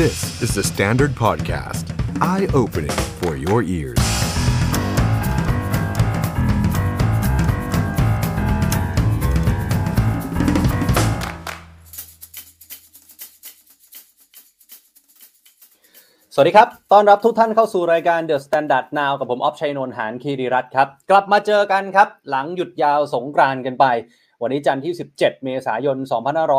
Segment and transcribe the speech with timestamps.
[0.00, 1.84] This is the Standard Podcast.
[2.22, 4.00] Eye-opening for your ears.
[16.34, 23.84] สวัสดีครับ ต้อนรับทุกท่านเข้าสู่รายการ The Standard Now กับผม ออฟชัยนนท์หานคีรีรัตน์ครับ กลับมาเจอกันครับ หลังหยุดยาวสงกรานต์กันไป
[24.42, 25.96] วันนี้จันทร์ที่ 17 เมษายน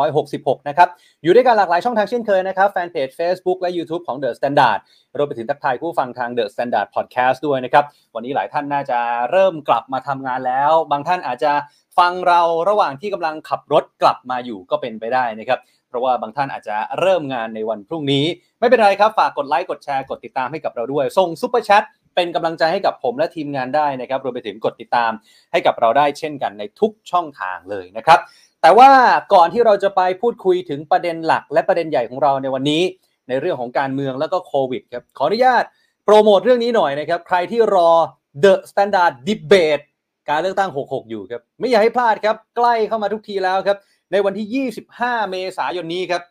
[0.04, 0.88] 2566 นะครับ
[1.22, 4.78] อยู่ด้วยกันหลากหลายช่องทางเช่นเคยนะครับ แฟนเพจ Facebook และ YouTube ของ The Standard
[5.16, 7.84] รวมไปถึงทักทายผู้ฟังทาง The Standard Podcast ด้วยนะครับ
[8.14, 8.98] วันนี้หลายท่านน่าจะ
[9.30, 11.52] เริ่มกลับมาทำงานแล้ว บางท่านอาจจะ
[11.98, 18.24] ฟังเราระหว่างที่กำลังขับรถกลับมาอยู่ก็เป็นไปได้นะครับเพราะว่าบางท่านอาจจะเริ่มงานในวันพรุ่งนี้
[18.60, 21.82] ไม่เป็นไรครับ ฝากกดไลค์ กดแชร์ กดติดตามให้กับเราด้วย ส่ง Super Chat
[22.14, 25.12] เป็นกำลังใจให้กับผมและทีมงานได้นะครับรวมไปถึงกดติดตาม
[25.52, 28.20] ให้กับเราได้เช่นกันในทุกช่องทางเลยนะครับ
[28.62, 28.90] แต่ว่า
[29.34, 32.82] ก่อนที่เราจะไปพูดคุยถึงประเด็นหลัก และประเด็นใหญ่ของเราในวันนี้
[33.28, 35.64] ในเรื่องของการเมืองแล้วก็โควิดครับขออนุญาต
[36.04, 37.90] โปรโมทเรื่องนี้หน่อยนะครับ ใครที่รอ
[38.44, 39.84] The Standard Debate
[40.28, 43.78] การเลือกตั้ง 66 อยู่ครับ ไม่อยากให้พลาดครับ ใกล้เข้ามาทุกทีแล้วครับ
[44.12, 46.22] ในวันที่ 25 เมษายนนี้ครับ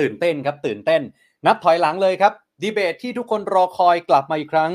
[0.00, 1.02] ตื่นเต้นครับ ตื่นเต้น
[1.46, 2.32] นับถอยหลังเลยครับ
[2.62, 4.72] ดีเบตที่ทุกคนรอคอยกลับมาอีกครั้ง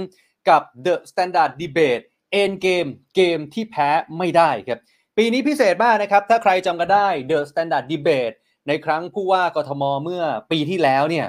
[0.49, 2.03] กับ The Standard Debate
[2.41, 4.79] End Game เกมที่แพ้ไม่ได้ครับ
[5.17, 8.35] ปีนี้พิเศษมากนะครับ ถ้าใครจำกันได้ The Standard Debate
[8.67, 11.27] ในครั้งผู้ว่ากทมเมื่อปีที่แล้วเนี่ย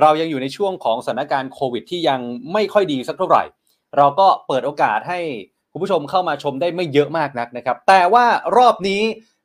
[0.00, 2.20] เรายังอยู่ในช่วงของสถานการณ์โควิด ที่ยัง
[2.52, 3.42] ไม่ค่อยดีสักเท่าไหร่
[3.96, 5.20] เราก็เปิดโอกาสให้
[5.72, 8.26] คุณผู้ชมเข้ามาชมได้ไม่เยอะมากนักนะครับ แต่ว่า
[8.56, 9.02] รอบนี้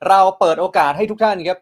[0.09, 1.59] เราเปิดโอกาสให้ทุกท่านครับ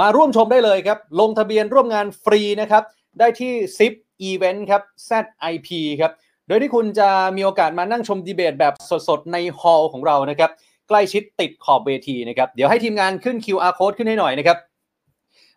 [0.00, 2.82] มาร่วมชมได้เลยครับ ลงทะเบียนร่วมงานฟรีนะครับ
[3.18, 3.94] ได้ที่ ZIP
[4.28, 5.68] Event ครับ ZIP
[6.00, 6.12] ครับ
[6.48, 8.74] โดยที่คุณจะมีโอกาสมานั่งชมดีเบตแบบ
[9.08, 10.50] สดๆ ในฮอลล์ของเรานะครับ
[10.88, 14.58] ใกล้ชิดติดขอบเวทีนะครับ เดี๋ยวให้ทีมงานขึ้น QR code ขึ้นให้หน่อยนะครับ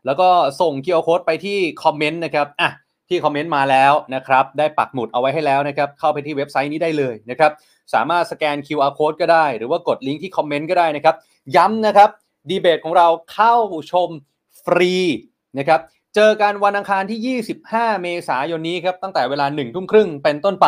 [0.05, 0.29] แล้วก็
[0.61, 2.71] ส่ง QR code ไปที่คอมเมนต์นะครับอะ
[3.09, 7.51] ที่คอมเมนต์มาแล้วนะครับ ได้ปักหมุดเอาไว้ให้แล้วนะครับ เข้าไปที่เว็บไซต์นี้ได้เลยนะครับ
[7.93, 11.15] สามารถสแกน QR code ก็ได้ หรือว่ากดลิงก์ที่คอมเมนต์ก็ได้นะครับ
[11.55, 12.09] ย้ำนะครับ
[12.49, 13.55] ดีเบตของเราเข้า
[13.91, 14.09] ชม
[14.63, 14.93] ฟรี
[15.59, 15.79] นะครับ
[16.15, 17.39] เจอกันวันอังคารที่
[17.69, 20.67] 25 เมษายนนี้ครับตั้งแต่เวลา1ทุ่มครึ่งเป็นต้นไป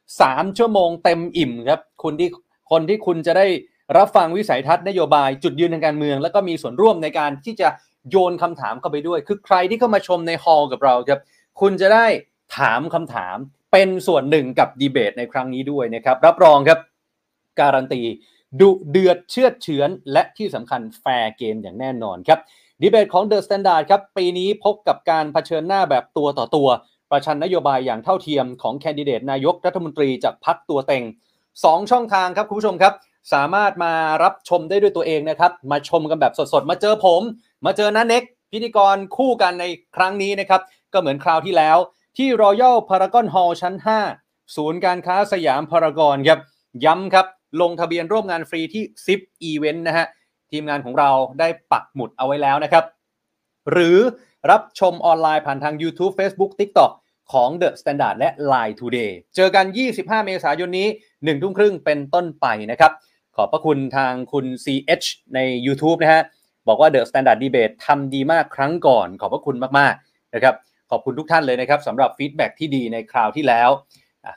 [0.00, 2.30] 3 ชั่วโมงเต็มอิ่มครับคุณที่
[2.70, 3.46] คนที่คุณจะได้
[3.96, 7.68] รับฟังวิสัยทัศน์นโยบายจุดยืนทางการเมือง แล้วก็มีส่วนร่วมในการที่จะ
[8.10, 11.20] โยนคำถามเข้าไปด้วย คือใครที่เข้ามาชมในฮอลล์กับเราครับ
[11.60, 12.06] คุณจะได้
[12.58, 13.36] ถามคำถาม
[13.72, 16.78] เป็นส่วนหนึ่งกับดีเบตในครั้งนี้ด้วยนะครับรับรองครับ
[17.60, 18.00] การันตี
[18.60, 22.40] ดุเดือดเชือดเฉือน และที่สำคัญ fair game อย่างแน่นอนครับ
[22.82, 26.68] ดีเบตของ The Standard ครับ ปีนี้พบกับการเผชิญหน้าแบบตัวต่อตัว
[27.10, 31.04] ประชันนโยบายอย่างเท่าเทียมของแคนดิเดตนายกรัฐมนตรีจากพรรคตัวเต็ง
[31.46, 32.94] 2 ช่องทางครับคุณผู้ชมครับ
[33.32, 33.92] สามารถมา
[34.24, 37.22] รับชมได้ด้วยตัวเองนะครับ มาชมกันแบบสดๆ มาเจอผม
[37.66, 39.64] มาเจอน้าเน็ก พิธีกรคู่กันใน
[39.96, 40.60] ครั้งนี้นะครับ
[40.92, 41.76] ก็เหมือนคราวที่แล้ว
[42.16, 43.74] ที่ Royal Paragon Hall ชั้น
[44.16, 46.40] 5 ศูนย์การค้าสยามพารากอนครับ
[46.84, 47.26] ย้ำครับ
[47.60, 49.20] ลงทะเบียนร่วมงานฟรีที่ ZIP
[49.50, 50.06] Event นะฮะ
[50.50, 51.10] ทีมงานของเรา
[51.40, 52.84] ได้ปักหมุดเอาไว้แล้วนะครับ
[53.70, 53.98] หรือ
[54.50, 56.92] รับชมออนไลน์ผ่านทาง YouTube Facebook TikTok
[57.32, 59.64] ของ The Standard และ Line Today เจอกัน
[59.96, 62.92] 25 เมษายนนี้1ทุ่มครึ่งเป็นต้นไปนะครับ
[63.36, 66.22] ขอบพระคุณทางคุณ CH ใน YouTube นะฮะ
[66.68, 70.54] บอกว่า The Standard Debate ทำดีมากครั้งก่อน ขอบพระคุณมากๆนะครับ
[70.90, 73.70] ขอบคุณทุกท่านเลยนะครับสำหรับฟีดแบ็ที่ดีในคราวที่แล้ว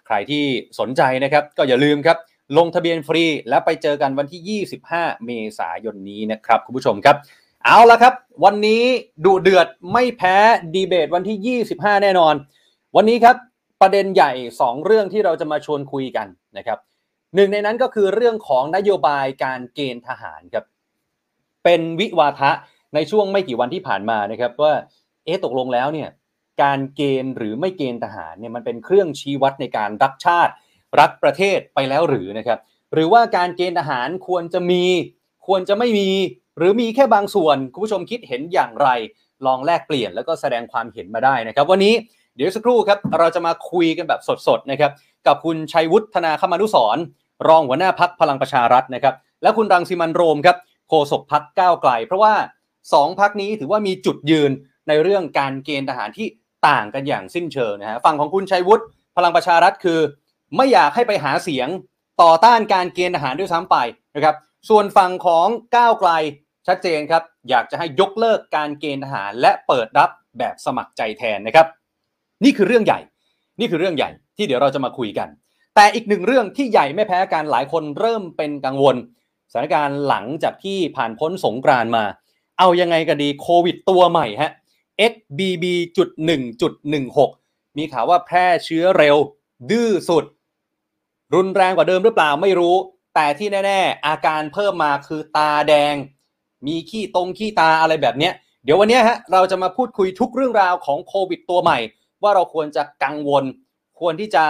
[0.06, 0.44] ใครที่
[0.80, 2.18] สนใจนะครับก็อย่าลืมครับ
[2.58, 7.16] ลงทะเบียนฟรี แล้วไปเจอกันวันที่ 25 เมษายนนี้นะครับ คุณผู้ชมครับ
[7.64, 8.14] เอาละครับ
[8.46, 8.84] วันนี้
[9.26, 10.36] ดุเดือดไม่แพ้
[10.74, 12.36] ดีเบตวันที่ 25 แน่นอน
[12.96, 13.36] วันนี้ครับ
[13.82, 14.32] ประเด็นใหญ่
[14.62, 16.28] 2 เรื่องที่เราจะมาชวนคุยกัน
[16.58, 16.80] นะครับ
[17.36, 20.66] หนึ่งในนั้นก็คือเรื่องของนโยบายการเกณฑ์ทหารครับ
[21.64, 22.52] เป็นวิวาทะ
[22.96, 24.74] ในช่วงไม่กี่วันที่ผ่านมานะครับว่า
[25.26, 26.10] เอ๊ะตกลงแล้วเนี่ย
[26.64, 30.54] การเกณฑ์หรือไม่เกณฑ์ทหารเนี่ยมันเป็นเครื่องชี้วัดในการรักชาติ
[31.00, 32.60] รักประเทศไปแล้วหรือนะครับ
[32.94, 34.84] หรือว่าการเกณฑ์ทหารควรจะมี
[35.48, 36.10] ควรจะไม่มี
[36.58, 38.90] หรือมีแค่บางส่วน คุณผู้ชมคิดเห็นอย่างไร
[39.46, 41.94] ลองแลกเปลี่ยนแล้วก็แสดงความเห็นมาได้นะครับ วันนี้
[42.36, 44.92] เดี๋ยวสักครู่ครับ เราจะมาคุยกันแบบสดๆนะครับ
[45.28, 46.98] กับคุณชัยวุฒนาคมานุสร
[47.48, 50.58] รองหัวหน้าพักพลังประชารัฐนะครับ และคุณรังสิมันโรมครับ
[50.88, 52.34] โฆษกพักก้าวไกล เพราะว่า
[52.94, 54.52] สองพักนี้ถือว่ามีจุดยืน
[54.88, 56.28] ในเรื่องการเกณฑ์ทหารที่
[56.68, 58.84] ต่างกันอย่างสิ้นเชิงนะฮะฝั่งของคุณชัยวุฒิ
[59.18, 60.00] พลังประชารัฐคือ
[60.56, 61.68] ไม่อยากให้ไปหาเสียง
[62.22, 63.78] ต่อต้านการเกณฑ์ทหารด้วยซ้ำไป
[64.16, 64.36] นะครับ
[64.70, 66.12] ส่วนฝั่งของก้าวไกล
[66.68, 70.10] ชัดเจนครับ อยากจะให้ยกเลิกการเกณฑ์ทหาร และเปิดรับ
[70.40, 71.68] แบบสมัครใจแทนนะครับ
[72.44, 73.00] นี่คือเรื่องใหญ่
[73.60, 75.28] นี่คือเรื่องใหญ่ที่เดี๋ยวเราจะมาคุยกัน
[75.76, 78.96] แต่อีกหนึ่งเรื่องที่ใหญ่ไม่แพ้กันหลายคนเริ่มเป็นกังวล
[79.52, 82.04] สถานการณ์หลังจากที่ผ่านพ้นสงกรานมา
[82.60, 84.52] เอายังไงกันดีโควิดตัวใหม่ฮะ
[85.12, 89.18] XBB.1.16 มีข่าวว่าแพร่เชื้อเร็ว
[89.72, 90.26] ดื้อสุด
[91.34, 92.76] รุนแรงกว่าเดิมหรือเปล่าไม่รู้
[93.16, 95.96] แต่ที่แน่ ๆ อาการเพิ่มมาคือตาแดง
[96.68, 98.34] มีขี้ตรงขี้ตาอะไรแบบเนี้ย
[98.64, 101.80] เดี๋ยววันนี้ฮะเราจะมาพูดคุยทุกเรื่องราวของโควิดตัวใหม่
[102.24, 103.44] ว่าเราควรจะกังวล
[104.00, 104.44] ควรที่จะ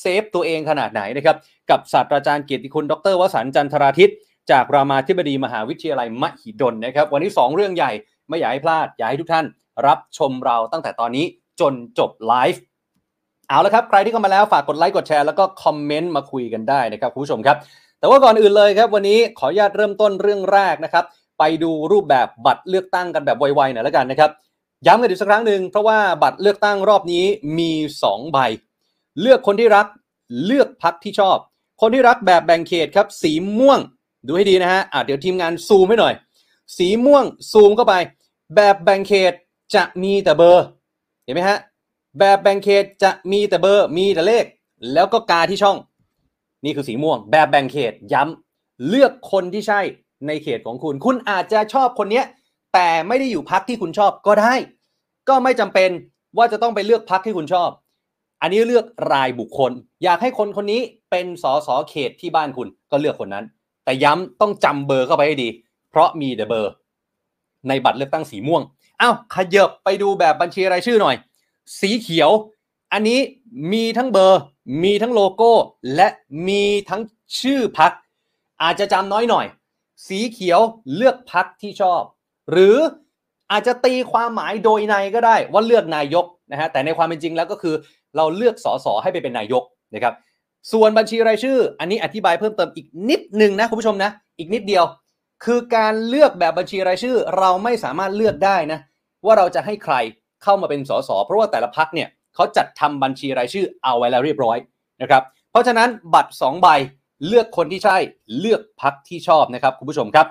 [0.00, 1.36] save ตัวเองขนาดไหนนะครับ
[1.70, 4.12] กับศาสตราจารย์เกียรติคุณดร.วสันต์ จันทราทิตย์
[4.50, 7.92] จากรามาธิบดีมหาวิทยาลัยมหิดลนะครับ วันนี้ 2 เรื่องใหญ่
[8.28, 9.46] ไม่อยากให้พลาด อยากให้ทุกท่าน
[9.86, 11.24] รับชมเราตั้งแต่ตอนนี้
[11.60, 12.62] จนจบไลฟ์
[13.48, 17.56] เอาละครับ ใครที่เข้ามาแล้วฝากกดไลค์กดแชร์แล้วก็คอมเมนต์มาคุยกันได้นะครับคุณผู้ชมครับ
[17.98, 21.04] แต่ว่าก่อนอื่นเลยครับ วันนี้ขออนุญาตเริ่มต้นเรื่องแรกนะครับ
[21.38, 24.30] ไปดูรูปแบบบัตรเลือกตั้งกันแบบไวๆหน่อยแล้วกันนะครับ
[24.86, 27.24] ย้ำกันอีกสักครั้งหนึ่งเพราะว่าบัตรเลือกตั้งรอบนี้
[27.58, 27.72] มี
[28.04, 28.38] 2 ใบ
[29.20, 29.86] เลือกคนที่รัก
[30.44, 31.36] เลือกพักที่ชอบ
[31.80, 33.80] คนที่รักแบบแบ่งเขตครับ สีม่วง
[34.26, 36.14] ดูให้ดีนะฮะอะเดี๋ยวทีมงานซูมให้หน่อย
[36.76, 37.94] สีม่วงซูมเข้าไป
[38.54, 39.32] แบบแบ่งเขต
[39.74, 40.64] จะมีแต่เบอร์
[41.24, 41.58] เห็นไหมฮะ
[42.18, 44.44] แบบแบ่งเขตจะมีแต่เบอร์มีแต่เลข
[44.92, 45.76] แล้วก็กาที่ช่อง
[46.64, 49.80] นี่คือสีม่วง แบบแบ่งเขตย้ำเลือกคนที่ใช่
[50.26, 52.24] ในเขตของคุณ คุณอาจจะชอบคนเนี้ย
[52.74, 54.54] แต่ไม่ได้อยู่พักที่คุณชอบก็ได้
[55.28, 55.90] ก็ไม่จำเป็น
[56.36, 57.70] ว่าจะต้องไปเลือกพักที่คุณชอบ
[58.42, 59.72] อันนี้เลือกรายบุคคล
[60.04, 60.80] อยากให้คนคนนี้
[61.10, 63.44] เป็นสสเขตที่บ้านคุณก็เลือกคนนั้น
[63.84, 65.48] แต่ย้ำต้องจำเบอร์เข้าไปให้ดี
[65.90, 66.72] เพราะมีแต่เบอร์
[67.68, 68.62] ในบัตรเลือกตั้งสีม่วง
[69.00, 71.16] อ้าวขยับไปดูแบบบัญชีรายชื่อหน่อย
[71.80, 72.30] สีเขียว
[72.92, 73.20] อันนี้
[73.72, 74.40] มีทั้งเบอร์
[74.82, 75.52] มีทั้งโลโก้
[75.94, 76.08] และ
[76.48, 77.02] มีทั้ง
[77.40, 77.92] ชื่อพัก
[78.62, 79.46] อาจจะจำน้อยหน่อย
[80.06, 80.60] สีเขียว
[80.94, 82.02] เลือกพักที่ชอบ
[82.50, 82.76] หรือ
[83.50, 87.74] อาจจะตีความหมายโดยในก็ได้ว่าเลือกนายกนะฮะแต่ในความเป็นจริงแล้วก็คือ
[88.16, 89.62] เราเลือกสสให้ไปเป็นนายก
[89.94, 90.14] นะครับ
[90.72, 94.84] ส่วนบัญชีรายชื่อ อันนี้อธิบายเพิ่มเติมอีกนิดหนึ่งนะคุณผู้ชมนะ อีกนิดเดียว
[95.44, 98.78] คือการเลือกแบบบัญชีรายชื่อ เราไม่สามารถเลือกได้นะ
[99.24, 99.94] ว่าเราจะให้ใคร
[100.44, 104.58] เข้ามาเป็นสสเพราะว่าแต่ละพักเนี่ยเขาจัดทำบัญชีรายชื่อเอาไว้แล้วเรียบร้อย
[105.02, 106.68] นะครับเพราะฉะนั้นบัตร 2 ใบ
[107.26, 107.96] เลือกคนที่ใช่
[108.38, 110.26] เลือกพักที่ชอบนะครับคุณผู้ชมครับ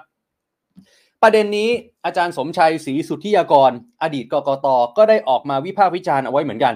[1.22, 1.70] ประเด็นนี้
[2.06, 3.72] อาจารย์สมชัยศรีสุทธิยากร
[4.04, 4.68] อดีตกกต
[4.98, 6.74] ก็ได้ออกมาวิพากษ์วิจารณ์เอาไว้เหมือนกัน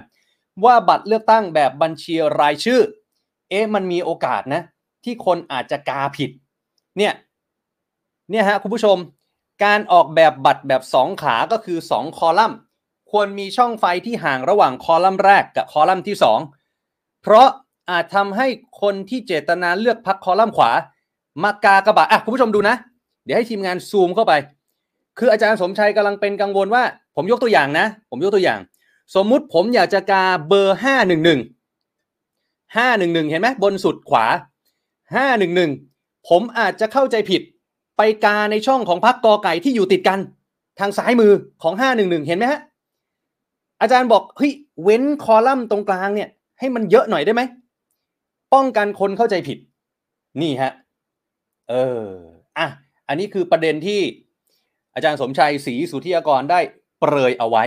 [0.65, 2.81] ว่าบัตรเลือกตั้งแบบบัญชีรายชื่อ
[3.49, 4.61] เอ๊ะมันมีโอกาสนะ
[5.03, 6.29] ที่คนอาจจะกาผิด
[6.97, 7.13] เนี่ย
[8.31, 8.97] เนี่ยฮะคุณผู้ชม
[9.63, 12.57] การออกแบบบัตรแบบ 2 ขาก็คือ 2 คอลัมน์
[13.11, 16.15] ควรมีช่องไฟที่ห่างระหว่างคอลัมน์แรกกับคอลัมน์ที่
[16.69, 17.47] 2 เพราะ
[17.89, 18.47] อาจทำให้
[18.81, 20.71] คนที่เจตนาเลือกพักคอลัมน์ขวา
[21.43, 22.75] มากากระบะอะคุณผู้ชมดูนะ
[23.25, 24.33] เดี๋ยวให้ทีมงานซูมเข้าไป
[25.17, 26.83] คืออาจารย์สมชัยกำลังเป็นกังวลว่า
[27.15, 28.59] ผมยกตัวอย่างนะ ผมยกตัวอย่าง
[29.15, 31.39] สมมุติผมอยากจะกาเบอร์ห้าหนึ่งหนึ่ง
[32.75, 34.25] ห้าหนึ่งหนึ่งเห็นไหมบนสุดขวา
[35.15, 35.71] ห้าหนึ่งหนึ่ง
[36.29, 37.41] ผมอาจจะเข้าใจผิด
[37.97, 40.19] ไปกาในช่องของพักกอไก่ที่อยู่ติดกัน
[40.79, 41.31] ทางซ้ายมือ
[41.63, 42.59] ของห้าหนึ่งหนึ่งเห็นไหมฮะ
[43.81, 44.51] อาจารย์บอกเฮ้ย
[44.83, 46.29] เว้นคอลัมน์ตรงกลางเนี่ย
[46.59, 47.41] ให้มันเยอะหน่อยได้ไหม
[48.53, 49.57] ป้องกันคนเข้าใจผิด
[50.41, 50.71] นี่ฮะ
[51.69, 52.07] เออ
[52.57, 52.67] อะ
[53.07, 54.01] อันนี้คือประเด็นที่
[54.95, 56.59] อาจารย์สมชัยศรีสุธิยากรได้
[56.99, 57.63] เปรยเอาไว้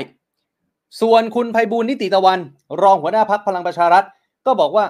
[1.00, 2.38] ส่วนคุณไพบูลนิติตะวัน
[2.82, 4.04] รองหัวหน้าพักพลังประชารัฐ
[4.46, 4.84] ก็บอกว่า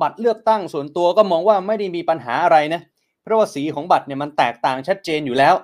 [0.00, 2.80] บัตรเลือกตั้งส่วนตัวก็มองว่าไม่ได้มีปัญหาอะไรนะ
[3.22, 5.54] เพราะว่าสีของบัตรเนี่ยมันแตกต่างชัดเจนอยู่แล้ว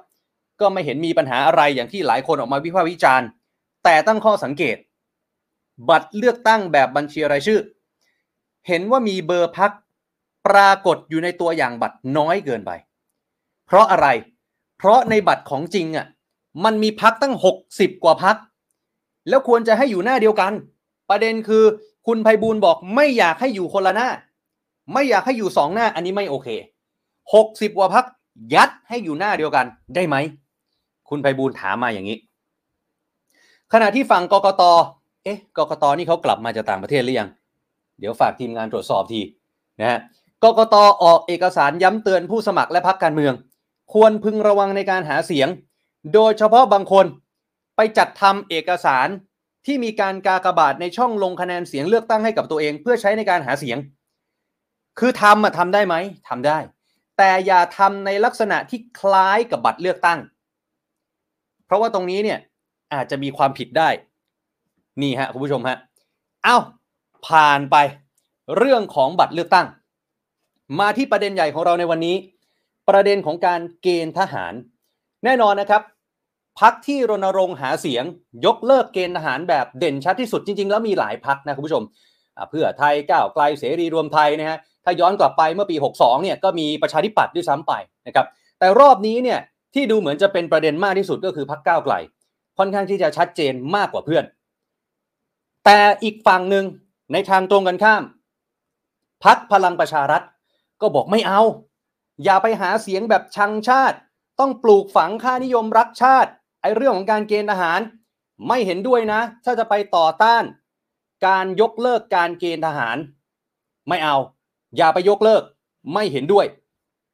[0.61, 3.29] ก็ไม่เห็นมีปัญหาอะไรอย่างที่หลายคนออกมาวิพากษ์วิจารณ์
[3.85, 4.77] แต่ตั้งข้อสังเกต
[5.89, 7.61] บัตรเลือกตั้งแบบบัญชีรายชื่อ
[8.69, 9.73] เห็นว่ามีเบอร์พัก
[10.47, 12.71] ปรากฏอยู่ในตัวอย่างบัตรน้อยเกินไป
[13.67, 14.07] เพราะอะไร
[14.79, 16.07] เพราะในบัตรของจริงอะ
[16.65, 17.35] มันมีพักตั้ง
[17.69, 18.37] 60 กว่าพัก
[19.29, 20.53] แล้วควรจะให้อยู่หน้าเดียวกัน
[21.11, 21.65] ประเด็นคือ
[22.07, 24.09] คุณไพบูลบอกไม่อยากให้อยู่คนละหน้า
[24.93, 26.49] ไม่อยากให้อยู่สองหน้า อันนี้ไม่โอเค
[27.15, 28.05] 60 กว่าพัก
[28.55, 30.17] ยัดให้อยู่หน้าเดียวกันได้ไหม
[31.09, 32.19] คุณไพบูลถามมาอย่างนี้
[33.73, 34.63] ขณะที่ฝั่งกกต
[35.25, 37.29] เอ๊ะกกตนี่เขากลับมาจากต่างประเทศหรือยัง
[37.99, 39.21] เดี๋ยวฝากทีมงานตรวจสอบที
[39.81, 39.99] นะฮะ
[40.45, 43.35] กกตออกเอกสารย้ำเตือนผู้สมัครและพักการเมือง
[43.93, 45.49] ควรพึงระวังในการหาเสียง
[46.15, 47.07] โดยเฉพาะบางคน
[47.77, 49.09] ไปจัดทำเอกสาร
[49.67, 53.79] ที่มีการกากบาทในช่องลงคะแนนเสียงเลือกตั้งให้กับตัวเอง เพื่อใช้ในการหาเสียง
[54.99, 55.95] คือทำอะทำได้ไหม
[56.29, 56.59] ทำได้
[57.19, 60.19] แต่อย่าทำในลักษณะที่คล้ายกับบัตรเลือกตั้ง
[61.67, 62.39] เพราะว่าตรงนี้เนี่ย
[62.95, 63.89] อาจจะมีความผิดได้
[65.03, 65.77] นี่ฮะคุณผู้ชมฮะ
[66.45, 66.57] เอ้า
[67.27, 67.77] ผ่านไป
[68.57, 69.67] เรื่องของบัตรเลือกตั้ง
[70.81, 72.17] มาที่ประเด็นใหญ่ของเราในวันนี้
[72.89, 74.53] ประเด็นของการเกณฑ์ทหาร
[75.25, 75.83] แน่นอนนะครับ
[76.61, 78.05] พักที่รณรงค์หาเสียง
[78.47, 81.83] ยกเลิกเกณฑ์ทหารแบบเด่นชัดที่สุดจริง ๆ แล้วมีหลายพักนะคุณผู้ชม
[82.51, 87.73] เพื่อไทยก้าวไกลเสรีรวมไทยนะฮะถ้าย้อนกลับไปเมื่อปี 62เนี่ยก็มีประชาธิปัตย์ด้วยซ้ำไป
[88.07, 88.27] นะครับ
[88.59, 89.39] แต่รอบนี้เนี่ย
[89.75, 91.95] ที่ดูเหมือนจะเป็นประเด็นมากที่สุดก็คือพักก้าวไกล
[92.59, 94.25] ค่อนข้างที่จะชัดเจนมากกว่าเพื่อน
[95.65, 96.65] แต่อีกฝั่งหนึ่ง
[97.13, 98.03] ในทางตรงกันข้าม
[99.25, 100.23] พักพลังประชารัฐ
[100.81, 101.41] ก็บอกไม่เอา
[102.25, 103.99] อย่าไปหาเสียงแบบชังชาติ
[104.41, 106.31] ต้องปลูกฝังค่านิยมรักชาติ
[106.63, 107.81] ไอ้เรื่องของการเกณฑ์ทหาร
[108.49, 110.45] ไม่เห็นด้วยนะ ถ้าจะไปต่อต้าน
[111.27, 112.97] การยกเลิกการเกณฑ์ทหาร
[113.89, 114.17] ไม่เอา
[114.77, 115.43] อย่าไปยกเลิก
[115.95, 116.47] ไม่เห็นด้วย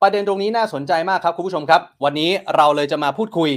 [0.00, 3.50] ประเด็นตรงนี้น่าสนใจมากครับคุณผู้ชมครับ วันนี้เราเลยจะมาพูดคุย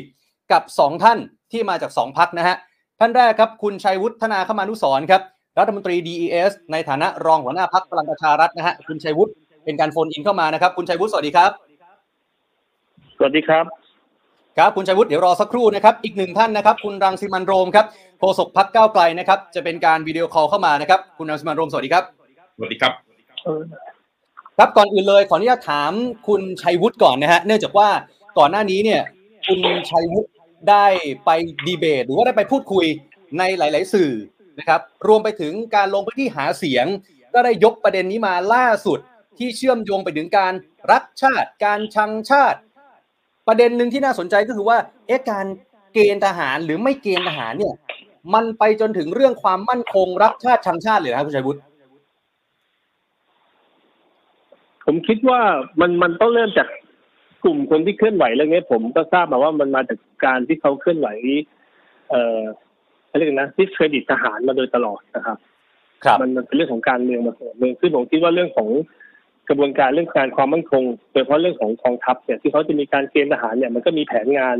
[0.51, 1.19] กับ 2 ท่าน
[1.51, 2.55] ที่มาจาก 2พรรคนะฮะ
[2.99, 5.21] ท่านแรกครับคุณชัยวุฒิ ธนาคมานุสรณ์ครับ
[5.59, 9.31] รัฐมนตรี DES ในฐานะรองหัวหน้าพรรคพลังประชารัฐนะฮะคุณชัยวุฒิ
[9.65, 11.51] เป็นการ phone in เข้ามานะครับ คุณชัยวุฒิสวัสดีครับ
[13.17, 13.65] สวัสดีครับ
[14.57, 17.85] ครับคุณชัยวุฒิเดี๋ยวรอสักครู่นะครับอีกหนึ่งท่านนะครับ คุณรังสิมันต์ โรมครับ
[18.19, 22.03] โฆษกพรรคก้าวไกลนะครับ จะเป็นการ video call เข้ามานะครับ คุณรังสิมันต์ โรมสวัสดีครับ
[22.57, 22.93] สวัสดีครับ
[24.57, 25.91] ครับก่อนอื่นเลยขออนุญาตถาม
[26.27, 27.87] คุณชัยวุฒิก่อนนะฮะเนื่องจากว่า
[28.37, 29.01] ก่อนหน้านี้เนี่ย
[29.47, 29.59] คุณ
[29.89, 30.27] ชัยวุฒิ
[30.69, 30.85] ได้
[31.25, 31.29] ไป
[31.67, 32.85] ดีเบต หรือว่าได้ไปพูดคุย
[33.37, 34.11] ในหลาย ๆ สื่อ
[34.59, 36.85] นะครับ รวมไปถึงการลงพื้นที่หาเสียง
[37.33, 38.99] ก็ได้ยกประเด็นนี้มาล่าสุด
[39.37, 40.53] ที่เชื่อมโยงไปถึงการ
[40.91, 42.59] รักชาติ การชังชาติ
[43.47, 44.77] ประเด็นหนึ่งที่น่าสนใจก็คือว่า
[45.07, 45.45] เอ๊ะการ
[45.93, 47.75] เกณฑ์ทหารหรือไม่เกณฑ์ทหารเนี่ย
[48.33, 51.59] มันไปจนถึงเรื่องความมั่นคงรักชาติชังชาติเลยนะครับคุณชัยวุฒิ
[54.85, 55.41] ผมคิดว่า
[55.79, 56.67] มันมันต้องเริ่มจาก
[57.43, 61.07] กลุ่มคนที่เคลื่อนไหวเรื่องนี้ผมก็ทราบมาว่ามันมาจากการที่เขาเคลื่อนไหว
[62.09, 62.41] เอ่อ
[63.07, 65.37] เขาเรียกนะดิสเครดิตทหารมาโดยตลอดนะครับ
[66.05, 68.69] ครับมันมันเป็นเรื่องของการเมืองมาส่วนหนึ่งซึ่งผมคิดว่าเรื่องของ
[69.49, 74.55] กระบวนการเรื่องการความมั่นคงโดยเฉพาะเรื่องของกองทัพเนี่ยที่เขาจะมีการเกณฑ์ทหารเนี่ยมันก็มีแผนงาน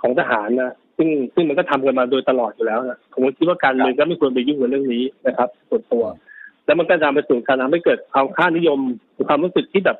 [0.00, 6.04] ของทหารนะซึ่งซึ่งมันก็ทำกันมาโดยตลอดอยู่แล้วนะผมคิดว่าการเมืองก็ไม่ควรไปยุ่งกับเรื่องนี้นะครับส่วนตัว
[6.66, 8.80] แล้วมันก็จะนำไปสู่การทำให้เกิดความค่านิยม
[9.12, 9.98] หรือความรู้สึกที่แบบ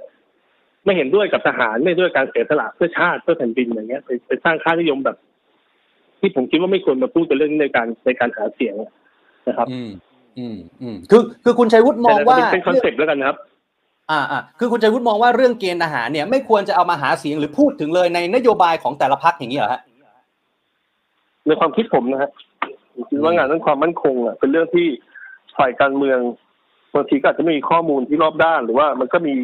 [0.84, 5.16] ไม่เห็นด้วยกับทหารไม่ด้วยการเสียสละเพื่อชาติเพื่อแผ่นดินอย่างเงี้ยไปไปสร้างค่านิยมแบบ
[6.20, 8.74] ที่ผมคิดว่าไม่ควรมาพูดกันเรื่องนี้ในการในการหาเสียง
[9.48, 9.90] นะครับ อืม
[10.38, 13.36] อืมอืมคือ คือคุณชัยวุฒิมองว่าแต่เป็น concept แล้วกันนะครับ
[14.10, 19.80] อ่าอ่าคือคุณชัยวุฒิมองว่าเรื่องเกณฑ์ทหารเนี่ยไม่ควรจะเอามาหาเสียงหรือพูดถึงเลยในนโยบายของแต่ละพรรคอย่างนี้เหรอฮะ
[21.46, 22.30] ในความคิดผมนะฮะ
[22.94, 24.86] ผมคิดว่างานเรื่องความมั่นคงอะเป็นเรื่องที่
[25.56, 26.18] ฝ่ายการเมือง
[26.94, 29.34] บางทีก็อาจจะไม่มีข้อมูลที่รอบด้านหรือว่ามันก็มี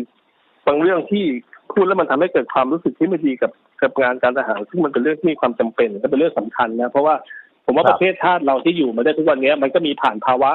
[0.67, 1.25] บางเรื่องที่
[1.73, 7.15] พูดแล้วมันทำให้เกิดความรู้สึกที่ไม่ดีกับกับงานการทหารซึ่งมันเป็นเรื่องที่มีความจำเป็นก็เป็นเรื่องสำคัญนะเพราะว่า
[7.65, 10.51] ผมว่าประเทศชาติเราที่อยู่มาได้ทุกวันนี้มันก็มีผ่านภาวะ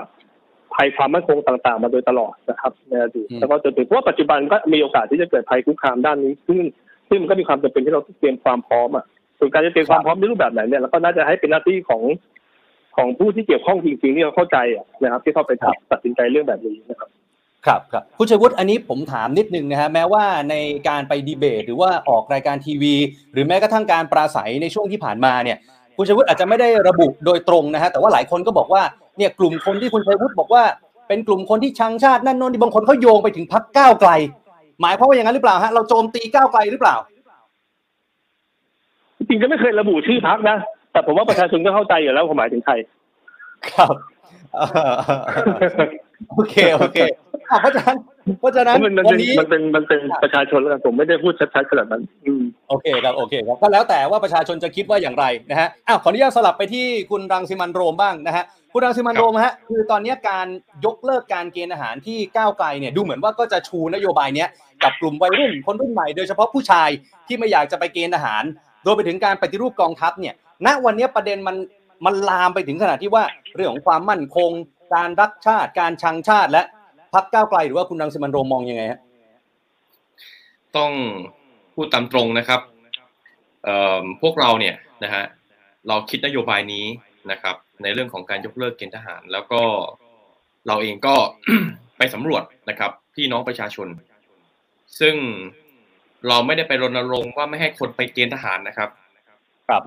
[0.75, 6.60] ภัยความมั่นคงต่าง ๆ มาโดยตลอดนะครับในอดีตแล้วก็จนถึงเพราะว่าปัจจุบันก็มีโอกาสที่จะเกิดภัยคุกคามด้านนี้ ซึ่ง
[7.10, 9.06] ซึ่งมันก็มีความจำเป็นที่เราต้องเตรียมความพร้อมอะ
[9.39, 12.03] ส่วนการจะเตรียมความพร้อมในรูปแบบไหนเนี่ยเราก็น่าจะให้เป็นหน้าที่ของ
[12.96, 15.51] ของผู้ที่เกี่ยวข้องจริงๆที่เขาเข้าใจอะนะครับที่เข้าไป
[15.91, 17.10] ตัดสินใจเรื่องแบบนี้นะครับ
[17.65, 20.56] ครับครับคุณชัยวุฒิอันนี้ผมถามนิดนึงนะฮะแม้ว่าใน
[20.89, 22.96] การไปดีเบต หรือว่าออกรายการทีวี
[23.34, 25.58] หรือแม้กระทั่งการปราศัยในช่วงที่ผ่านมาเนี่ย
[25.98, 28.82] คุณชัยวุฒิอาจจะไม่ได้ระบุโดยตรงนะฮะแต่ว่าหลายคนก็บอกว่า
[29.18, 30.63] เนี่ยกลุ่มคนที่คุณชัยวุฒิบอกว่า
[31.08, 34.12] เป็นกลุ่มคนที่ชังชาตินั่นโน่นนี่บางคนเขาโยงไปถึงพักก้าวไกล
[34.82, 36.96] หมายความว่าอย่างนั้นหรือเปล่าฮะเราโจมตีก้าวไกลหรือเปล่า
[39.18, 40.58] จริงๆก็ไม่เคยระบุชื่อพักนะ
[40.91, 42.74] แต่ผมว่าประชาชนก็เข้าใจอยู่แล้วผมหมายถึงใคร
[43.70, 44.40] ครับเอ่อ
[46.36, 46.98] โอเคโอเค
[47.51, 47.98] อะเพราะฉะนั้น
[48.39, 60.48] เพราะฉะนั้นมันมันวันเป็นนี้มันเป็นมันเป็นประชาชนแล้วกันผมไม่ได้พูดชัดๆขนาดนั้นอืมโอเคครับโอเคครับก็แล้วแต่ว่าประชาชนจะคิดว่าอย่างไรนะฮะอ้าวขออนุญาตสลับไปที่คุณรังสิมันโรมบ้างนะฮะคุณรังสิมันโรมฮะคือตอนนี้การ
[60.86, 64.50] ยกเลิกการเกณฑ์อาหารที่ก้าวไกลเนี่ยดูเหมือนว่าก็จะชูนโยบายเนี้ย
[64.84, 66.89] กับกลุ่มวัยรุ่นคนรุ่นใหม่โดยเฉพาะผู้ชาย
[67.27, 68.43] ที่ไม่อยากจะไปเกณฑ์อาหาร
[68.86, 70.34] รวมไปถึงการปฏิรูปกองทัพเนี่ย
[70.65, 71.55] ณวันนี้ประเด็นมัน
[72.05, 73.24] มันลามไปถึงขนาดที่ว่า
[73.55, 74.51] เรื่องของความมั่นคง
[74.93, 76.63] การรักชาติการชังชาติ และ
[77.13, 79.00] พรรคก้าวไกลหรือว่าคุณรังสิมันโรมมองยังไงฮะ
[80.77, 80.91] ต้อง
[81.74, 82.62] พูดตามตรงนะครับ
[83.63, 85.24] เอ่อพวกเราเนี่ยนะฮะ
[85.88, 86.86] เราคิดนโยบายนี้
[87.31, 89.62] นะครับ ในเรื่องของการยกเลิกเกณฑ์ทหาร แล้วก็
[90.67, 91.15] เราเองก็
[91.98, 93.88] ไปสำรวจนะครับพี่น้องประชาชน
[95.00, 95.15] ซึ่ง
[96.27, 98.89] เราไม่ได้ไปรณรงค์ว่าไม่ให้คนไปเกณฑ์ทหารนะครับ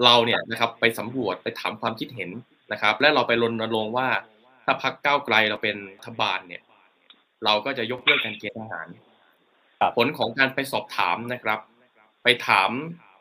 [0.04, 2.30] เราเนี่ยนะครับไปสำรวจไปถามความคิดเห็น
[2.72, 4.08] นะครับ และเราไปรณรงค์ว่า
[4.64, 6.62] ถ้าพักก้าวไกลเราเป็นรัฐบาลเนี่ย
[7.44, 8.88] เราก็จะยกเลิกการเกณฑ์ทหาร
[9.80, 11.58] ครับผลของการไปสอบถามนะครับ
[12.24, 12.70] ไปถาม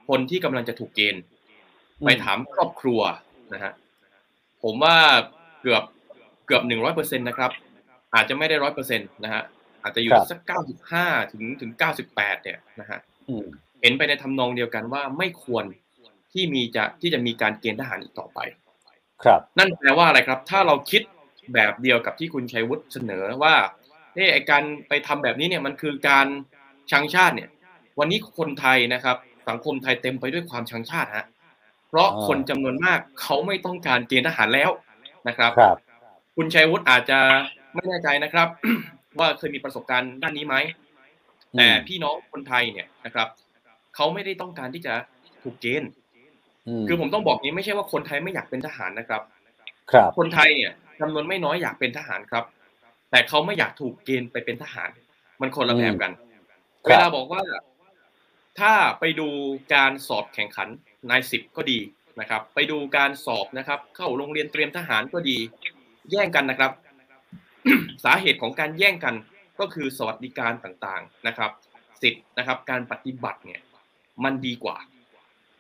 [0.10, 1.24] คนที่กำลังจะถูกเกณฑ์
[2.06, 3.02] ไปถามครอบครัว
[3.54, 3.74] นะฮะ
[4.64, 4.96] ผมว่า
[5.62, 5.84] เกือบ
[6.48, 7.52] เกือบหนึ่งร้อยเปอร์เซ็นตนะครับ
[8.16, 9.44] อาจจะไม่ได้ร้อยเปอร์เซ็นต์นะฮะ
[9.84, 13.46] อาจจะอยู่ครับสักเก้าสิบห้าถึงถึงเก้าสิบแปดเนี่ยนะฮะอืม
[13.82, 15.66] เห็นไปในทำนองเดียวกันว่าไม่ควร
[16.34, 18.40] ที่มีจะที่จะมีการเกณฑ์ทหารอีกต่อไป
[19.24, 21.02] ครับ นั่นแปลว่าอะไรครับ ถ้าเราคิด
[21.54, 23.56] แบบเดียวกับที่คุณชัยวุฒิเสนอว่า
[24.14, 26.28] เอ้ไอการไปทำแบบนี้เนี่ยมันคือการ
[26.92, 27.50] ชังชาติเนี่ย
[28.00, 29.18] วันนี้คนไทยนะครับ
[29.50, 31.26] สังคมไทยเต็มไปด้วยความชังชาติฮะ
[31.90, 34.72] เพราะอ่าคนจำนวนมากเขาไม่ต้องการเกณฑ์ทหารแล้ว
[35.28, 35.78] นะครับครับ
[36.36, 37.20] คุณชัยวุฒิอาจจะ
[37.74, 38.48] ไม่แน่ใจนะครับ
[39.20, 40.56] ว่าเคยมีประสบการณ์ด้านนี้ไหม
[41.58, 43.28] แต่พี่น้องคนไทยเนี่ยนะครับ
[43.96, 44.94] เขาไม่ได้ต้องการที่จะ
[45.42, 46.03] ถูกเกณฑ์ม
[46.88, 49.22] คือผมต้องบอกนี้ไม่ใช่ว่าคนไทยไม่อยากเป็นทหารนะครับ
[49.92, 52.44] ครับ คนไทยเนี่ยจำนวนไม่น้อยอยากเป็นทหารครับ
[53.12, 54.90] แต่เขาไม่อยากถูกเกณฑ์ไปเป็นทหาร
[55.42, 56.12] มันคนละแบบกัน
[56.88, 57.42] ครับเวลาบอกว่า
[58.60, 59.28] ถ้าไปดู
[59.74, 60.68] การสอบแข่งขัน
[61.10, 61.80] นายสิบก็ดี
[62.20, 65.38] นะครับ ไปดูการสอบนะครับ เข้าโรงเรียนเตรียมทหารก็ดี
[66.12, 66.72] แย่งกันนะครับ
[68.06, 69.16] สาเหตุของการแย่งกัน
[69.60, 71.52] ก็คือสวัสดิการต่างๆนะครับ
[72.02, 73.62] สิทธิ์นะครับ การปฏิบัติเนี่ย
[74.24, 74.78] มันดีกว่า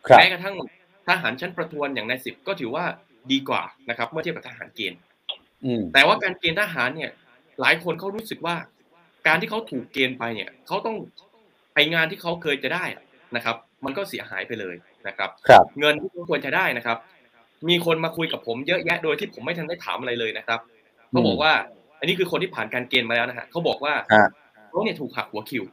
[0.07, 0.55] ครับแม้กระทั่ง
[1.07, 2.85] ทหารชั้นประทวนอย่างนายสิบก็ถือว่า
[3.31, 4.99] ดีกว่านะครับ เมื่อเทียบกับทหารเกณฑ์
[5.65, 7.11] อืมแต่ว่าการเกณฑ์ทหารเนี่ย
[7.61, 8.55] หลายคนเขารู้สึกว่า
[9.27, 10.95] การที่เขาถูกเกณฑ์ไปเนี่ยเขาต้อง
[11.75, 12.85] ไองานที่เขาเคยจะได้
[13.35, 13.55] นะครับ
[13.85, 14.75] มันก็เสียหายไปเลย
[15.07, 16.97] นะครับครับเงินที่เขาควรจะได้นะครับ
[17.69, 20.59] มีคนมาคุยกับผมเยอะแยะโดยที่ผมไม่ทันได้ถามอะไรเลยนะครับ
[21.09, 21.51] เขาบอกว่า
[21.99, 24.27] อันนี้คือคนที่ผ่านการเกณฑ์มาแล้วนะฮะเขาบอกว่าฮะ
[24.69, 25.63] เขาเนี่ยถูกหักหัวคิว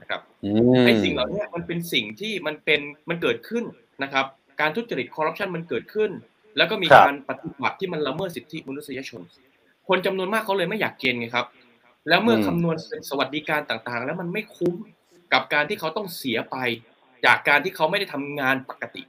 [0.00, 3.64] นะครับอืมไอ้สิ่งเหล่านี้มันเป็นสิ่งที่มันเป็นมันเกิดขึ้น
[4.02, 4.26] นะครับ
[4.60, 6.10] การทุจริตคอร์รัปชันมันเกิดขึ้น
[6.56, 9.20] แล้วก็มีครับการปฏิบัติที่มันละเมิดสิทธิมนุษยชน
[9.88, 11.46] คนจำนวนมากเขาเลยไม่อยากเกณฑ์ไงครับ
[12.08, 12.76] แล้วเมื่อคำนวณ
[13.08, 14.74] สวัสดิการต่างๆ แล้วมันไม่คุ้ม
[15.32, 16.56] กับการที่เขาต้องเสียไป
[17.26, 19.02] จากการที่เขาไม่ได้ทำงานปกติ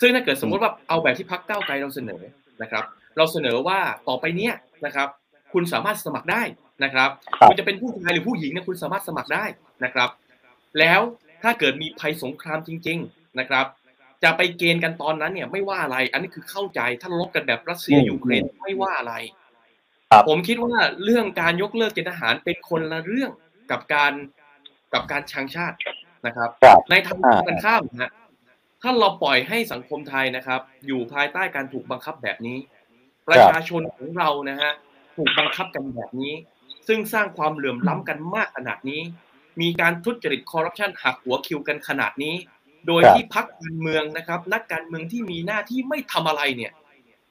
[0.00, 2.22] ซึ่งถ้าเกิดสมมติว่าเอาแบบที่พักเก้าวไกลเราเสนอ
[2.62, 2.84] นะครับ
[3.16, 4.54] เราเสนอว่าต่อไปเนี้ย
[4.86, 5.08] นะครับ
[5.52, 6.42] คุณสามารถสมัครได้
[6.84, 9.44] นะครับครับ คุณจะเป็นผู้ชายหรือผู้หญิงเนี่ยคุณสามารถสมัครได้
[9.84, 10.10] นะครับ
[10.78, 11.00] แล้ว
[11.42, 13.66] ถ้าเกิดมีภัยสงครามจริง ๆ นะครับ
[14.24, 19.14] จะไปเกณฑ์กันตอนนั้นเนี่ยไม่ว่าอะไร อันนี้คือเข้าใจถ้าลบกันแบบรัสเซียอืมยูเครนไม่ว่าอะไร
[20.10, 23.30] ครับผมคิดว่าเรื่องการยกเลิกเกณฑ์ทหารเป็นคนละเรื่อง
[23.70, 24.12] กับการ
[24.94, 25.76] กับการชังชาติ
[26.26, 28.10] นะครับครับในทางอ่ากันข้ามนะฮะ
[28.82, 32.58] ถ้าเราปล่อยให้สังคมไทยนะครับ อยู่ภายใต้การถูกบังคับแบบนี้
[33.28, 34.72] ประชาชนของเรานะฮะ
[35.16, 36.34] ถูกบังคับกันแบบนี้
[36.88, 39.00] ซึ่งสร้างความเหลื่อมล้ำกันมากขนาดนี้
[39.60, 42.34] มีการทุจริตคอร์รัปชันหักหัวคิวกันขนาดนี้
[42.86, 46.72] โดยครับที่พักการเมืองนะครับ นักการเมืองที่มีหน้าที่ไม่ทำอะไรเนี่ย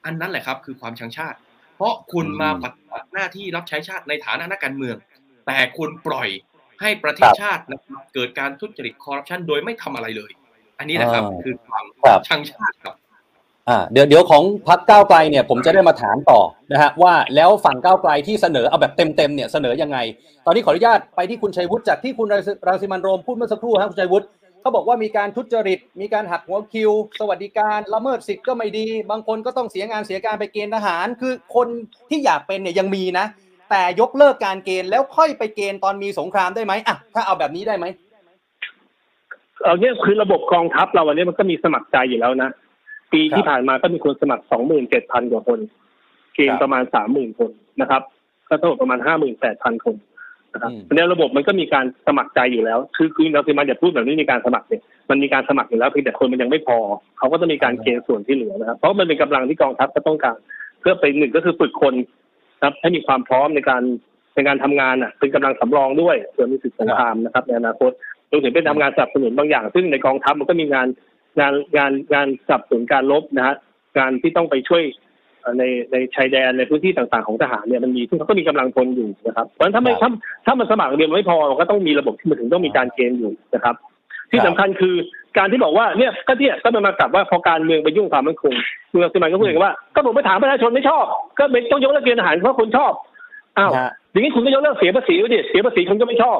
[0.04, 1.38] อันนั้นแหละครับ คือความชังชาติ
[1.76, 4.96] เพราะคุณมาปฏิบัติหน้าที่รับใช้ชาติในฐานะนักการเมือง
[5.46, 6.28] แต่คุณปล่อย
[6.80, 10.32] ให้ประเทศชาตินะครับเกิดการทุจริตคอร์รัปชันโดยไม่ทำอะไรเลย
[10.78, 12.94] อันนี้นะครับอ่าคือความครับชังชาติครับ
[13.68, 16.40] อ่าเดี๋ยวเดี๋ยวของพักก้าวไกลเนี่ยผมจะได้มาถามต่อ
[16.72, 19.98] นะฮะว่าแล้วฝั่งก้าวไกลที่เสนอเอาแบบเต็มๆเนี่ยเสนอยังไง
[20.46, 22.26] ตอนนี้ขออนุญาตไปที่คุณชัยวุฒิจากที่คุณ
[22.68, 24.26] รังสิมันต์โรมพูดเมื่อสักครู่ครับคุณชัยวุฒิ
[24.64, 31.68] เขาบอกว่ามีการทุจริต มีการหักหัวคิว สวัสดิการละเมิดสิทธิ์ก็ไม่ดี บางคนก็ต้องเสียงานเสียการไปเกณฑ์ทหาร คือคน
[32.10, 33.26] ที่อยากเป็นเนี่ยยังมีนะ
[33.70, 37.86] แต่ยกเลิกการเกณฑ์แล้วค่อยไปเกณฑ์ตอนมีสงครามได้ไหมอะถ้าเอาแบบนี้ได้ไหม
[39.62, 42.50] เอาเนี่ยคือระบบกองทัพเราวันนี้มันก็มีสมัครใจอยู่แล้วนะ
[43.12, 45.58] ปีที่ผ่านมาก็มีคนสมัครสองหมื่นเจ็ดพันกว่าคน
[46.34, 47.50] เกณฑ์ประมาณสามหมื่นคน
[47.80, 48.02] นะครับ
[48.48, 49.96] ก็ทั้งหมดประมาณห้าหมื่นแปดพันคน
[50.54, 56.78] นะครับอืมในระบบมันก็มีการสมัครใจอยู่แล้ว คือคือเราคือมันอย่าพูดแบบนี้มีการสมัครเนี่ยมันมีการสมัครอยู่แล้วเพียงแต่คนมันยังไม่พอ
[57.18, 60.36] เขาก็ต้องมีการเกณฑ์ส่วนที่เหลือนะครับเพราะมันเป็นกำลังที่กองทัพก็ต้องการ
[60.80, 61.94] เพื่อไปหนึ่งก็คือฝึกคน
[62.58, 63.82] นะครับให้มีความพร้อมในการ
[64.34, 67.90] ในการทำงานอะเป็นกำลังสำรองด้วยเผื่อมีศึกสงครามนะครับในอนาคต
[68.30, 70.88] รวมถึงเป็นทำงานสนับสนุนบางอย่าง ซึ่งในกองทัพมันก็มีงาน
[71.40, 73.56] งานงานงานสนับสนุนการรบนะฮะ
[73.98, 75.03] การที่ต้องไปช่วยเอ่อ
[75.58, 80.12] ในในชายแดนในพื้นที่ต่างๆของทหารเนี่ยมันมีซึ่งเขาก็มีกำลังพลอยู่นะครับเพราะฉะนั้นถ้าไม่ครัถ้าบ
[80.46, 83.74] ถ้ามันสมัครเรียนไม่พอมันก็ต้องมีระบบที่มันถึงต้องมีการเกณฑ์อยู่นะครับ
[84.30, 84.94] ที่ครับสำคัญคือ
[85.38, 88.54] การที่บอกว่าเนี่ยก็เนี่ยก็มันมากลับว่าพอการเมืองไปยุ่งความมั่นคง
[88.90, 91.04] เมืองสมัยก็พูดอย่างว่าก็ผมไปถามประชาชนไม่ชอบ
[91.38, 92.92] ก็ไม่ต้องยกเลิกเกณฑ์ทหารเพราะคนชอบ
[93.58, 96.38] อ้าวฮะอย่างนี้คุณก็ยกเลิกเสียภาษีไปดิเสียภาษีคุณก็ไม่ชอบ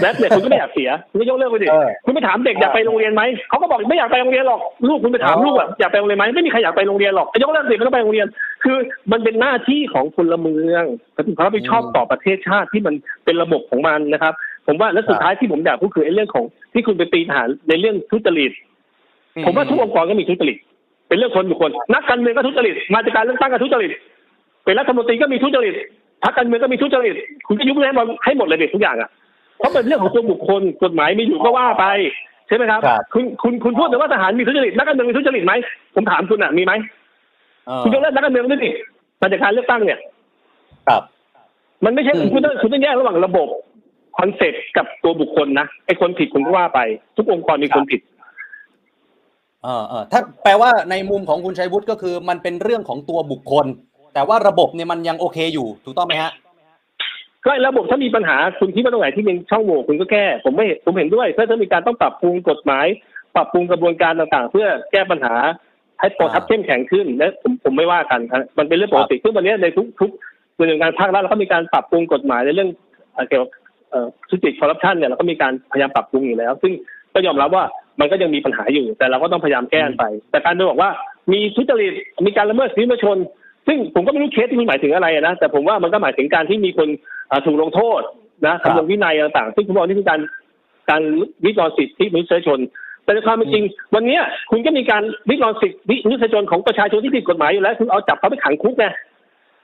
[0.00, 8.26] แบทเนี่ยคุณก็ไม่อยากเสียคุณก็ยกเลิกไปดิเออคุณไปถามเด็กอยากไปโรงเรียนไหมเขาก็บอกไม่อยากไปโรงเรียนหรอกลูกคุณไปถามอ๋อลูกอะอยากไปโรงเรียนไหมไม่มีใครอยากไปโรงเรียนหรอกยกเลิกสิไม่ต้องไปโรงเรียน
[8.64, 8.76] คือ
[9.12, 10.84] มันเป็นหน้าที่ของพลเมือง
[11.34, 14.32] เขารับผิดชอบต่อประเทศชาติที่มันเป็นระบบของมันนะครับ
[14.66, 18.52] ผมว่าและสุดท้ายที่ผมอยากพูดคือไอ้เรื่องของที่คุณไปตีทหารในเรื่องทุจริต
[19.44, 20.56] ผมว่าทุกองค์กรก็มีทุจริต
[21.08, 23.90] เป็นเรื่องคนบุคคลนักการเมืองก็ทุจริตมาจากการเลือกตั้งก็ทุจริต
[24.64, 25.74] เป็นรัฐมนตรีก็มีทุจริต
[26.24, 27.14] พรรคการเมืองก็มีทุจริต
[27.46, 29.10] คุณก็ยุบให้หมดให้หมดเลยเด็กทุกอย่างอะ
[29.58, 31.86] เพราะเป็นเรื่องของตัวบุคคลกฎหมายมีอยู่ก็ว่าไป
[32.48, 35.54] ใช่ไหมครับครับ คุณคุณคุณพูดแต่ว่าทหารมีทุจริตนักการเมืองมีทุจริตไหม
[35.94, 36.72] ผมถามคุณอะมีไหม
[37.66, 38.70] เออคุณยกเลิกนักการเมืองด้วยสิ
[39.20, 39.98] มาจากการเลือกตั้งเนี่ย
[40.88, 41.02] ครับ
[41.84, 43.48] มันไม่ใช่อืมคุณต้องคุณต้องแยกระหว่างระบบ
[44.18, 46.80] concept กับตัวบุคคลนะไอ้คนผิดคุณก็ว่าไป
[47.16, 48.00] ทุกองค์กรมีคนผิด
[49.64, 53.66] เออเออถ้าแปลว่าในมุมของคุณชัยวุฒิก็คือ มันเป็นเรื่องของตัวบุคคล
[54.14, 56.32] แต่ว่าระบบเนี่ยมันยังโอเคอยู่ถูกต้องไหมฮะ
[57.44, 62.86] ก็ระบบถ้ามีปัญหาคุณคิดว่าตรงไหนที่เป็นช่องโหว่คุณก็แก้ ผมไม่ผมเห็นด้วยถ้าถ้ามีการต้องปรับปรุงกฎหมาย
[63.36, 65.34] ปรับปรุงกระบวนการต่างๆ เพื่อแก้ปัญหา
[66.00, 70.10] ให้กองทัพเข้มแข็งขึ้นและผมผมไม่ว่ากันครับมันเป็นเรื่องปกติซึ่งวันนี้ในทุกทุก
[70.56, 72.68] หน่วยงานภาครัฐเราก็มีการปรับปรุงกฎหมายในเรื่อง
[73.12, 73.50] เอ่อเกี่ยวกับ
[73.90, 76.72] เอ่อทุจริตคอร์รัปชันเนี่ยเราก็มีการพยายามปรับปรุงอยู่แล้ว ซึ่ง
[77.14, 77.64] ก็ยอมรับว่า
[78.00, 80.90] มันก็ยังมีปัญหาอยู่ แต่เราก็ต้องพยายามแก้ไป แต่การไปบอกว่า
[81.32, 81.92] มีทุจริต
[82.26, 83.16] มีการละเมิดสิทธิมนุษยชน
[83.66, 88.00] ซึ่งผมก็ไม่รู้เคสที่มันหมายถึงอะไรนะแต่ผมว่ามันก็หมายถึงการที่มีคนเอ่อ ถูกลงโทษ
[88.46, 90.20] นะครับคำลงวินัยต่างๆ ซึ่งผมบอกนี่คือการ
[90.90, 91.02] การ
[91.44, 92.58] ริดรอนสิทธิมนุษยชน
[93.04, 93.64] แต่ในความเป็นจริง
[93.94, 98.86] วันเนี้ยคุณก็มีการริดรอนสิทธิมนุษยชนของประชาชนที่ผิดกฎหมายอยู่แล้วคือเอาจับเขาไปขังคุกไง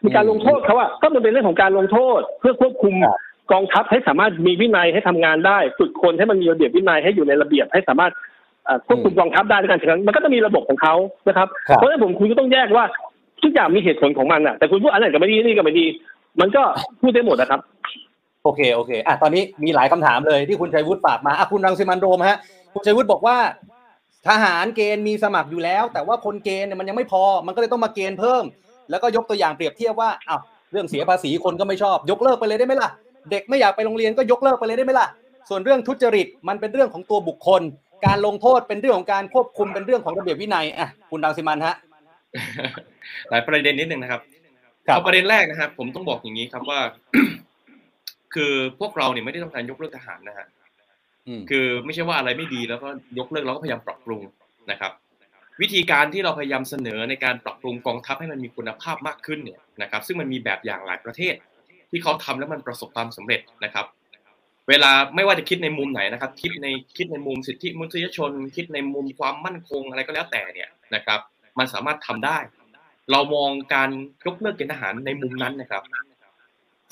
[0.04, 3.18] มีการลงโทษเขาอะก็มันเป็นเรื่องของการลงโทษ เพื่อควบคุมครับ
[3.52, 8.12] กองทัพให้สามารถมีวินัยให้ทำงานได้ฝึกคนให้มันมีระเบียบวินัยให้อยู่ในระเบียบให้สามารถ
[8.64, 10.94] เอ่อควบคุมกองทัพได้ด้วยกันฉะนั้นมันก็ต้องมีระบบของเขา
[11.28, 12.84] นะครับครับ เพราะฉะนั้นผมคุณก็ต้องแยกว่า
[13.42, 15.86] ทุกอย่างมีเหตุผลของมันอะแต่คุณพูดอันไหนก็ไม่ดีนี่ก็ไม่ดี
[16.40, 16.62] มันก็
[17.00, 17.60] พูดได้หมดนะครับ
[18.44, 22.38] โอเคโอเคอะตอนนี้มีหลายคำถามเลยที่คุณชัยวุฒิฝากมาอะคุณรังสิมันต์โรมฮะ
[22.72, 23.36] คุณชัยวุฒิบอกว่า
[24.28, 28.44] ทหารเกณฑ์มีสมัครอยู่แล้ว แต่ว่าคนเกณฑ์เนี่ยมันยังไม่พอ มันก็เลยต้องมาเกณฑ์เพิ่ม
[28.90, 30.40] แล้วก็ยกตัวอย่างเปรียบเทียบว่าอ้าว
[30.72, 32.90] เรื่องเสียภาษีคนก็ไม่ชอบ ยกเลิกไปเลยได้ไหมล่ะ
[33.30, 35.08] เด็กไม่อยากไปโรงเรียนก็ยกเลิกไปเลยได้ไหมล่ะ
[35.48, 37.62] ส่วนเรื่องทุจริตมันเป็นเรื่องของตัวบุคคล
[38.06, 41.74] การลงโทษเป็นเรื่องของการควบคุมเป็นเรื่องของระเบียบวินัยอะคุณรังสิมันต์ฮะ
[43.30, 44.33] หลายประเด็นนิดนึงนะครับครับ
[44.92, 46.80] เอาประเด็นแรกนะครับผมต้องบอกอย่างนี้ครับว่า
[48.34, 50.46] คือพวกเราเนี่ยไม่ได้ต้องการยกเลิกทหารนะฮะ
[51.28, 54.22] อืมคือไม่ใช่ว่าอะไรไม่ดีแล้วก็ยกเลิกเราก็พยายามปรับปรุง
[54.70, 54.92] นะครับ
[55.62, 61.34] วิธีการที่เราพยายามเสนอในการปรับปรุงกองทัพให้มันมีคุณภาพมากขึ้นเนี่ยนะครับ ซึ่งมันมีแบบอย่างหลายประเทศ
[61.90, 63.86] ที่เขาทำแล้วมันประสบความสำเร็จนะครับ
[64.68, 66.66] เวลาไม่ว่าจะคิดในมุมไหนนะครับ คิดใน
[66.96, 71.20] คิดในมุมสิทธิมนุษยชน คิดในมุมความมั่นคงอะไรก็แล้วแต่เนี่ยนะครับ
[71.58, 72.38] มันสามารถทำได้
[73.10, 73.90] เรามองการ
[74.26, 75.82] ยกเลิกเกณฑ์ทหารในมุมนั้นนะครับ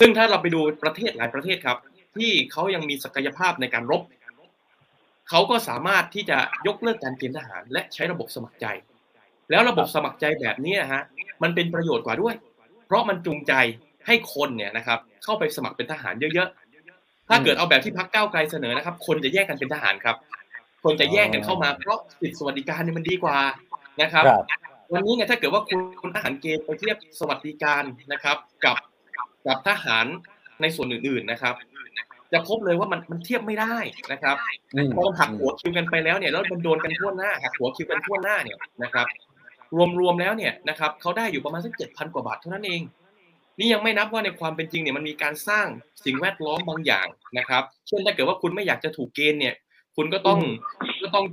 [0.01, 1.79] ซึ่งถ้าเราไปดูประเทศหลายประเทศครับ
[2.17, 4.03] ที่เขายังมีศักยภาพในการรบ
[5.29, 8.67] เขาก็สามารถที่จะยกเลิกการเกณฑ์ทหาร และใช้ระบบสมัครใจ
[9.51, 11.03] แล้วระบบสมัครใจแบบนี้นะฮะ
[11.43, 12.35] มันเป็นประโยชน์กว่าด้วย
[12.87, 13.53] เพราะมันจูงใจ
[14.07, 20.17] ให้คนเนี่ยนะครับ เข้าไปสมัครเป็นทหารเยอะๆ ถ้าเกิดเอาแบบที่พรรคก้าวไกลเสนอนะครับ คนจะแยกกันเป็นทหารครับ
[20.85, 23.37] คนจะแยกกันเข้ามาเพราะสิทธิสวัสดิการเนี่ยมันดีกว่า
[24.03, 24.62] นะครับครับ
[24.93, 28.77] วันนี้เนี่ยถ้าเกิดว่าคุณคุณทหารเกณฑ์ไปเทียบสวัสดิการนะครับ กับ
[29.47, 30.07] กับทหาร
[30.61, 31.55] ในส่วนอื่น ๆนะครับ
[32.33, 33.77] จะพบเลยว่ามันมันเทียบไม่ได้
[34.13, 34.37] นะครับ
[34.75, 39.07] อืมพอมันหักหัวคิวกันไปแล้วเนี่ยแล้วมันโดนกันทั่วหน้าหักหัวคิวกันทั่วหน้าเนี่ยนะครับ
[40.01, 42.83] รวมๆแล้วเนี่ยนะครับเขาได้อยู่ประมาณสักเจ็ดพันกว่าบาทเท่านั้นเอง
[43.59, 45.67] นี่ยังไม่นับว่าในความเป็นจริงเนี่ยมันมีการสร้าง
[46.05, 47.07] สิ่งแวดล้อมบางอย่าง
[47.39, 49.55] นะครับ เช่นถ้าเกิดว่าคุณไม่อยากจะถูกเกณฑ์เนี่ย
[49.97, 50.39] คุณก็ต้อง
[51.03, 51.27] ก็ต้อง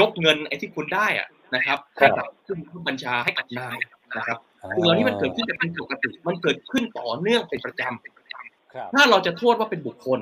[0.00, 3.76] ยกเงินไอ้ที่คุณได้อะ นะครับให้กับผู้บังคับบัญชาให้กับนาย
[4.16, 4.38] นะครับ
[4.76, 10.20] สิ่งเหล่านี้มันเกิดขึ้นจะเป็นปกติ มันเกิดขึ้นต่อเนื่องเป็นประจำครับถ้าเราจะโทษว่าเป็นบุคคล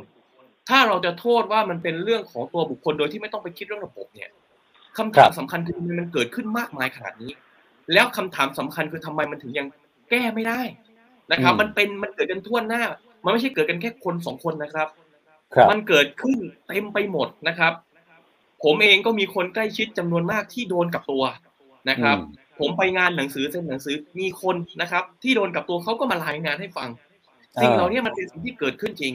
[0.69, 4.31] ถ้าเราจะโทษว่ามันเป็นเรื่องของตัวบุคคลโดยที่ไม่ต้องไปคิดเรื่องระบบเนี่ย
[4.99, 7.33] คำถามสำคัญคือมันเกิดขึ้นมากมายขนาดนี้
[7.93, 9.67] แล้วคำถามสำคัญคือทำไมมันถึงยัง
[10.11, 10.61] แก้ไม่ได้
[11.33, 12.83] นะครับอืมมันเป็นมันเกิดกันทั่วหน้า
[13.25, 14.89] มันไม่ใช่เกิดกันแค่คนสองคนนะครับ
[15.55, 17.73] ครับมันเกิดขึ้นเต็มไปหมดนะครับ
[18.65, 21.25] ผมเองก็มีคนใกล้ชิดจำนวนมากที่โดนกับตัว
[21.91, 26.89] นะครับอืมผมไปงานหนังสือเซ็นหนังสือมีคนนะครับ ที่โดนกับตัวเขาก็มารายงานให้ฟัง
[27.63, 29.15] สิ่งเหล่านี้มันเป็นสิ่งที่เกิดขึ้นจริง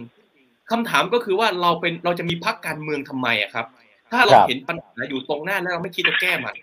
[0.71, 3.65] คำถามก็คือว่าเราเป็นเราจะมีพักการเมืองทำไมอะครับ
[4.11, 6.55] ถ้าเราครับเห็นปัญหาอยู่ตรงหน้าแล้วเราไม่คิดจะแก้มัน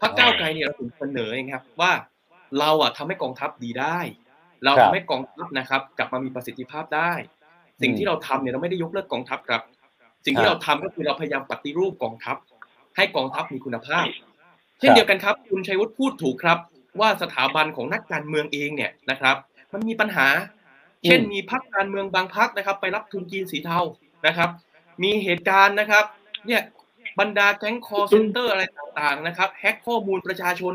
[0.00, 1.92] พักก้าวไกลเนี่ยเราถึงเสนอเองครับ ว่า
[2.58, 3.98] เราอะทำให้กองทัพดีได้
[4.64, 7.12] เราครัทำบให้กองทัพนะครับ กลับมามีประสิทธิภาพได้
[7.82, 9.62] สิ่งที่เราทำเนี่ยเราไม่ได้ยกเลิกกองทัพครับ
[10.24, 12.36] สิ่งที่ครับเราทำก็คือเราพยายามปฏิรูปกองทัพ
[12.96, 14.04] ให้กองทัพมีคุณภาพ
[14.78, 16.58] เช่นเดียวกันครับ คุณชัยวุฒิพูดถูกครับ
[17.00, 19.36] ว่าสถาบันของนักการเมืองเองเนี่ยนะครับ
[19.72, 20.26] มันมีปัญหา
[21.04, 23.80] เช่นอืมมีพรรคการเมืองบางพรรคนะครับ ไปรับทุนจีนสีเทา
[24.26, 24.50] นะครับ
[25.02, 26.04] มีเหตุการณ์นะครับ
[26.46, 26.62] เนี่ย
[27.20, 30.74] บรรดาแก๊งคอลเซ็นเตอร์อะไรต่างๆนะครับแฮ็กข้อมูลประชาชน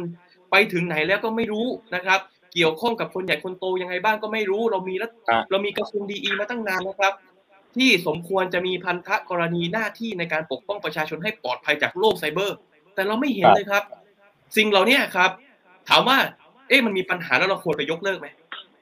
[0.51, 2.19] ไปถึงไหนแล้วก็ไม่รู้นะครับ
[2.53, 7.13] เกี่ยวข้องกับคนใหญ่คนโตยังไงบ้างก็ไม่รู้ เรามีรัฐอะเรามีกระทรวง DE มาตั้งนานนะครับ
[7.75, 12.57] ที่สมควรจะมีพันธกรณีหน้าที่ในการปกป้องประชาชนให้ปลอดภัยจากโลกไซเบอร์
[12.95, 13.83] แต่เราไม่เห็นครับเลยครับ
[14.57, 15.31] สิ่งเหล่านี้ครับ
[15.89, 16.17] ถามว่า
[16.69, 18.27] เอ๊ะมันมีปัญหาแล้วเราควรไปยกเลิกไหม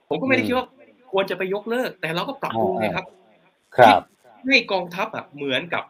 [0.09, 0.67] ผมก็ไม่ได้คิดว่า
[1.11, 3.05] ควรจะไปยกเลิก แต่เราก็ปรับปรุงนะครับ
[3.77, 4.01] ครับ
[4.47, 5.83] ให้กองทัพอะเหมือนกับ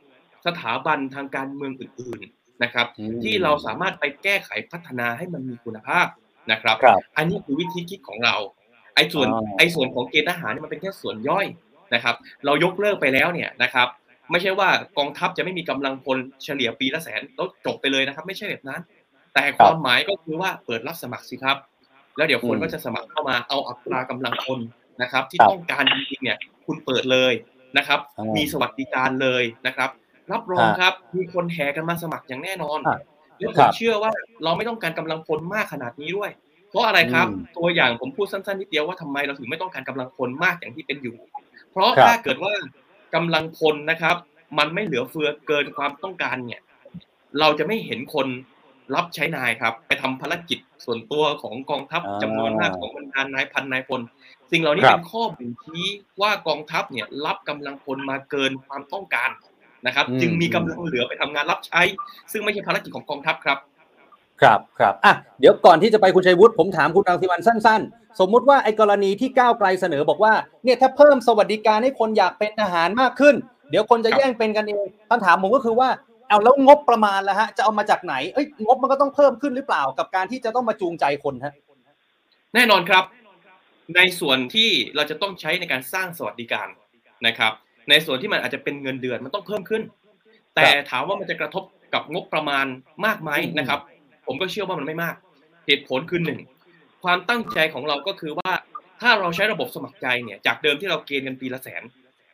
[0.46, 6.08] สถาบันทางการเมืองอื่น ๆนะครับอืมที่เราสามารถไปแก้ไขพัฒนาให้มันมีคุณภาพ
[6.52, 8.36] นะครับครับอันนี้คือวิธีคิดของเรา
[8.96, 11.46] ไอ้ส่วนอ๋อไอ้ส่วนของเกณฑ์ทหารเนี่ยมันเป็นแค่ส่วนย่อย
[11.94, 13.88] นะครับเรายกเลิกไปแล้วเนี่ยนะครับ
[14.32, 18.82] ไม่ใช่ว่ากองทัพจะไม่มีกำลังพลเฉลี่ยปีละแสนแล้วจบไปเลยนะครับ ไม่ใช่แบบนั้น
[19.34, 21.58] แต่ความหมายก็คือว่าเปิดรับสมัครสิครับ
[22.18, 24.60] แล้วเดี๋ยวคนอืมก็จะสมัครเข้ามาเอาอัตรากำลังคน
[25.02, 27.34] นะครับ ที่ครับต้องการจริงๆเนี่ยคุณเปิดเลย
[27.78, 29.90] นะครับอ่ามีมีสวัสดิการเลยนะครับ
[30.32, 32.98] รับรองครับมีคนแห่กันมาสมัครอย่างแน่นอนอะ
[33.40, 34.12] แล้วผครัมบเชื่อว่า
[34.44, 36.32] เราไม่ต้องการกำลังพลมากขนาดนี้ด้วย
[36.70, 41.16] เพราะอะไรครับอืมตัวอย่างผมพูดสั้นๆนิดเดียวว่าทำไมเราถึงไม่ต้องการกำลังพลมากอย่างที่เป็นอยู่
[41.76, 42.54] เพราะครับถ้าเกิดว่า
[43.16, 44.16] กำลังพลนะครับ
[44.58, 46.62] มันไม่เหลือเฟือเกินความต้องการเนี่ย
[47.40, 48.28] เราจะไม่เห็นคน
[48.96, 54.02] รับใช้นายครับ ไปทำภารกิจส่วนตัวของกองทัพอ่าจำนวนมากของบรรดานายพันนายพล
[54.52, 55.86] สิ่งเหล่านี้ครับเป็นข้อบ่งชี้
[56.22, 59.30] ว่ากองทัพเนี่ยรับกำลังพลมาเกินความต้องการ
[59.86, 61.82] นะครับอืมจึงมีกำลังเหลือไปทำงานรับใช้
[62.32, 63.58] ซึ่งไม่ใช่ภารกิจของกองทัพครับ
[64.42, 73.36] ครับครับอะเดี๋ยวก่อนที่จะไปคุณชัยวุฒิผมถามคุณรังสิมันสั้น ๆ สมมุติว่าไอ้กรณีที่ก้าวไกลเสนอบอกว่าเนี่ยถ้าเพิ่มสวัสดิการให้คนอยากเป็นทหารมากขึ้น
[73.70, 75.90] เดี๋ยวคนจะแย่งเป็นกันเองคำถามผมก็คือว่า
[76.30, 81.54] เอาแล้วงบประมาณแล้วฮะจะเอามาจากไหนเอ้ยงบมันก็ต้องเพิ่มขึ้นหรือเปล่ากับการที่จะต้องมาจูงใจคนฮะ
[82.56, 83.04] แน่นอนครับ
[83.96, 86.68] ในส่วนที่เราจะต้องใช้ในการสร้างสวัสดิการ
[87.28, 87.54] นะครับ
[87.90, 89.82] ในส่วนที่มันอาจจะเป็นเงินเดือนมันต้องเพิ่มขึ้น
[90.56, 92.66] แต่ถามว่ามันจะกระทบกับงบประมาณ
[93.06, 93.80] มากไหมอืมนะครับ
[94.28, 95.16] ผมก็เชื่อว่ามันไม่มาก
[95.68, 96.40] เหตุผลคือหนึ่ง
[97.04, 98.52] ความตั้งใจของเราก็คือว่า
[99.02, 101.84] ถ้าเราใช้ระบบสมัครใจเนี่ย จากเดิมที่เราเกณฑ์กันปีละแสน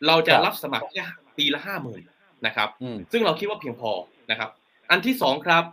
[0.07, 1.03] เราจะรับสมัครแค่
[1.37, 2.01] ปีละห้าหมื่น
[2.45, 3.91] นะครับอืมซึ่งเราคิดว่าเพียงพอ
[4.31, 4.49] นะครับ
[4.91, 5.63] อันที่สองครับ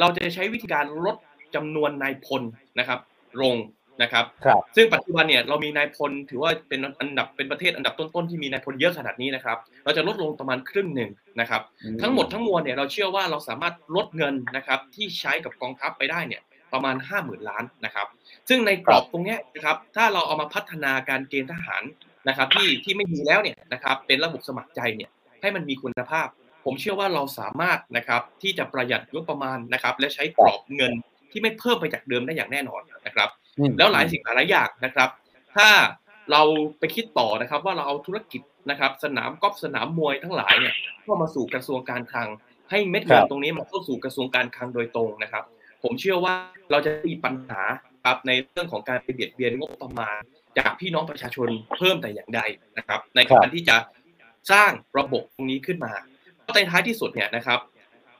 [0.00, 1.16] เราจะใช้วิธีการลด
[1.54, 2.42] จำนวนนายพล
[2.78, 3.00] นะครับ
[3.42, 3.54] ลง
[4.02, 11.62] นะครับครับ ซึ่งปัจจุบันเนี่ยเรามีนายพลถือว่าเป็นอันดับเป็นประเทศอันดับต้นๆที่มีนายพลเยอะขนาดนี้นะครับ เราจะลดลงประมาณครึ่งหนึ่งนะครับ
[12.02, 18.06] ทั้งหมดทั้งมวลเนี่ยเราเชื่อว่าเราสามารถลดเงินนะครับที่ใช้กับกองทัพไปได้เนี่ยประมาณ 5 0,000 ล้านนะครับ
[18.48, 21.82] ซึ่งในกรอบตรงเนี้ยนะครับถ้าเราเอามาพัฒนาการเกณฑ์ทหาร
[22.28, 25.10] นะครับที่ที่ไม่มีแล้วเนี่ยนะครับเป็นระบบสมัครใจเนี่ย
[25.42, 26.28] ให้มันมีคุณภาพ
[26.64, 30.92] ผมเชื่อว่าเราสามารถนะครับที่จะประหยัดงบประมาณนะครับและใช้กรอบเงิน
[31.30, 33.03] ที่ไม่เพิ่มไปจากเดิมได้อย่างแน่นอนนะครับอืม
[33.78, 35.08] แล้วหลายสิ่งหลายอย่างนะครับ
[35.56, 35.68] ถ้า
[36.32, 36.42] เรา
[36.78, 42.28] ไปคิดต่อนะครับ ว่าเราเอาธุรกิจนะครับ สนามกอล์ฟสนามมวยทั้งหลายเนี่ยเข้ามาสู่กระทรวงการคลัง
[42.70, 45.44] ให้เม็ดเงิคนรับตรงนี้มาเข้าสู่กระทรวงการคลังโดยตรงนะครับ
[45.82, 46.34] ผมเชื่อว่า
[46.70, 47.60] เราจะมีปัญหา
[48.04, 50.20] ครับในเรื่องของการไปเบียดเบียนงบประมาณ
[50.58, 52.40] จากพี่น้องประชาชนเพิ่มแต่อย่างใด
[52.78, 53.76] นะครับ ในการที่จะ
[54.52, 55.92] สร้างระบบตรงนี้ขึ้นมา
[56.42, 57.58] เพราะในท้ายที่สุดเนี่ยนะครับ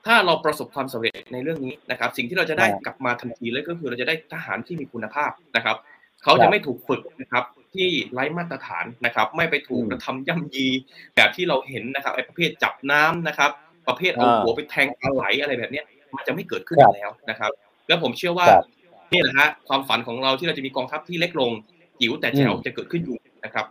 [0.05, 5.77] ถ้าเราประสบความสำเร็จในเรื่องนี้นะครับ สิ่งที่เราจะได้ครับกลับมาทันทีเลยก็คือเราจะได้ทหารที่มีคุณภาพนะครับ
[6.23, 10.67] เขาครัจะบไม่ถูกฝึกนะครับที่ไร้มาตรฐานนะครับ ไม่ไปถูกอืมกระทำย่ำยี
[11.15, 13.51] แบบที่เราเห็นนะครับไอ้ประเภทจับน้ำนะครับ
[13.87, 17.51] ประเภทเอาอ่าหัวไปแทงปลาไหลอะไรแบบเนี้ยมันจะไม่เกิดขึ้นครับแล้วนะครับ
[17.87, 18.65] แล้วผมเชื่อว่าครับ
[19.11, 21.51] นี่แหละฮะความฝันของเราที่เราจะมีกองทัพที่เล็กลง
[21.99, 23.65] จิ๋วแต่แจ๋วอืมจะเกิดขึ้นอยู่นะครับ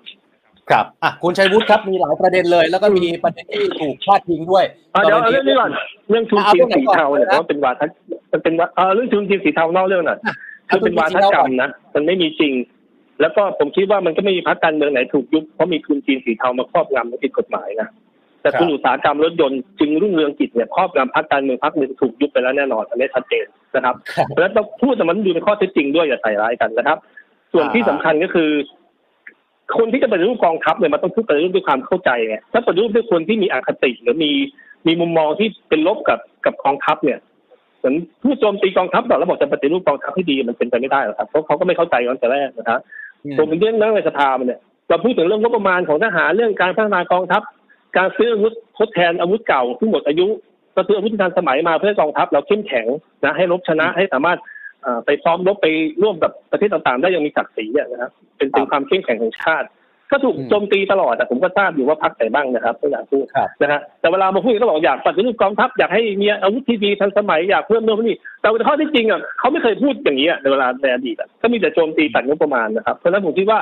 [0.71, 5.71] ครับอะคุณชัยวุฒิครับมีหลายประเด็นเลย แล้วก็มีประเด็นที่ถูกพาดพิงด้วยอะเดี๋ยวเอาเรื่องนี้ก่อน
[6.11, 7.87] เรื่องทุนจีนสีเทาเนี่ยเอาเรื่องไหนก่อนว่าเป็นวาทะ
[8.33, 10.35] มันเป็นวาเออเรื่องทุนจีนสีเทานอกเรื่องน่ะอะ
[10.69, 12.53] คือเป็นวาทกรรมนะมันไม่มีจริง
[13.21, 17.89] แล้วก็ผมคิดว่ามันก็ไม่มีพรรคการเมืองไหนถูกยุบเพราะมีทุนจีนสีเทามาครอบงำและผิดกฎหมายนะ
[18.41, 26.99] แต่ครับทุนอุตสาหกรรมรถยนต์จึงรุ่งเรืองกิจเนี่ยครอบงำพรรคการเมืองพรรคหนึ่งถูกยุบไปแล้วแน่นอนอันนี้ชัดเจนนะครับครับเพราะฉะนั้นต้องพูดแต่มันอยู่ในข้อเท็จจริงด้วยอย่าใส่ร้ายกันนะครับ
[27.53, 28.51] ส่วนที่สำคัญก็คือ
[29.77, 34.31] คนที่จะปฏิรูปกองทัพเนี่ยมันต้องพูดปฏิรูปด้วยความเข้าใจไงถ้าปฏิรูปด้วยคนที่มีอคติหรือมี
[34.87, 37.19] มีมุมมองที่เป็นลบกับกับกองทัพเนี่ย
[37.79, 42.81] เหมือนผู้โจมตีกองทัพต่อแล้วบอกจะปฏิรูปกองทัพให้ดีมันเป็นไปไม่ได้หรอกครับเพราะเขาก็ไม่เข้าใจกันแต่แรกนะครับ
[43.25, 47.43] อืมผมเป็นเรื่องนั่งในสภามันเนี่ยเราพูดถึงเรื่องงบประมาณของทหารเรื่องการพัฒนากองทัพ
[47.97, 50.27] การซื้ออาวุธทดแทนอาวุธเก่าที่หมดอายุ
[50.75, 52.87] ก็ซื้ออาวุธที่ทันสมัยมาเพื่อให้กองทัพเราเข้มแข็ง
[53.25, 54.54] นะให้รบชนะให้สามารถเอ่อ
[55.07, 55.67] ไปซ้อมรบไป
[56.03, 59.69] ร่วมกับประเทศต่างๆ ได้อยังมีศักดิ์ศรีอะนะครับเป็นเป็นความเข้มแข็งของชาติ
[60.11, 73.59] ก็ถูกอืมโจมตีตลอดแต่ผมก็ทราบอยู่ว่าพักไหนบ้างนะครับก็อยากพูดครับนะฮะแต่เวลามาพูดก็บอกอยากปฏิรูปกองทัพอยากให้มีอาวุธที่ดีทันสมัยอยากเพิ่มโน่นนี่แต่ข้อที่จริงอะเขาไม่เคยพูดอย่างนี้อะในเวลาในอดีตอะก็มีแต่โจมตีตัดงบประมาณนะครับเพราะฉะนั้นผมคิดว่า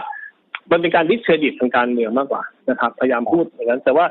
[0.71, 4.07] มันเป็นการดิสเครดิตทางการเมืองมากกว่านะครับ พยายามพูดอย่างนั้น แต่ว่า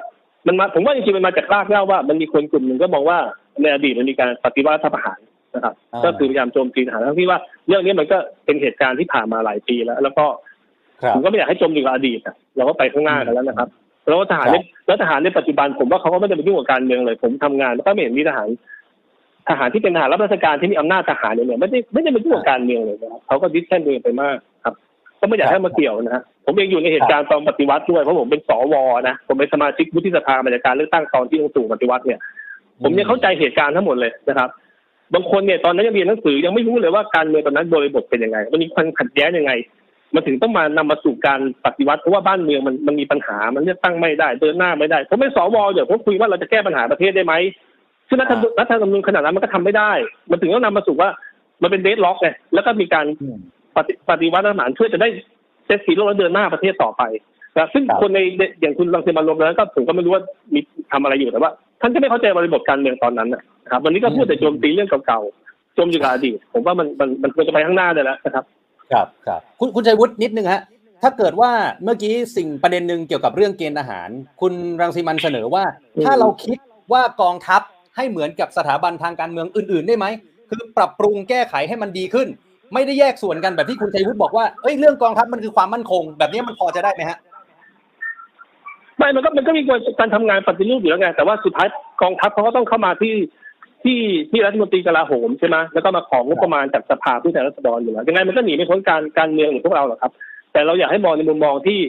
[0.47, 3.19] มันมาผมว่าจริงๆมันมาจากรากเหง้าว่ามันมีคนกลุ่มหนึ่งก็มองว่า
[3.61, 5.19] ในอดีตมันมีการปฏิวัติรัฐประหาร
[5.55, 10.25] นะครับอ่าก็คือพยายามโจมตีทหารทั้งที่ว่าเรื่องนี้มันก็เป็นเหตุการณ์ที่ผ่านมาหลายปีแล้ว แล้วก็
[11.03, 13.69] ครับผมก็ไม่อยากให้จมอยู่กับอดีตอะเราก็ไปข้างหน้ากันแล้วนะครับ
[14.07, 18.47] แล้วทหารครับในแล้วทหารในปัจจุบันผมว่าเขาก็ไม่ได้ไปยุ่งกับการเมืองเลย ผมทำงานแล้วก็ไม่เห็นมีทหาร
[19.49, 24.73] ทหารที่เป็นทหารรับราชการที่มีอำนาจทหารเนี่ยไม่ได้ไม่ได้ไปยุ่งกับการเมืองเลยนะครับเขาก็ดิสแทนตัวเองไปมากครับ
[25.19, 28.75] ก็ไม่อยากให้มาเกี่ยวนะฮะผมเองอยู่ในเหตุการณ์ตอนปฏิวัติด้วยเพราะผมเป็นสว
[29.07, 32.19] นะผมเป็นสมาชิกวุฒิสภามาจากการเลือกตั้งตอนที่ลงสู่ปฏิวัติเนี่ย
[32.83, 34.49] ผมยังเข้าใจเหตุการณ์ทั้งหมดเลยนะครับ
[35.13, 39.51] บางคนเนี่ยตอนนั้นยังเรียนหนังสือยังไม่รู้เลยว่าการเมืองตอนนั้นโดยบทเป็นยังไง มันมีความขัดแย้งยังไง
[40.15, 47.33] มันถึงต้องมานำมาสู่การปฏิวัติเพราะว่าบ้านเมืองมันมันมีปัญหามันเลือกตั้งไม่ได้เดินหน้าไม่ได้ผมเป็นสวเดี๋ยวผมคุยว่าเราจะแก้ปัญหาประเทศได้ไหม
[48.07, 49.91] ซึ่งรัฐธรรมนูญรัฐธรรมนูญขนาดนั้นมันก็ทำไม่ได้
[50.31, 51.09] มันถึงต้องนำมาสู่ว่า
[51.61, 53.37] มันเป็นเดดล็อกไงแล้วก็มีการอืม
[53.75, 55.09] ปฏิปฏิวัติทหารเพื่อจะได้
[55.65, 57.03] เซตสีโลกแล้วเดินหน้าประเทศต่อไป
[57.57, 58.19] นะซึ่งครับคนใน
[58.61, 60.59] อย่างคุณรังสิมันต์รวมแล้วก็ผมก็ไม่รู้ว่ามี
[60.91, 63.41] ทำอะไรอยู่แต่ว่า ท่านก็ไม่เข้าใจบริบทการเมืองตอนนั้นนะ
[63.71, 68.45] ครับ วันนี้ก็พูดแต่โจมตีเรื่องเก่าๆโจมอยู่กับอดีตผมว่ามันมันมันควรจะไปข้างหน้าได้แล้วนะครับ
[68.91, 70.61] ครับครับคุณคุณชัยวุฒินิดนึงฮะ
[71.01, 71.51] ถ้าเกิดว่า
[71.83, 74.09] เมื่อกี้สิ่งประเด็นหนึ่งเกี่ยวกับเรื่องเกณฑ์ทหาร
[74.41, 75.63] คุณรังสีมันเสนอว่า
[76.05, 76.57] ถ้าเราคิด
[76.93, 77.61] ว่ากองทัพ
[77.95, 80.05] ให้เหมือนกับสถาบันทางการเมืองอื่น ๆ ได้ไหม
[80.49, 82.27] คือปรับปรุงแก้ไขให้มันดีขึ้น
[82.73, 87.17] ไม่ได้แยกส่วนกันแบบที่คุณชัยวุฒิบอกว่าเอ้ยเรื่องกองทัพมันคือความมั่นคง แบบนี้มันพอจะได้ไหมฮะ
[88.97, 89.61] ไม่มันก็มันก็มี
[89.99, 91.67] การทำงานปฏิรูปอยู่แล้วไงแต่ว่าสุดท้าย
[92.01, 93.13] กองทัพเขาก็ต้องเข้ามาที่
[93.83, 93.99] ที่
[94.31, 100.11] ที่รัฐมนตรีกลาโหมใช่ไหมแล้วก็มาของงบประมาณจากสภาผู้แทนราษฎรอยู่แล้วยังไงมันก็หนีไม่พ้นการการเมืองของพวกเราหรอกครับ
[100.53, 101.79] แต่เราอยากให้มองในมุมมองที่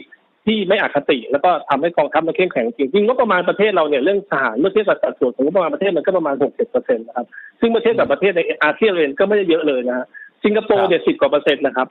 [0.45, 7.27] ที่ไม่อคติ แล้วก็ทำให้กองทัพมันเข้มแข็งจริงจริงงบประมาณประเทศเราเนี่ยเรื่องทหารเมื่อเทียบกับสัดส่วนของงบประมาณประเทศมันก็ประมาณหกสิบเปอร์เซ็นต์นะครับ
[7.59, 10.05] ซึ่งเมื่อเทียบกับประเทศในอาเซียนเองก็ไม่ได้เยอะเลยนะฮะ
[10.43, 11.87] สิงคโปร์เนี่ยสิบกว่าเปอร์เซ็นต์นะครับ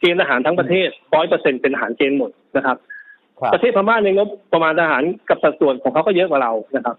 [0.00, 2.76] เกณฑ์ทหารทั้งประเทศร้อยเปอร์เซ็นต์เป็นทหารเกณฑ์หมดนะครับ
[3.54, 6.96] ประเทศพม่าในงบประมาณทหารกับสัดส่วนของเขาก็เยอะกว่าเรานะครับ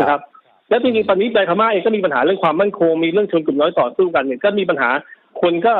[0.00, 0.20] นะครับ
[0.68, 4.90] แล้วจริงๆตอนนี้ในพม่าเองก็มีปัญหาเรื่องความมั่นคงมีเรื่องชนกลุ่มน้อยต่อสู้กันเนี่ยก็มีปัญหา
[5.42, 5.74] คนก็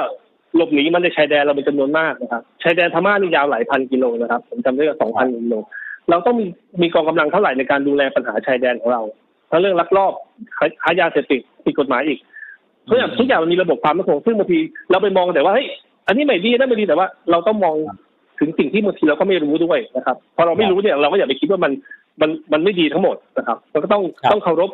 [0.57, 5.55] หลบหนีมันในชายแดนเราเป็นจำนวนมากนะครับชายแดนพม่านี่ยาวหลายพันกิโลนะครับผมจำได้ว่าสองพันกิโล
[6.11, 6.46] เราต้องมี
[6.83, 9.03] มีกองกำลังเท่าไหร่ในการดูแลปัญหาชายแดนของเรา
[9.51, 10.12] ทั้งเรื่องลักลอบ
[10.83, 12.18] ค้ายาเสพติดผิดกฎหมายอีก
[12.88, 14.59] ทุกอย่างทุกอย่างมันมีระบบความมั่นคงซึ่งบางที
[14.90, 15.66] เราไปมองแต่ว่าเฮ้ย
[16.07, 17.75] อันนี้ไม่ดีนั่นไม่ดีแต่ว่าเราต้องมอง
[18.40, 21.72] ถึงสิ่งที่บางทีเราก็ไม่รู้ด้วยนะครับพอเราไม่รู้เนี่ยเราก็อย่าไปคิดว่ามัน
[22.20, 24.02] มันมันไม่ดีทั้งหมดนะครับเราก็ต้อง
[24.33, 24.70] ต้องเคารพ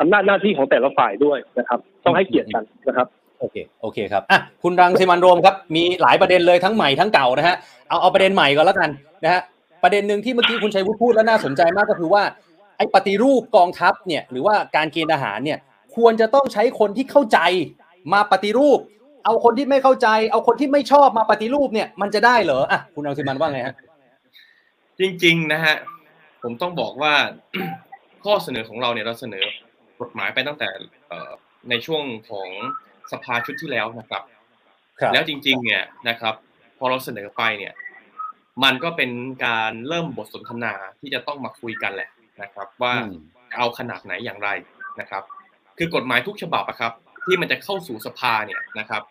[0.00, 3.06] อำนาจหน้าที่ของแต่ละฝ่ายด้วยนะครับ ต้องให้เกียรติกันนะครับ
[3.40, 7.56] โอเคโอเคครับอะคุณรังสิมันโรมครับมีหลายประเด็นเลยทั้งใหม่ทั้งเก่านะฮะ
[7.88, 8.90] เอาเอาประเด็นใหม่ก่อนแล้วกัน
[9.24, 9.40] นะฮะ
[9.82, 12.22] ประเด็นหนึ่งที่เมื่อกี้คุณชัยวุฒิพูดแล้วน่าสนใจมากก็คือว่า
[12.76, 15.58] ไอ้ปฏิรูปกองทัพเนี่ยหรือว่าการเกณฑ์ทหารเนี่ย
[15.96, 17.38] ควรจะต้องใช้คนที่เข้าใจ
[18.12, 18.78] มาปฏิรูป
[19.24, 23.74] เอาคนที่ไม่เข้าใจ เอาคนที่ไม่ชอบมาปฏิรูปเนี่ยมันจะได้เหรออะคุณรังสิมันว่าไงฮะ
[24.98, 25.76] จริงๆนะฮะ
[26.44, 27.14] ผมต้องบอกว่า
[28.24, 29.44] ข้อเสนอของเราเนี่ยเราเสนอ
[30.00, 30.68] กฎหมายไปตั้งแต่
[31.70, 32.48] ในช่วงของ
[33.12, 34.22] สภาชุดที่แล้วนะครับ
[35.12, 36.34] แล้วจริง ๆ เนี่ยนะครับ
[36.78, 37.74] พอเราเสนอไปเนี่ย
[38.64, 39.10] มันก็เป็น
[39.46, 42.10] การเริ่มบทสนทนาที่จะต้องมาคุยกันแหละ
[42.42, 42.92] นะครับ ว่า
[43.56, 44.48] เอาขนาดไหนอย่างไร
[45.00, 45.22] นะครับ
[45.78, 46.92] คือกฎหมายทุกฉบับอะครับ
[47.24, 49.02] ที่มันจะเข้าสู่สภาเนี่ยนะครับ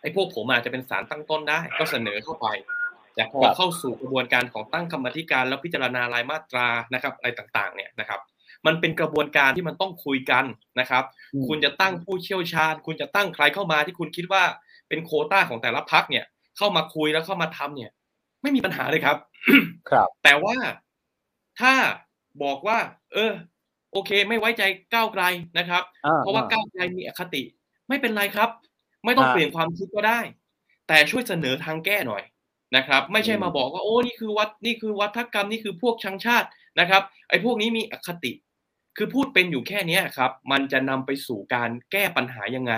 [0.00, 2.46] ไอ้พวกผมอาจจะเป็นสารตั้งต้นได้ ก็เสนอเข้าไป
[3.16, 8.20] แต่พอเข้าสู่กระบวนการของตั้งกรรมธิการแล้วพิจารณารายมาตรานะครับอะไรต่างๆเนี่ยนะครับ
[8.66, 10.44] มันเป็นกระบวนการที่มันต้องคุยกัน
[10.80, 11.04] นะครับ
[11.48, 14.42] คุณจะตั้งผู้เชี่ยวชาญ คุณจะตั้งใครเข้ามาที่คุณคิดว่า
[14.88, 16.24] เป็นโคต้าของแต่ละพักเนี่ย
[16.56, 17.90] เข้ามาคุยแล้วเข้ามาทำเนี่ย
[18.42, 19.16] ไม่มีปัญหาเลยครับ
[19.90, 20.56] ครับ แต่ว่า
[21.60, 21.72] ถ้า
[22.42, 22.78] บอกว่า
[23.14, 23.32] เออ
[23.92, 24.62] โอเค ไม่ไว้ใจ
[24.94, 25.24] ก้าวไกล
[25.58, 25.82] นะครับ
[26.18, 27.42] เพราะว่าก้าวไกลมีอคติ
[27.88, 28.50] ไม่เป็นไรครับ
[29.04, 30.20] ไม่ต้องเปลี่ยนความคิดก็ได้
[30.88, 32.22] แต่ช่วยเสนอทางแก้หน่อย
[32.76, 36.48] นะครับ ไม่ใช่มาบอกว่าโอ้นี่คือวัดนี่คือวัฒกรรมนี่คือพวกชังชาติ
[36.80, 38.32] นะครับ ไอ้พวกนี้มีอคติ
[38.96, 42.72] คือพูดเป็นอยู่แค่นี้ครับ มันจะนำไปสู่การแก้ปัญหายังไง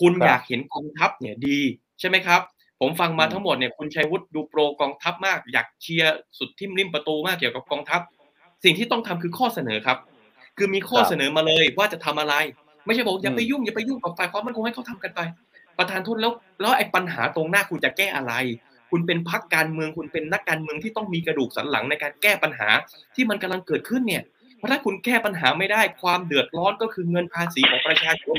[0.00, 1.60] คุณอยากเห็นกองทัพเนี่ยดี
[2.00, 2.40] ใช่ไหมครับ
[2.80, 8.00] ผมฟังมาทั้งหมดเนี่ยคุณชัยวุฒิดูโปรกองทัพมาก อยากเชียร์สุดทิมริมประตูมากเกี่ยวกับกองทัพ
[8.64, 9.98] สิ่งที่ต้องทำคือข้อเสนอครับ
[10.58, 12.34] คือมีข้อเสนอมาเลยว่าจะทำอะไร
[12.86, 15.20] ไม่ใช่บอกอย่าไปยุ่งอย่าไปยุ่งกับฝ่ายความมั่นคงให้เขาทำกันไป
[15.78, 18.32] ประธานทุนแล้วแล้วไอ้ปัญหาตรงหน้าคุณจะแก้อะไร
[18.92, 22.68] คุณเป็นพักการเมืองคุณเป็นนักการเมืองที่ต้องมีกระดูกสันหลังในการแก้ปัญหา
[23.14, 24.22] ที่มันกำลังเกิดขึ้นเนี่ย
[24.56, 28.38] เพราะถ้าคุณแก้ปัญหาไม่ได้ความเดือดร้อนก็คือเงินภาษีของประชาชน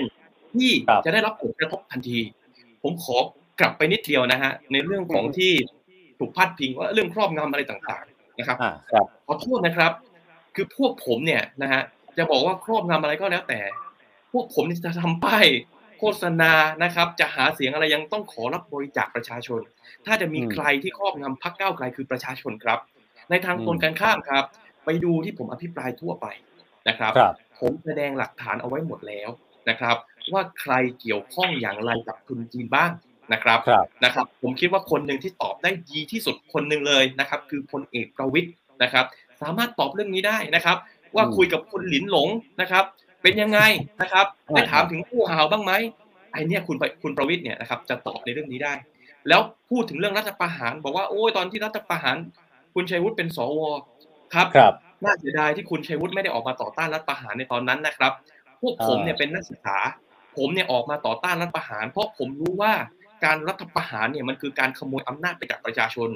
[0.56, 0.72] ที่
[1.06, 2.20] จะได้รับผลกระทบทันที
[2.84, 3.18] ผมขอ
[3.60, 5.52] กลับไปนิดเดียวนะฮะในเรื่องของที่
[6.20, 8.58] ถูกพาดพิงว่าเรื่องครอบงำอะไรต่างๆนะครับ
[9.26, 9.92] ขอโทษนะครับ
[10.56, 11.82] คือพวกผมเนี่ยนะฮะ
[12.18, 13.60] จะบอกว่าครอบงำอะไรก็แล้วแต่
[14.32, 15.46] พวกผมจะทำป้าย
[16.00, 16.54] โฆษณา
[16.84, 19.62] นะครับ จะหาเสียงอะไรยังต้องขอรับบริจาคประชาชน
[20.06, 22.80] ถ้าจะมีใครที่ครอบงำพักเก้าไกลคือประชาชนครับ
[23.30, 24.44] ในทางตรงกันข้ามครับ
[24.86, 26.28] ไปดูที่ผมอภิปรายทั่วไป
[26.88, 27.14] นะครับ
[27.60, 29.30] ผมแสดงหลักฐานเอาไว้หมดแล้ว
[29.70, 29.96] นะครับ
[30.34, 32.92] ว่าใครเกี่ยวข้องอย่างไรกับทุนจีนบ้าง
[33.34, 33.60] นะครับ
[34.04, 38.52] นะครับ ผมคิดว่าคนหนึ่งที่ตอบได้ดีที่สุดคนหนึ่งเลยนะครับ คือพลเอกประวิทย์
[38.84, 39.06] นะครับ
[39.42, 40.78] สามารถตอบเรื่องนี้ได้นะครับ
[41.16, 42.30] ว่าคุยกับคุณหลินหลง
[42.62, 42.84] นะครับ
[43.24, 43.60] เป็นยังไง
[44.02, 45.72] นะครับได้ถามถึงผู้หาวบ้างไหม
[46.32, 48.74] ไอเนี่ยคุณคุณประวิทย์เนี่ยนะครับจะตอบในเรื่องนี้ได้
[49.28, 52.16] แล้วพูดถึงเรื่องรัฐประหาร บอกว่าโอ้ยตอนที่รัฐประหาร
[52.76, 53.62] คุณชัยวุฒิเป็นสว
[54.34, 58.12] ครับครับน่าเสียดายที่คุณชัยวุฒิไม่ได้ออกมาต่อต้านรัฐประหารในตอนนั้นนะครับ
[58.62, 59.78] พวกผมเนี่ยเป็นนักศึกษา
[60.38, 62.74] ผมเนี่ยออกมาต่อต้านรัฐประหาร เพราะผมรู้ว่า
[63.26, 66.10] การรัฐประหารเนี่ยมันคือการขโมยอำนาจไปจากประชาชน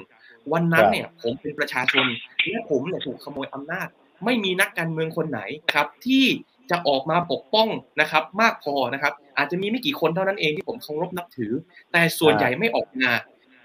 [0.52, 2.06] วันนั้นเนี่ยผมเป็นประชาชน
[2.50, 3.88] และผมเนี่ยถูกขโมยอำนาจ
[4.24, 5.40] ไม่มีนักการเมืองคนไหน
[5.74, 6.24] ครับที่
[6.70, 7.68] จะออกมาปกป้อง
[8.00, 11.52] นะครับ มากพอนะครับ อาจจะมีไม่กี่คนเท่านั้นเองที่ผมเคารพนับถือ
[11.92, 13.10] แต่ส่วนใหญ่ไม่ออกมา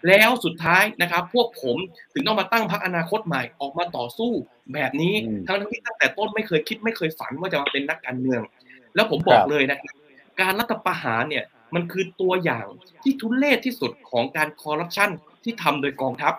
[0.08, 1.78] แล้วสุดท้ายนะครับ พวกผม
[2.14, 4.32] ถึงต้องมาตั้งพรรคอนาคตใหม่ออกมาต่อสู้
[4.74, 8.42] แบบนี้อืมทั้งที่ตั้งแต่ต้นไม่เคยคิดไม่เคยฝันว่าจะมาเป็นนักการเมือง
[8.96, 9.96] แล้วผมบอกครับเลยนะครับ
[10.42, 11.44] การรัฐประหารเนี่ย
[11.76, 12.66] มันคือตัวอย่าง
[13.04, 15.10] ที่ทุเลศที่สุดของการคอร์รัปชัน
[15.44, 16.34] ที่ทำโดยกองทัพ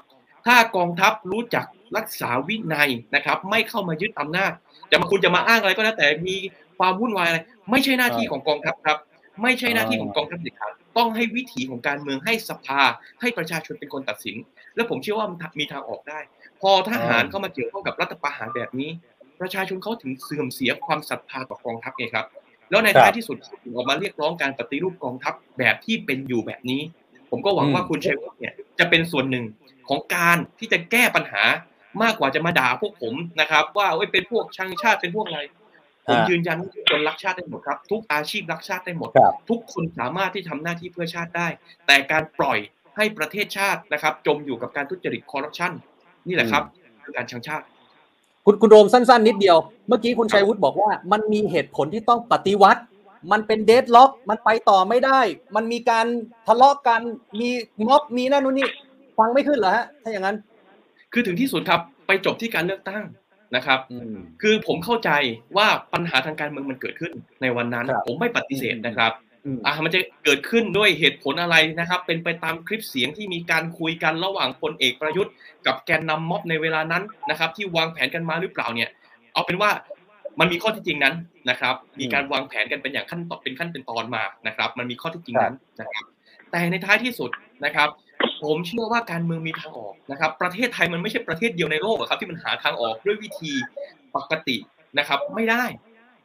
[0.47, 1.67] ถ้ากองทัพรู้จัก
[1.97, 4.53] รักษาวินัยนะครับ ไม่เข้ามายึดอำนาจ
[4.91, 6.37] จะมาคุณจะมาอ้างอะไรก็แล้วแต่มี
[6.79, 7.39] ความวุ่นวายอะไร
[7.71, 8.99] ไม่ใช่หน้าที่ของกองทัพครับ
[9.43, 12.81] ไม่ใช่หน้าที่ของกองทัพเด็ดขาดต้องให้วิถีของการเมืองให้สภา
[13.21, 14.37] ให้ประชาชนเป็นคนตัดสิน
[14.75, 16.19] แล้วผมเชื่อว่ามันมีทางออกได้
[16.61, 18.91] พอทหารเข้ามาเกี่ยวข้องกับรัฐประหารแบบนี้
[19.41, 22.27] ประชาชนเขาถึงเสื่อมเสียความศรัทธาต่อกองทัพไงครับ
[22.71, 26.81] แล้วในครับท้ายที่สุดถึงออกมาเรียกร้องการปฏิรูปกองทัพแบบที่เป็นอยู่แบบนี้
[27.31, 29.45] ผมก็หวังว่าอืมคุณชัยวุฒิเนี่ยจะเป็นส่วนหนึ่ง
[29.89, 31.43] ของการที่จะแก้ปัญหา
[32.03, 35.41] มากกว่าจะมาด่าพวกผมนะครับ ว่าเอ้ยเป็นพวกชังชาติเป็นพวกอะไร
[36.07, 41.49] ผมอ่ายืนยันว่าทุกคนรักชาติได้หมดครับ ทุกอาชีพรักชาติได้หมดครับทุกคนสามารถที่ทำหน้าที่เพื่อชาติได้
[41.87, 42.59] แต่การปล่อย
[42.97, 45.73] ให้ประเทศชาตินะครับ จมอยู่กับการทุจริตคอร์รัปชัน
[46.29, 46.63] นี่แหละครับ
[47.05, 47.65] คือการชังชาติ
[48.45, 49.57] คุณคุณโรมสั้น ๆ นิดเดียว
[49.89, 52.81] เมื่อกี้คุณชัยวุฒิบอกว่า มันมีเหตุผลที่ต้องปฏิวัติ
[53.33, 55.21] มันเป็นเดดล็อก มันไปต่อไม่ได้
[55.55, 56.07] มันมีการ
[56.47, 57.01] ทะเลาะกัน
[57.41, 57.49] มี
[57.87, 58.69] ม็อบมีนั่นนู่นนี่
[59.19, 60.37] ฟังไม่ขึ้นเหรอฮะถ้าอย่างนั้น
[61.15, 63.05] คือถึงที่สุดครับไปจบที่การเลือกตั้ง
[63.57, 65.11] นะครับอืมคือผมเข้าใจ
[65.57, 67.13] ว่าปัญหาทางการเมืองมันเกิดขึ้น
[67.43, 69.13] ในวันนั้นครับผมไม่ปฏิเสธนะครับ
[69.47, 75.33] อืมอ่ามันจะเกิดขึ้นด้วยเหตุผลอะไรนะครับ เป็นไปตามคลิปเสียงที่มีการคุยกันระหว่างพลเอกประยุทธ์
[75.67, 78.91] กับแกนนำม็อบในเวลานั้นนะครับ ที่วางแผนกันมาหรือเปล่าเนี่ย
[79.33, 79.71] เอาเป็นว่า
[80.41, 81.15] มันมีข้อที่จริงนั้น
[81.51, 86.05] นะครับ มีการวางแผนกันเป็นอย่างขั้นตอนเป็นขั้นเป็นตอนมานะครับ มันมีข้อที่จริงนั้นนะครับ
[86.51, 87.31] แต่ในท้ายที่สุด
[87.65, 87.89] นะครับ
[88.47, 93.53] ผมเชื่อว่าการเมืองมีทางออกนะครับ ประเทศไทยมันไม่ใช่ประเทศเดียวในโลกหรอกครับที่มันหาทางออกด้วยวิธี
[94.17, 94.57] ปกติ
[94.99, 95.65] นะครับ ไม่ได้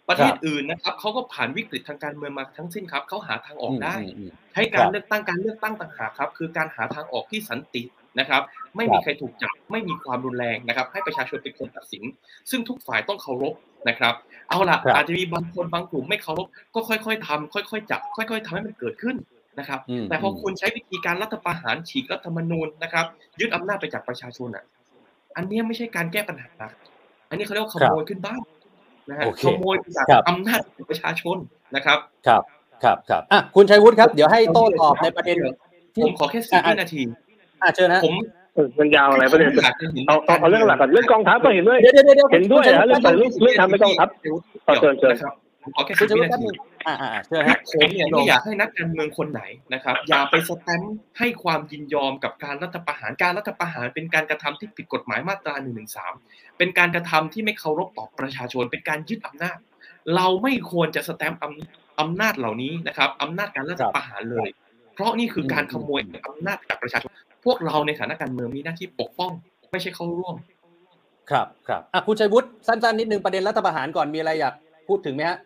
[0.10, 7.84] ประเทศอื่นนะครับเขาก็ผ่านวิกฤตทางการเมืองมาทั้งสิ้นครับเขาหาทางออกได้อืมอืมใช้การครับเลือกตั้งการเลือกตั้งต่างหากครับ คือการหาทางออกที่สันติ
[8.20, 8.42] นะครับ
[8.76, 12.04] ไม่มีครับใครถูกจับไม่มีความรุนแรงนะครับ ให้ประชาชนเป็นคนตัดสิน
[12.50, 13.54] ซึ่งทุกฝ่ายต้องเคารพ
[13.90, 14.14] นะครับ
[14.50, 19.16] เอาล่ะครับอาจจะมีบางคนบางกลุ่มไม่เคารพก็ค่อย ๆทำค่อย ๆ จับ ค่อย ๆทำให้มันเกิดขึ้น
[19.58, 23.06] นะครับอืมแต่พออมคุณใช้วิธีการรัฐประหารฉีกรัฐธรรมนูญนะครับ
[23.40, 24.64] ยึดอำนาจไปจากประชาชนอะ
[25.36, 26.50] อันเนี้ยไม่ใช่การแก้ปัญหา
[27.30, 28.42] อันนี้เขาเรียกว่าขโมยขึ้นบ้าน
[29.10, 31.38] นะฮะโอเคขโมยไปจากครับอำนาจของประชาชน
[31.76, 32.44] นะครับ ครับ
[32.84, 35.38] ครับครับอะคุณชัยวุฒิครับ เดี๋ยวให้โต้ตอบในประเด็น
[35.94, 37.02] ที่ผมขอแค่สิบอะวินาที
[37.62, 38.16] อะเชิญฮะผม
[38.56, 44.08] เออมันยาวอะไรประเด็นอยากจะห็นเอาเอาเอาเรื่องหลักก่อนเรื่องกองทัพก็เห็นด้วยเดี๋ยวเดี๋ยวเดี๋ยวเห็นด้วยคุณชันะเรื่องแป๊บเรื่องเรื่องทำให้กองทัพ
[44.66, 45.34] เอาเชิญเชิญนะครับ
[45.64, 46.56] ผมขอแค่คุสิณบชัยวุวิฒินาแป๊บทีนึง
[46.88, 49.42] อ่าอ่าเชิญฮะผมเนี่ยไม่อยากให้นักการเมืองคนไหน
[49.74, 55.84] นะครับ อย่าไปสแตมป์ให้ความยินยอมกับการรัฐประหารการรัฐประหาร เป็นการกระทำที่ผิดกฎหมายมาตรา1นึ
[56.58, 59.58] เป็นการกระทำที่ไม่เคารพต่อประชาชน เป็นการยึดอำนาจ
[60.16, 64.50] เราไม่ควรจะสแตมป์อำอำนาจเหล่านี้นะครับอำนาจการรัฐประหารเลย
[64.94, 67.12] เพราะนี่คือการขโมยอำนาจจากประชาชน
[67.46, 69.32] พวกเราในฐานะการเมืองมีหน้าที่ปกป้อง
[69.72, 70.36] ไม่ใช่เข้าร่วม
[71.32, 74.54] ครับครับอะคุณชัยวุฒิสั้นๆนิดนึงประเด็นรัฐประหารก่อนมีอะไรอยาก
[74.88, 75.38] พูดถึงไหมฮะ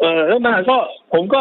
[0.00, 0.76] เออแล้วมาก็
[1.12, 1.40] ผมก็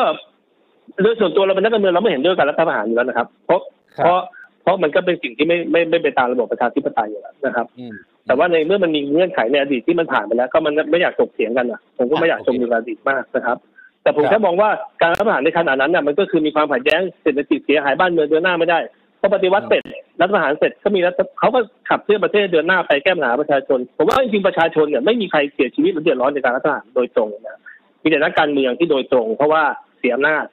[1.01, 3.61] โดยส่วนตัวเราเป็นนักการเมืองเราไม่เห็นด้วยกับรัฐประหารอยู่แล้วนะครับ เพราะ
[3.97, 4.19] ครับเพราะ
[4.63, 7.93] เพราะมันก็เป็นสิ่งที่ไม่ไม่ไม่ไปตามระบบประชาธิปไตยอยู่แล้วนะครับอืม
[8.27, 13.57] แต่ว่าในเมื่อมันมีเงื่อนไขในอดีตที่มันผ่านไปแล้ว ก็มันไม่อยากถกเถียงกันอะ ผมก็ไม่อยากอะชมโอเคในอดีตมากนะครับ
[14.03, 14.69] แต่ผมครับแค่มองว่า
[15.01, 18.79] การรัฐประหารในขณะนั้นน่ะมันก็คือมีความขัดแย้งเศรษฐกิจเสียหายบ้านเมืองเดินหน้าไม่ได้
[19.19, 19.83] พอปฏิวัติเสร็จ
[20.21, 27.59] รัฐประหารเสร็จก็มีรัฐเขาก็ขับเคลื่อนประเทศเดินหน้าไปแก้ปัญหาประชาชน ผมว่าจริงๆประชาชนเนี่ยไม่มีใครเสียชีวิตหรือเดือดร้อนจากการรัฐประหารโดยตรงนะ
[28.03, 29.63] มีแต่นักการเมืองที่โดยตรง เพราะว่า
[29.99, 30.45] เสียอำนาจ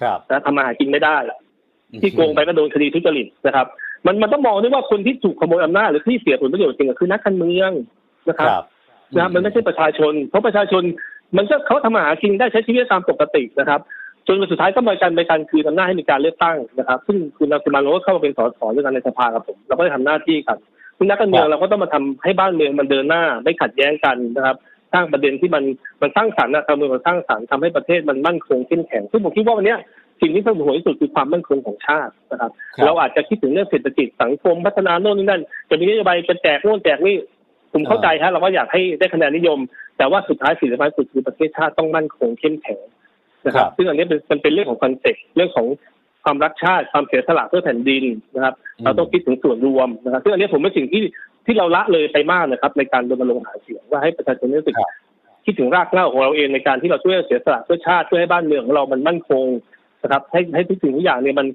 [0.00, 1.16] ครับนะทำมาหากินไม่ได้
[2.02, 3.66] ที่โกงไปก็โดนคดีทุจริตนะครับ
[4.06, 7.70] มันมันต้องมองด้วยว่าคนที่ถูกขโมยอำนาจหรือที่เสียผลประโยชน์จริงๆคือนักการเมือง
[8.28, 8.64] นะคครับรับ
[9.14, 10.82] นะครับมันไม่ใช่ประชาชน เพราะประชาชน
[11.36, 13.80] มันก็เขาทำมาหากินได้ใช้ชีวิตตามปกตินะครับ
[14.26, 20.58] จนวันสุดท้ายก็มาการไปการคืนอำนาจให้มีการเลือกตั้งนะครับ ซึ่งคุณรังสิมันต์โรมก็เข้ามาเป็นสสด้วยกันในสภากับผมเราก็ได้ทำหน้าที่กัน
[20.96, 24.56] ซึ่งนักการเมืองเราก็ต้องมาทำให้บ้านเมืองมันเดินหน้าไม่ขัดแย้งกันนะครับ
[24.92, 25.64] สร้างประเด็นที่มัน
[26.02, 29.78] มันสร้างสรรค์นะการเมืองมันสร้างสรรค์ทำให้ประเทศมันมั่นคงเข้มแข็งซึ่งผมคิดว่าวันเนี้ย
[30.20, 37.16] สิ่งที่สำคัญที่สุดคือความมั่นคงของชาตินะครับครับ เราอาจจะคิดถึงเรื่องเศรษฐกิจสังคมพัฒนาโน่นนี่นั่นจะมีนโยบายจะแจกโน่นแจกนี่
[37.72, 39.58] ผมเข้าใจฮะเราก็อยากให้ได้คะแนนนิยม
[39.98, 42.80] แต่ว่าสุดท้ายสิ่งสำคัญสุดคือประเทศชาติต้องมั่นคงเข้มแข็ง
[43.46, 45.66] นะครับครับซึ่งอันนี้เป็นมันเป็นเรื่องของ concept เรื่องของ
[46.30, 48.04] ความรักชาติความเสียสละเพื่อแผ่นดิน
[48.34, 48.54] นะครับ
[48.84, 51.02] เราต้องคิดถึงส่วนรวมนะครับซึ่งอันนี้ผมเป็นสิ่งที่
[51.46, 54.90] ที่เราละเลยไปมากนะครับ ในการรณรงค์หาเสียงว่าให้ประชาชนรู้สึกครับ
[55.44, 59.44] คิดถึงรากเหง้าของเราเองในการที่เราช่วยเสียสละเพื่อชาติช่วยให้บ้านเมืองของเรามันมั่นคง
[60.02, 61.46] นะครับ ให้ให้ทุกสิ่งทุกอย่างเนี่ยมัน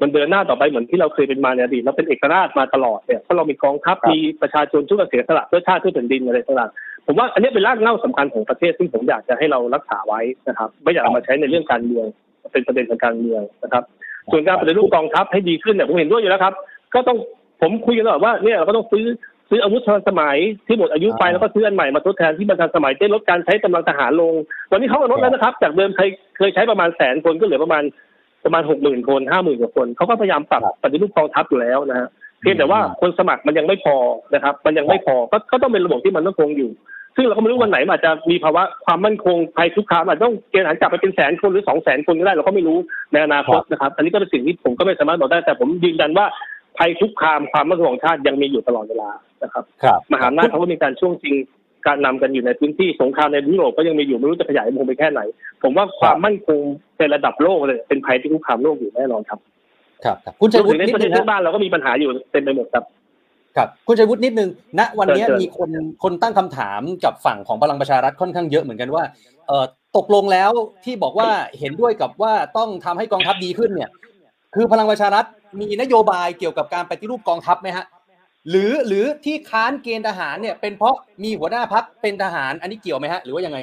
[0.00, 12.06] มันเดินหน้าต่อไปเหมือนที่เราเคยเป็นมาในอดีตเราเป็นเอกราชมาตลอดเนี่ยเพราะเรามีกองทัพครับมีประชาชนช่วยกันเสียสละเพื่อชาติเพื่อแผ่นดินอะไรต่างๆผมว่าอันนี้เป็นรากเหง้าสำคัญของประเทศซึ่งผมอยากจะให้เรารักษาไว้นะครับ ไม่อยากเอามาใช้ในเรื่องการเมือง
[12.52, 13.84] เป็นประเด็นทางการเมืองนะครับ
[14.30, 16.54] ส่วนการปฏิรูปกองทัพให้ดีขึ้นเนี่ยผมเห็นด้วยอยู่แล้วครับ
[16.94, 17.18] ก็ต้อง
[17.62, 19.04] ผมคุยกันตลอดว่าเนี่ยเราก็ต้องซื้อ
[19.50, 24.34] ซื้ออาวุธทันสมัยที่หมดอายุไปแล้วก็ซื้ออันใหม่มาทดแทนที่มันทันสมัยได้ลดการใช้กำลังทหารลง
[24.70, 27.82] ตอนนี้เขาก็ลดแล้วนะครับ จากเดิมเคยเคยใช้ประมาณแสนคนก็เหลือประมาณ
[28.44, 32.08] ประมาณหกหมื่นคนห้าหมื่นกว่าคนเขาก็พยายามปรับปฏิรูปกองทัพอยู่แล้วนะฮะ
[32.40, 33.96] เพียงแต่ว่าคนสมัครมันยังไม่พอ
[34.34, 36.70] นะครับ มันยังไม่พอก็ก็ต้องเป็นระบบที่มันต้องคงอยู่
[37.18, 42.78] ซึ่งเราก็ไม่รู้วันไหนมันอาจจะมีภาวะความมั่นคงภัยคุกคามอาจจะต้องเกณฑ์ทหารกลับไปเป็นแสนคนหรือสองแสนคนก็ได้เราก็ไม่รู้
[43.12, 46.26] ในอนาคตนะครับ อันนี้ก็เป็นสิ่งที่ผมก็ไม่สามารถบอกได้แต่ผมยืนยันว่า
[46.78, 49.10] ภัยคุกคามความมั่นคงของชาติยังมีอยู่ตลอดเวลา
[49.42, 51.34] นะครับครับมหาอำนาจเขาก็มีการช่วงชิง
[51.86, 55.20] การนำกันอยู่ในพื้นที่สงครามในยุโรปก็ยังมีอยู่ไม่รู้จะขยายวงไปแค่ไหน
[55.62, 56.60] ผมว่าความมั่นคง
[56.98, 59.38] ในระดับโลกเลยเป็นภัยที่คุกคามโลกอยู่แน่นอนครับ
[60.04, 62.84] ครับครับคุณชัยวุถึฒิงในนิดประเทนึศงเพื่อฮะนบ้านเราก็มีปัญหาอยู่เต็มไปหมดครับ
[63.58, 65.70] ครับคุณชัยวุฒินิดนึงณวันนี้เชิญมีคน
[66.02, 69.04] คนตั้งคำถามกับฝั่งของพลังประชารัฐค่อนข้างเยอะเหมือนกันว่า
[69.46, 69.64] เอ่อ
[69.96, 70.50] ตกลงแล้ว
[70.84, 73.90] ที่บอกว่าเห็นด้วยกับว่าต้องทำให้กองทัพดีขึ้นเนี่ย
[74.54, 75.24] คือพลังประชารัฐ
[75.60, 77.84] มีนโยบายเกี่ยวกับการปฏิรูปกองทัพไหมฮะ
[78.50, 83.58] หรือหรือที่ค้านเกณฑ์ทหารเนี่ย เป็นเพราะมีหัวหน้าพักเป็นทหารอันนี้เกี่ยวไหมฮะ หรือว่ายังไง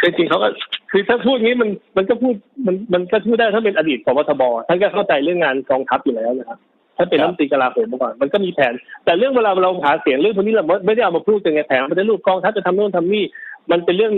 [0.00, 0.48] คือจริงๆเขาก็
[0.90, 2.34] คือถ้าพูดงี้มันมันก็พูด
[2.66, 6.58] มันมันก็พูดได้ถ้าเป็นอดีตพบทบท่านก็เข้าใจเรื่องงานกองทัพอยู่แล้วนะครับ
[6.96, 8.72] ถ้าเป็นครับรัฐมนตรีกลาโหมมาก่อนมันก็มีแผน
[9.04, 13.24] แต่เรื่องเวลาเราหาเสียงเรื่องพวกนี้เราไม่ได้เอามาพูดกันไงแผนมันจะรูปกองทัพจะทำโน่นทำนี่
[13.70, 14.12] มันเป็นเรื่อง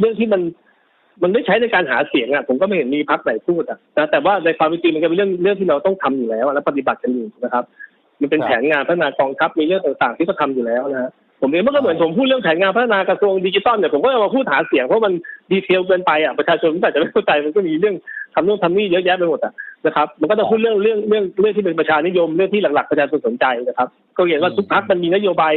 [0.00, 0.40] เรื่องที่มัน
[1.22, 7.64] มันไม่ใช้ในการหาเสียงอะผมก็ไม่เห็นมีพรรคไหนพูดอะนะแต่ว่าในความเป็นจริงมันก็เป็นเรื่องเรื่องที่เราต้องทำอยู่แล้วและปฏิบัติกันอยู่นะครับ
[8.20, 11.10] มันเป็นครับแผนงานพัฒนากองทัพมีเรื่องต่างๆ ที่เขาทำอยู่แล้วนะฮะ
[11.44, 15.12] ผมเองมันก็เหมือนผมพูดเรื่องแผนงานพัฒนากระทรวงดิจิทัลเนี่ยผมก็เอามาพูดหาเสียงเพราะมัน
[15.52, 17.94] ดีเทลเกินไปอะประชาชนก็อาจจะไม่เข้าใจมันก็มีเรื่อง
[18.34, 19.52] ทำโน่นทำนี่เยอะแยะไปหมดอะ
[19.86, 25.52] นะครับ มันก็ต้องพูดเรื่องเรื่องเรื่องเรื่องที่เป็นประชานิยมเรื่องที่หลักๆประชาชนสนใจนะครับ ก็เห็นว่าทุกพรรคมันมีนโยบาย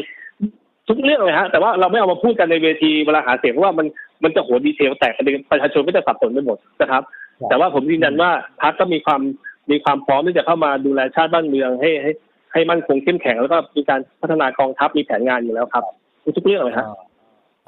[0.89, 3.87] ทุกเรื่องเลยฮะแต่ว่าเราไม่เอามาพูดกันในเวทีเวลาหาเสียงเพราะว่ามัน
[4.23, 7.03] มันจะโหดีเทลแตกกันเองประชาชนก็จะสับสนไปหมดนะครับ
[7.49, 8.31] แต่ว่าผมยืนยันว่า
[8.61, 9.21] พรรคก็มีความ
[9.71, 12.11] มีความพร้อมที่จะเข้ามาดูแลชาติบ้านเมืองให้ให้
[12.53, 15.83] ให้มั่นคงเข้มแข็งแล้วก็มีการพัฒนากองทัพมีแผนงานอยู่แล้วครับ
[16.37, 16.85] ทุกเรื่องเลยฮะ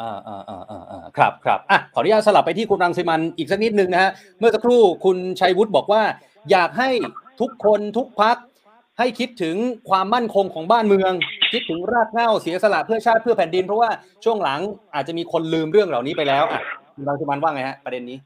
[0.02, 6.02] อ่าอ่าอ่าอ่าอ่าครับครับอะขออนุญาตสลับไปที่คุณรังสิมันอีกสักนิดนึงนะฮะเมื่อสักครู่คุณชัยวุฒิบอกว่า
[6.52, 6.90] อยากให้
[7.42, 8.38] ทุกคนทุกพัก
[8.98, 9.56] ให้คิดถึง
[9.90, 11.14] ความมั่นคงของบ้านเมือง
[11.54, 13.90] คิดถึงรากเหง้าเสียสละเพื่อชาติเพื่อแผ่นดิน เพราะว่า
[14.24, 14.60] ช่วงหลัง
[14.96, 16.62] อาจจะมีคนลืมเรื่องเหล่านี้ไปแล้วอะ
[16.96, 18.18] คุณรังสิมันว่าไงฮะประเด็นนี้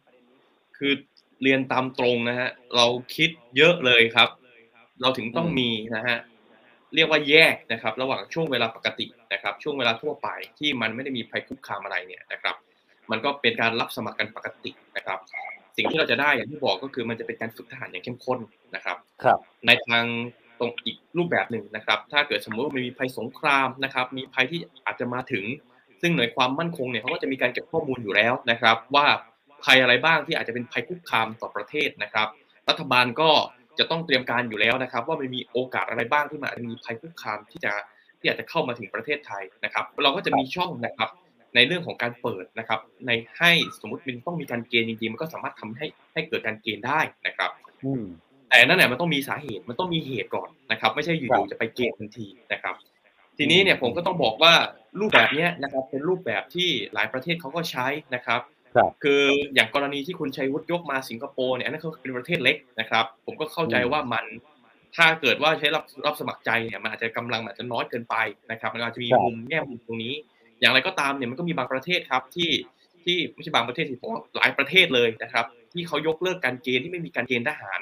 [0.78, 0.94] คือ
[1.42, 2.86] เรียนตามตรงนะฮะเรา
[3.16, 4.30] คิดเยอะเลยครับ
[5.02, 6.18] เราถึงต้องอืมมีนะฮะ
[6.96, 10.28] เรียกว่าแยกนะครับ ระหว่างช่วงเวลาปกตินะครับ ช่วงเวลาทั่วไป
[10.60, 12.56] ที่มันไม่ได้มีภัยคุกคามอะไรเนี่ยนะครับ
[13.12, 15.20] มันก็เป็นการรับสมัครกันปกตินะครับ
[15.78, 18.40] สิ่งที่เราจะได้อย่างที่บอกก็คือมันจะเป็นการฝึกทหารอย่างเข้มข้น
[18.76, 20.06] นะครับ ครับ ในทาง
[20.60, 25.46] ตรงอีกรูปแบบหนึ่งนะครับ ถ้าเกิดสมมติว่ามันมีภัยสงครามนะครับ มีภัยที่อาจจะมาถึง
[26.02, 29.06] ซึ่งหน่วยความมั่นคงเนี่ยเขาก็จะมีการเก็บข้อมูลอยู่แล้วนะครับ ว่า
[29.64, 32.28] ภัยอะไรบ้างที่อาจจะเป็นภัยคุกคามต่อประเทศนะครับ
[32.70, 33.30] รัฐบาลก็
[33.80, 37.74] จะต้องเตรียมการอยู่แล้วนะครับ ว่ามันมีโอกาสอะไรบ้างที่มันอาจจะมีภัยคุกคามที่จะ
[38.20, 41.10] ที่อาจจะเข้ามาถึงประเทศไทยนะครับ เราก็จะมีช่องนะครับ
[41.56, 43.52] ในเรื่องของการเปิดนะครับ ในให้
[43.82, 47.52] สมมติมันต้องมีการเกณฑ์จริงๆมันก็สามารถทำให้ให้เกิดการเกณฑ์ได้นะครับ
[47.86, 48.04] อืม
[48.50, 52.76] แต่นั่นแหละมันต้องมีสาเหตุมันต้องมีเหตุก่อนนะครับ ไม่ใช่อครัยู่บๆจะไปเกณฑ์ทันทีนะครับ
[53.38, 54.54] ทีนี้เนี่ยผมก็ต้องบอกว่า
[55.00, 58.42] รูปแบบเนี้ยนะครับเป็นรูปแบบที่หลายประเทศเขาก็ใช้นะครับ
[58.76, 64.26] ครับคืออย่างกรณีที่คุณชัยวุฒิยกมาสิงคโปร์เนี่ยอันนั้นเขาเป็นประเทศเล็กนะครับ ผมก็เข้าใจอืมว่ามัน
[64.96, 68.16] ถ้าเกิดว่าใช้รับรับสมัครใจเนี่ยมันอาจจะกำลังอาจจะน้อยเกินไป
[68.52, 70.14] นะครับ มันอาจจะมีครับมุมแง่มุมตรงนี้
[70.60, 72.50] อย่างไรก็ตามเนี่ยมันก็มีบางประเทศครับที่
[73.04, 77.80] ที่ไม่ใช่บางประเทศที่ผมว่าหลายประเทศเลยนะครับ ที่เขายกเลิกการเกณฑ์ที่ไม่มีการเกณฑ์ทหาร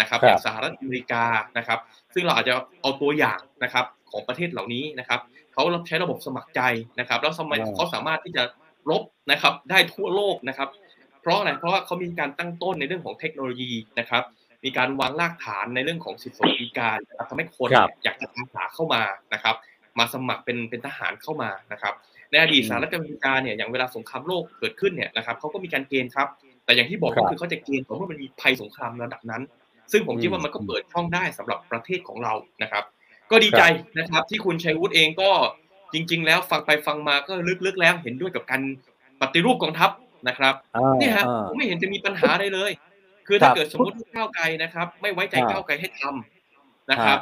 [0.00, 1.24] นะครับครับอย่างสหรัฐอเมริกา
[1.58, 1.78] นะครับ
[2.14, 5.20] ซึ่งเราอาจจะเอาตัวอย่างนะครับของประเทศเหล่านี้นะครับ
[5.52, 6.60] เขาใช้ระบบสมัครใจ
[7.00, 8.42] นะครับ แล้วสมัยอ่าเขาสามารถที่จะ
[8.90, 10.68] รบนะครับได้ทั่วโลกนะครับ
[11.20, 14.22] เพราะอะไรเพราะว่าเขามีการตั้งต้นในเรื่องของเทคโนโลยีนะครับ
[14.64, 19.02] มีการวางรากฐานในเรื่องของสิทธิสวัสดิการนะครับทำให้คนครับเนี่ยอยากจะอาสาเข้ามา
[19.34, 19.54] นะครับ
[19.98, 21.94] มาสมัครเป็นเป็นทหารเข้ามานะครับ
[22.30, 26.28] ในอดีตอืมสหรัฐอเมริกาเนี่ยอย่างเวลาสงครามโลกเกิดขึ้นเนี่ยนะครับเขาก็มีการเกณฑ์ครับ
[26.64, 29.42] แต่อย่างที่บอกครัก็บคือเขาจะเกณฑ์ต่อเมื่อมันมีภัยสงครามระดับนั้น
[29.92, 32.84] ซึ่งผมคิดว่ามันก็เปิดช่องได้สำหรับประเทศของเรานะครับ
[33.30, 33.62] ก็ดีใจ
[33.98, 35.30] นะครับที่คุณชัยวุฒิเองก็
[35.92, 37.32] จริง ๆ แล้วฟังไปฟังมาก็
[37.66, 38.62] ลึกๆแล้วเห็นด้วยกับการ
[39.20, 39.90] ปฏิรูปกองทัพ
[40.28, 42.72] นะครับอ่าเนี่ยฮะอ่าผมไม่เห็นจะมีปัญหาอะไรเลย
[43.26, 47.18] คือถ้าครับเกิดสมมติว่าก้าวไกลนะครับ ไม่ไว้ใจอ่าก้าวไกลให้ทำนะครับ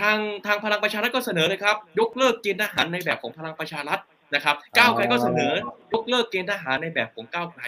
[0.00, 3.98] ทางทางพลังประชารัฐก็เสนอเลยครับ ยกเลิกเกณฑ์ทหารในแบบของพลังประชารัฐ
[4.34, 5.52] นะครับ ก้าวไกลก็เสนอ
[5.92, 7.62] ยกเลิกเกณฑ์ทหารในแบบของก้าวไกล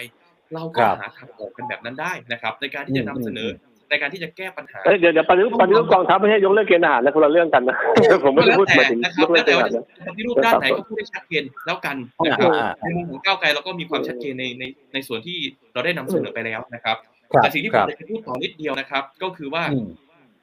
[0.53, 7.77] เราก็ครับหาทางออกกันแบบนั้นได้นะครับ ในการที่จะนำเสนอม ในในการที่จะแก้ปัญหาเอ้ยเดี๋ยวเดี๋ยวปฏิรูปปฏิรูปกองทัพไม่ใช่ยกเลิกเกณฑ์ทหารนะคนละเรื่องกันนะ
[8.23, 14.63] ผมไม่ได้พูดแล้วมาแต่ถึงนะคยรับกเลิแล้กวเกแต่ณฑ์ว่าทหารนะจะปฏิรูปด้านไหนก็พูดได้ชัดเจนแล้วกันนะครับอ่าในมุมของก้าวไกลเราก็มีความชัดเจนในใน
[14.93, 15.37] ในส่วนที่
[15.73, 16.97] เราได้นำเสนอไปแล้วนะครับ
[17.33, 19.87] ครับแต่สิ่งที่คผรัมบจะพูดต่อนิดเดียวนะครับ ก็คือว่าอืม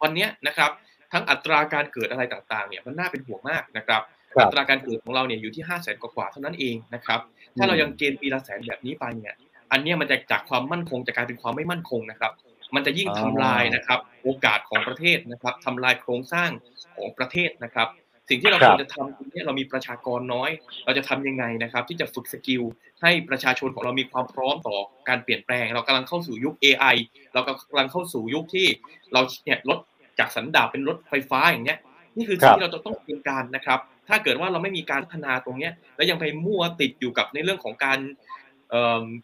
[0.02, 0.70] วันเนี้ยนะครับ
[1.12, 4.02] ทั้งอัตราการเกิดอะไรต่างๆเนี่ยมันน่าเป็นห่วงมากนะครับ
[4.34, 7.20] ครับอัตราการเกิดของเราเนี่ยอยู่ที่ห้าแสนกว่าๆเท่านั้นเองนะครับ
[7.58, 9.34] ถ้าเรายังเกณฑ์ปีละแสนแบบนี้ไปเนี่ย
[9.72, 12.32] อันเนี้ยมันจะจากความมั่นคงจะกลายเป็นความไม่มั่นคงนะครับ
[12.74, 16.50] มันจะยิ่งอ๋อทำลายนะครับ โอกาสของประเทศนะครับทำลายโครงสร้าง
[16.96, 17.88] ของประเทศนะครับ
[18.28, 20.50] สิ่งที่เราครัคบวรจะทำคือเนี่ยเรามีประชากรน้อย
[20.84, 22.62] เราจะทำยังไงนะครับ ที่จะฝึกสกิล
[23.02, 24.76] ให้ประชาชนของเรามีความพร้อมต่อ
[25.08, 26.96] การเปลี่ยนแปลง เรากำลังเข้าสู่ยุค AI
[27.34, 28.66] เรากำลังเข้าสู่ยุคที่
[29.12, 29.78] เราเนี่ยลด
[30.18, 31.78] จากสันดาปเป็นรถไฟฟ้าอย่างเนี้ย
[32.16, 38.29] นี่คือสิ่งที่เราจะต้องเป็นการนะครับ ถ้าเกิดว่าเราไม่มีการพัฒนาตรงเนี้ยแล้วยังไปมั่วติดอยู่กับในเรื่องของการเอ่อ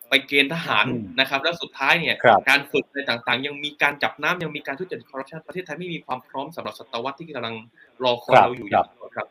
[0.09, 7.55] ไปเกณฑ์ทหารอืมนะครับ แล้วสุดท้ายเนี่ยครับการฝึกอะไรต่างๆ ยังมีการจับน้ำยังมีการทุจริตคอร์รัปชันประเทศไทยไม่มีความพร้อมสำหรับศตวรรษที่กำลัง
[8.05, 9.27] รอคอยครับเราอยู่อย่างเดียวครับ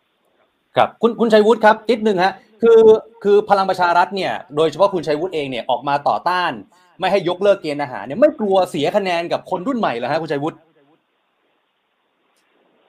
[0.75, 2.81] ครับคุณคุณชัยวุฒิครับนิดนึงฮะคือ
[3.23, 6.51] คือพลังประชารัฐเนี่ยโดยเฉพาะคุณชัยวุฒิเองเนี่ยออกมาต่อต้าน
[6.99, 10.57] ไม่ให้ยกเลิกเกณฑ์อาหารเนี่ยไม่กลัวเสียคะแนนกับคนรุ่นใหม่เหรอฮะคุณชัยวุฒิ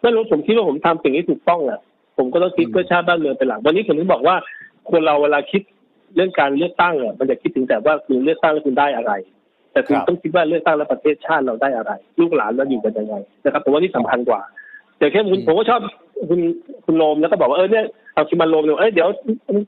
[0.03, 1.81] ไม่รู้ผมคิดว่าผมทำสิ่งที่ถูกต้องอะ
[2.19, 4.37] ผมก็ต้องคิดอืมเพื่อชาติบ้านเมืองเป็นหลักวันนี้ผมถึงบอกว่า
[4.91, 5.63] คนเราเวลาคิด
[6.17, 9.13] เรื่องการเลือกตั้งอะมันจะคิดถึงแต่ว่าคุณเลือกตั้งแล้วคุณได้อะไร
[9.73, 13.15] แต่คุณต้องคิดว่าเลือกตั้งแล้วประเทศชาติเราได้อะไร ลูกหลานเราอยู่กันยังไง
[13.45, 14.41] นะครับผมว่านี่สำคัญกว่า
[14.99, 15.81] แต่แค่คุณผมก็ชอบ
[16.31, 16.41] คุณ
[16.85, 19.09] คุณโรมแล้วก็บอกว่าเออเนี่ยเอาคิมาโรมเนี่ยเอ้ยเดี๋ยว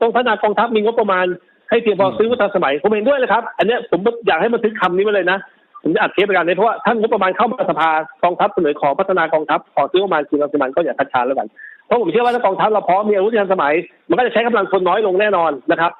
[0.01, 1.25] ต้องพัฒนากองทัพมีงบประมาณ
[1.69, 5.39] ให้เพียงพอซื้อวัตถุสมัยผมเห็นด้วยเลยครับ อันเนี้ยผมอยากให้มันทึกคำนี้มาเลยนะ
[5.83, 7.89] ผมจะอัดเทปไปกันเลยเพราะว่าท่านงบประมาณเข้ามาสภา
[8.23, 11.47] กองทัพเสนอขอพัฒนากองทัพขอซื้อประมาณคืนรังสิมันก็อย่าคัดค้านแล้วกัน
[11.85, 13.73] เพราะผมเชื่อว่าถ้ากองทัพเราพร้อมมีอาวุธที่ทันสมัย
[14.09, 15.91] มันก็จะใช้กำลังคนน้อยลงแน่นอนนะครับ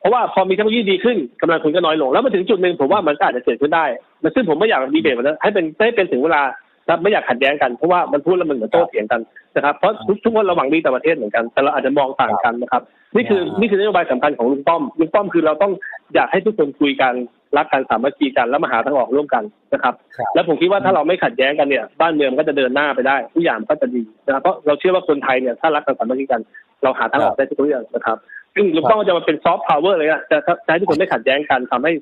[0.00, 3.84] เพราะว่าพอมีเทคโนโลยีดีขึ้นกำลังคนก็น้อยลง แล้วมาถึงจุดหนึ่งผมว่ามันก็อาจจะเกิดขึ้นได้
[4.22, 6.42] มันซึ่งผมไม่อยากดีเบตมันนะให้เป็นให้เป็นถึงเวลา
[6.88, 9.20] ครับไม่อยากขัดแย้งกันเพราะว่ามันพูดแล้วมันเหมือนโต้เถียงกัน
[9.56, 12.82] นะครับเพราะทุกทุกคนเราหวังดีต่อประเทศเหมือนกัน แต่เราอาจจะมองต่างกันนะครับ
[13.16, 15.72] นี่คือนี่คือนโยบายสำคัญของลุงป้อมลุงป้อมคือเราต้อง
[16.14, 17.12] อยากให้ทุกคนคุยกัน
[17.56, 26.40] รักกันสามัคคีกันแล้วมาหาทางออกร่วมกันนะครับครับแล้วผมคิดว่าถ้าเราไม่ขัดแย้งกันเนี่ย บ้านเมืองมันก็จะเดินหน้าไปได้ทุกอย่างมันก็จะดีนะครับเพราะเราเชื่อว่าคนไทยเนี่ยถ้ารักกันสามัคคีกัน
[26.82, 28.18] เราหาทางออกได้ทุกเรื่องนะครับ
[28.56, 31.92] ซึ่งลุงป้อมก็จะมาเป็นซอฟต์พาวเวอร์เลยอะจะจะให้ทุกคนไม่ขัดแย้งกันทำให้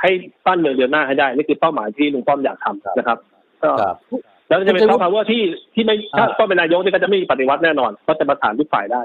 [0.00, 0.10] ให้
[0.46, 3.18] บ้านเมืองเดินหน้าให้ได้นี่คือเป้าหมายที่ลุงป้อมอยากทำนะครับ
[3.62, 3.96] ก็ครับ
[4.48, 5.42] แล้วจะเป็นซอฟต์พาวเวอร์ที่
[5.74, 9.02] ที่ไม่ถ้าอ่าป้อมเป็นนายกนี่ก็จะไม่มีปฏิวัติแน่นอน ก็จะประสานทุกฝ่ายได้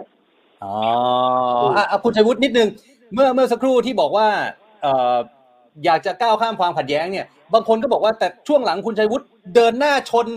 [0.64, 0.74] อ๋อ
[1.78, 2.70] อะอะคุณชัยวุฒินิดนึง
[3.14, 4.28] เมื่อเมื่อสักครู่ที่บอกว่า
[4.82, 5.18] เอ่อ
[5.86, 9.26] อยากจะก้าวข้ามความขัดแย้งเนี่ย บางคนก็บอกว่าแต่ช่วงหลังคุณชัยวุฒิ
[9.56, 10.28] เดินหน้าชน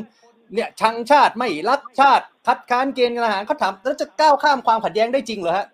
[0.55, 5.67] เนี่ยชังชาติไม่รักชาติคัดค้านเกณฑ์ทหารเขาถามแล้วจะก้าวข้ามความขัดแย้งได้จริงเหรอฮะ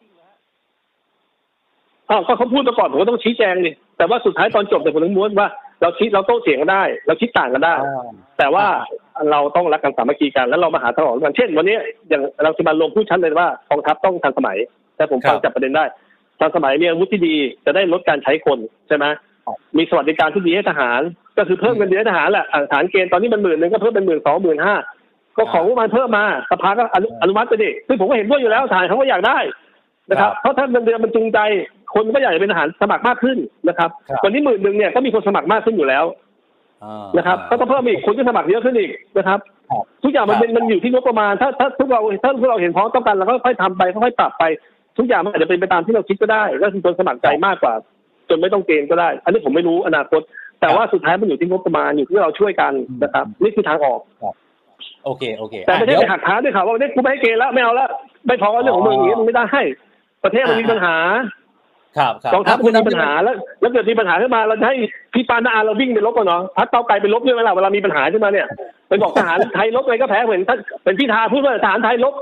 [2.11, 5.49] อ้าวก็เขาพูดมาก่อนผมก็ต้องชี้แจงดิแต่ว่าสุดท้ายตอนจบแต่ผมถึงม้วนว่า
[5.83, 7.75] เราคิดเราโต้เถียงกันได้ เราคิดต่างกันได้
[8.39, 8.67] แต่ว่า
[9.31, 11.77] เราต้องรักกันสามัคคีกันแล้วเรามาหาทางออกร่วมกันเช่น วันนี้
[12.09, 14.59] อย่างเราจะมาลงพูดชัดเลยว่ากองทัพต้องทันสมัย
[14.97, 15.85] แต่ผมฟังครับจับประเด็นได้
[16.41, 17.35] ทันสมัยมีอาวุธที่ดี
[17.67, 18.59] จะได้ลดการใช้คน
[18.89, 19.05] ใช่ไหม
[19.47, 21.01] ครับมีสวัสดิการที่ดีให้ทหาร
[21.37, 24.75] ก็คือเพิ่มเงินเดือนให้ทหารแหละอ่าทหารเกณฑ์ตอนนี้มันหมื่นหนึ่งก็เพิ่มเป็นหมื่นสองหมื่นห้า
[25.37, 29.39] ก็ของงบประมาณเพิ่มมาสภาก็อนุอนุมัติไปดิซึ่งผมก็เห็นด้วยอยู่แล้วทหารเขาก็อยากได้
[30.11, 31.39] นะครับเพราะถ้าเงินเดือนมันจูงใจ
[31.95, 33.39] คนก็อยากจะเป็นทหารสมัครมากขึ้น
[33.69, 36.05] นะครับครับวันนี้หมื่นหนึ่งเนี่ยก็มีคนสมัครมากขึ้นอยู่แล้ว
[36.85, 39.39] อ่านะครับก็ต้องเพิ่มอีกคนก็สมัครเยอะขึ้นอีกนะครับ
[39.71, 44.45] ครับทุกอย่างมันครับเป็นมันอยู่ที่งบประมาณถ้าถ้าทุกเราถ้าพวกเราเห็นพ้องต้องกันเราก็ค่อยๆทำไปค่อยๆปรับไป
[44.99, 47.75] ทุกอย่างมันอาจจะเป็นไปตามที่เราคิดก็ได้ก็คือคนสมัครใจมากกว่า
[48.29, 50.21] จนไม่ต้องเกณฑ์ก็ได้ อันนี้ผมไม่รู้อนาคต
[50.61, 52.73] แต่ว่าสุดท้ายมันอยู่ที่งบประมาณอยู่ที่เราช่วยกัน
[53.03, 54.01] นะครับ นี่คือทางออก
[55.05, 57.89] โอเคโอเค แต่ไม่ใช่อะไปเดี๋ยวหักขาด้วยค่ะว่าเนี่ยกูไม่ให้เกณฑ์แล้วไม่เอาแล้ว
[58.27, 59.63] ไม่พอก็เรื่องของมึงอย่างนี้มันไม่ได้ให้
[60.25, 60.97] ประเทศมันมีปัญหา
[61.99, 64.77] ครับครับกองทัพอะมันมีนำปัญหาแล้ว แล้วเกิดมีปัญหาขึ้นมาเราจะให้
[65.15, 68.47] พี่ปานาอาเราวิ่งไปลบกันเนาะพักเก้าวไกลไปลบด้วยไหมล่ะเวลามีปัญหาขึ้นมาเนี่ย
[68.89, 72.15] ไปบอกทหารไทยลบอะไรก็แพ้เหมือนท่านเป็นพิธาพูดว่าทหารไทยลบ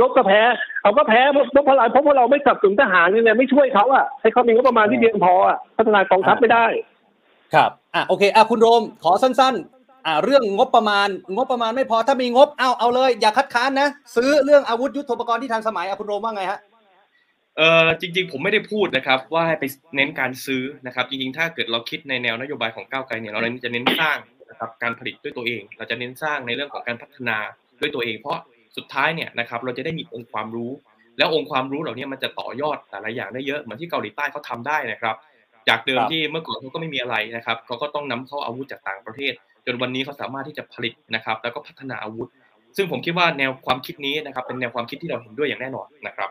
[0.00, 0.40] ลบก็แพ้
[0.82, 6.64] เขาก็แพ้เพราะเพราะอะไรเพราะพวกเราไม่สนับสนุนทหารเนี่ยไม่ช่วยเขาอะให้เขามีงบประมาณที่เพียงพออะพัฒนากองทัพไม่ได้
[7.54, 16.58] ครับอะโอเคอะคุณโรมขอสั้น ๆ อะเรื่องงบประมาณ งบประมาณไม่พอถ้ามีงบเอาเอาเลย อย่าคัดค้านนะ ซื้อเรื่องอาวุธยุทโธปกรณ์ที่ทันสมัยอะคุณโรมว่าไงฮะ
[17.56, 19.64] เออจริงๆ ผมไม่ได้พูดนะครับ ว่าให้ไป
[19.96, 24.18] เน้นการซื้อนะครับ จริงๆ ถ้าเกิดเราคิดในแนวนโยบายของก้าวไกลเนี่ยเราจะเน้นสร้าง
[24.50, 27.36] นะครับการผลิตด้วยตัวเอง เราจะเน้นสร้างในเรื่องของการพัฒนา
[27.80, 28.38] ด้วยตัวเอง เพราะ
[28.76, 30.70] สุดท้ายเนี่ยนะครับเราจะได้มีองค์ความรู้
[31.18, 35.16] แล้วองค์ความรู้เหล่านี้มันจะต่อยอดแต่ละอย่างได้เยอะเหมือนที่เกาหลีใต้เขาทำได้นะครับ
[35.68, 39.32] จากเดิมที่เมื่อก่อนเขาก็ไม่มีอะไรนะครับเขาก็ต้องนำเข้าอาวุธจากต่างประเทศ
[39.66, 42.28] จนวันนี้เขาสามารถที่จะผลิตนะครับ แล้วก็พัฒนาอาวุธ
[42.76, 46.30] ซึ่งผมคิดว่าแนวความคิดนี้นะครับเป็นแนวความคิดที่เราเห็นด้วยอย่างแน่นอนนะครับ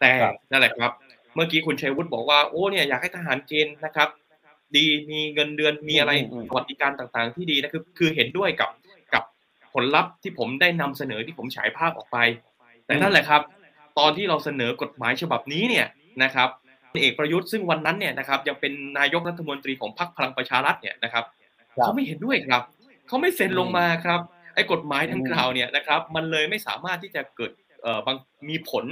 [0.00, 0.90] แต่ครับนั่นแหละครับ
[1.34, 4.08] เมื่อกี้คุณชัยวุฒิบอกว่าโอ้เนี่ยอยากให้ทหารเกณฑ์นะครับ
[4.76, 8.70] ดีมีเงินเดือนมีอะไรอืมอืมสวัสดิการต่างๆ ที่ดีนะคือคือเห็นด้วยกับ
[9.14, 9.22] กับ
[9.72, 12.18] ผลลัพธ์ที่ผมได้นำเสนอที่ผมฉายภาพออกไป
[12.86, 13.42] แต่นั่นแหละครับ
[13.98, 15.86] ตอนที่เราเสนอกฎหมายฉบับนี้เนี่ย
[16.22, 16.48] นะครับ
[16.90, 21.24] พลเอกประยุทธ์ซึ่งวันนั้นเนี่ยนะครับยังเป็นนายกรัฐมนตรีของพรรคพลังประชารัฐเนี่ยนะครับ
[21.76, 22.62] ครับเขาไม่เห็นด้วยครับ
[23.08, 24.20] เขาไม่เซ็นอืมลงมาครับ
[24.54, 27.71] ไอ้กฎหมายดังอืมกล่าวเนี่ยนะครับ มันเลยไม่สามารถที่จะเกิดเอ่อ
[28.06, 28.16] บาง
[28.48, 28.84] มีผล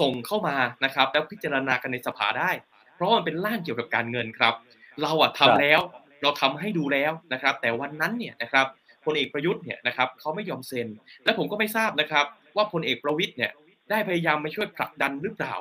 [0.00, 2.50] ส่งเข้ามานะครับแล้วพิจารณากันในสภาได้
[2.94, 4.54] เพราะว่ามันเป็นร่างเกี่ยวกับการเงินครับ
[5.02, 5.80] เราอะทำแล้ว
[6.22, 8.66] เราทำให้ดูแล้วนะครับ แต่วันนั้นเนี่ยนะครับ
[9.04, 10.88] พลเอกประยุทธ์เนี่ยนะครับเขาไม่ยอมเซ็น
[11.24, 12.24] และผมก็ไม่ทราบนะครับ
[12.56, 13.52] ว่าพลเอกประวิตยเนี่ย
[13.90, 15.54] ได้พยายามมาช่วยผลักดันหรือเปล่า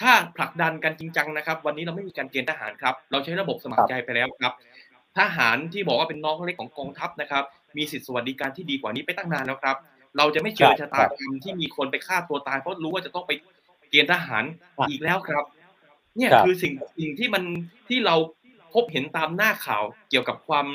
[0.00, 4.52] ถ้าผลักดันกันจริงจังนะครับ วันนี้เราไม่มีการเกณฑ์ทหารครับ เราใช้ระบบสมัครใจไปแล้วครับ
[5.18, 7.44] ทหารที่บอกว่าเป็นน้องเล็กของกองทัพนะครับ
[7.76, 9.76] มีสิทธิสวัสดิการที่ดีกว่านี้ไปตั้งนานแล้วครับ
[10.16, 13.32] เราจะไม่เจอครับชะตากรรมที่มีคนไปฆ่าตัวตายเพราะรู้ว่าจะต้องไป
[13.90, 14.44] เกณฑ์ทหาร
[14.76, 15.44] ครับอีกแล้วครับ
[16.16, 17.44] เนี่ยครับคือสิ่งสิ่งที่มัน
[17.88, 18.16] ที่เรา
[18.74, 20.66] พบเห็นตามหน้าข่าวเกี่ยวกับความ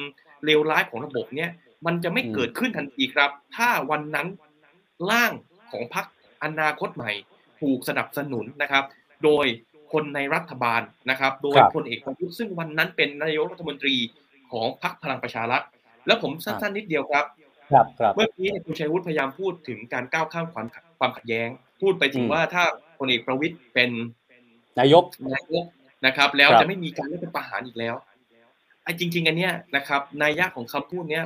[0.45, 1.49] เลวร้ายของระบบเนี่ย
[1.86, 4.27] มันจะไม่อืมเกิดขึ้นทันทีครับ ถ้าวันนั้น
[5.11, 5.31] ร่าง
[5.71, 6.05] ของพรรค
[6.43, 7.11] อนาคตใหม่
[7.61, 8.83] ถูกสนับสนุนนะครับ
[9.23, 9.45] โดย
[9.93, 13.95] คนในรัฐบาลนะครับ โดยครับพลเอกประยุทธ์ซึ่งวันนั้นเป็นนายกรัฐมนตรี
[14.51, 15.63] ของพรรคพลังประชารัฐ
[16.07, 17.25] แล้วผมสั้นๆนิดเดียวครับ
[17.72, 21.47] ครับครับเมื่อกี้เนี่ยคุณชัยวุฒิพยายามพูดถึงการก้าวข้ามความขัดความขัดแย้ง
[21.82, 22.63] พูดไปถึงอืมว่าถ้า
[22.99, 23.89] พลเอกประวิตยเป็น
[24.80, 25.03] นายก
[25.36, 25.66] นายก
[26.05, 27.95] นะครับ แล้วครับจะไม่มีการรัฐประหารอีกแล้ว
[28.84, 31.26] ไอ้จริง ๆ อันเนี้ยนะครับนัยยะของคำพูดเนี้ย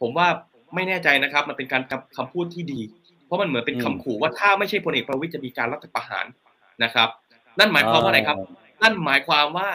[0.00, 0.28] ผมว่า
[0.74, 2.80] ไม่แน่ใจนะครับ มันเป็นการคำคำพูดที่ดี
[3.26, 6.26] เพราะมันเหมือนเป็นคำขู่ว่าถ้าไม่ใช่พลเอกประวิตยจะมีการรัฐประหาร
[6.84, 7.08] นะครับ
[7.58, 8.36] นั่นหมายความว่าอะไรครับ
[8.82, 9.68] นั่นหมายความว่า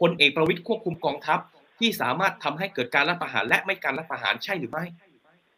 [0.00, 1.38] พลเอกประวิตยควบคุมกองทัพ
[1.80, 4.84] ที่สามารถทำให้เกิดการรัฐประหารและไม่การรัฐประหารใช่หรือไม่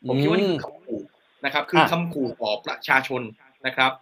[0.08, 1.00] ผมคิดว่านี่คือคำขู่
[1.44, 3.22] นะครับ คืออะคำขู่ต่อประชาชน
[3.66, 3.92] นะครับ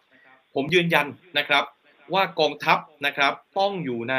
[0.54, 1.06] ผมยืนยัน
[1.38, 1.64] นะครับ
[2.12, 4.16] ว่ากองทัพนะครับต้องอยู่ใน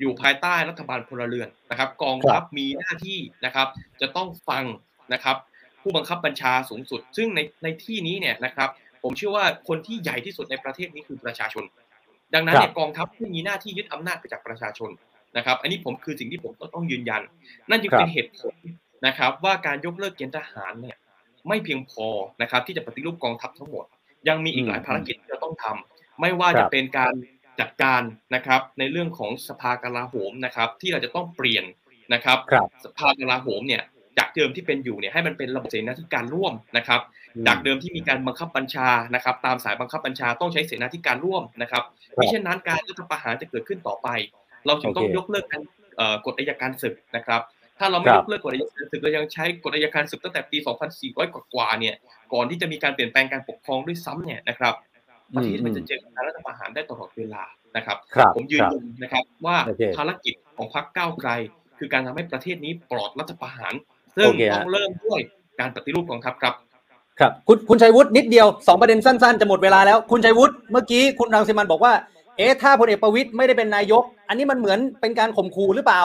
[0.00, 3.68] อยู่ภายใต้รัฐบาลพลเรือนนะครับ กองทัพมีหน้าที่นะครับ
[4.00, 4.64] จะต้องฟัง
[5.12, 5.36] นะครับ
[5.82, 8.68] ผู้บังคับบัญชาสูงสุด ซึ่งในในที่นี้เนี่ยนะครับ
[9.02, 11.64] ผมเชื่อว่าคนที่ใหญ่ที่สุดในประเทศนี้คือประชาชน
[12.34, 14.90] ดังนั้นเนี่ยกองทัพที่มีหน้าที่ยึดอำนาจไปจากประชาชน
[15.36, 17.22] นะครับ อันนี้ผมคือสิ่งที่ผมต้องต้องยืนยัน
[17.70, 18.54] นั่นจึงเป็นเหตุผล
[19.06, 20.96] นะครับ ว่าการยกเลิกเกณฑ์ทหารเนี่ย
[21.48, 22.06] ไม่เพียงพอ
[22.42, 23.84] นะครับ ที่จะปฏิรูปกองทัพทั้งหมด
[24.28, 27.14] ยังมีอีกหลายภารกิจที่เราต้องทำไม่ว่าครัจะบเป็นการ
[27.60, 28.02] จัดการ
[28.34, 31.64] นะครับในเรื่องของสภากลาโหมนะครับ ที่เราจะต้องเปลี่ยน
[32.14, 33.82] นะครับครับสภากลาโหมเนี่ย
[34.18, 37.00] จากเดิมที่เป็นอยู่เนี่ยให้มันเป็นระบบเสนาธิการร่วมนะครับ
[37.46, 41.82] จากเดิมที่มีการบังคับบัญชานะครับ ตามสายบังคับบัญชาต้องใช้เสนาธิการร่วมนะครับ
[42.14, 44.08] ครับมิเช่นนั้นการรัฐประหารจะเกิดขึ้นต่อไป
[44.66, 45.62] เราจึงต้องโอเคยกเลิกการ
[45.96, 47.40] เอ่อกฎอัยการศึกนะครับ
[47.78, 50.58] ถ้าเราไม่ครัยบกเลิกกฎอัยการศึกเรายังใช้กฎอัยการศึกตั้งแต่ปี
[50.96, 51.94] 2400 กว่าๆเนี่ย
[52.32, 54.74] ก่อนที่จะมีการเปลี่ยนแปลงการปกครองด้วยซ้ำเนี่ยนะครับ
[55.34, 57.42] ประเทศมันจะเจอการรัฐประหารได้ตลอดเวลา
[57.76, 61.30] นะครับครับผมยืนครับยันนะครับว่าโอเคภารกิจของพรรคก้าวไกล
[61.78, 63.72] คือการทำให้ประเทศนี้ปลอดรัฐประหาร
[64.16, 65.20] ซึ่งโอเคฮะต้องเริ่มด้วย
[65.60, 66.54] การปฏิรูปกองทัพครับ
[67.20, 71.92] ครับ คุณคุณชัยวุฒินิดเดียวสองประเด็นสั้นๆ จะหมดเวลาแล้ว คุณชัยวุฒิเมื่อกี้คุณรังสิมันบอกว่า
[72.38, 76.02] เอ๊ะถ้าพลเอกประวิตยไม่ได้เป็นนายก อันนี้มันเหมือนเป็นการข่มขู่หรือเปล่า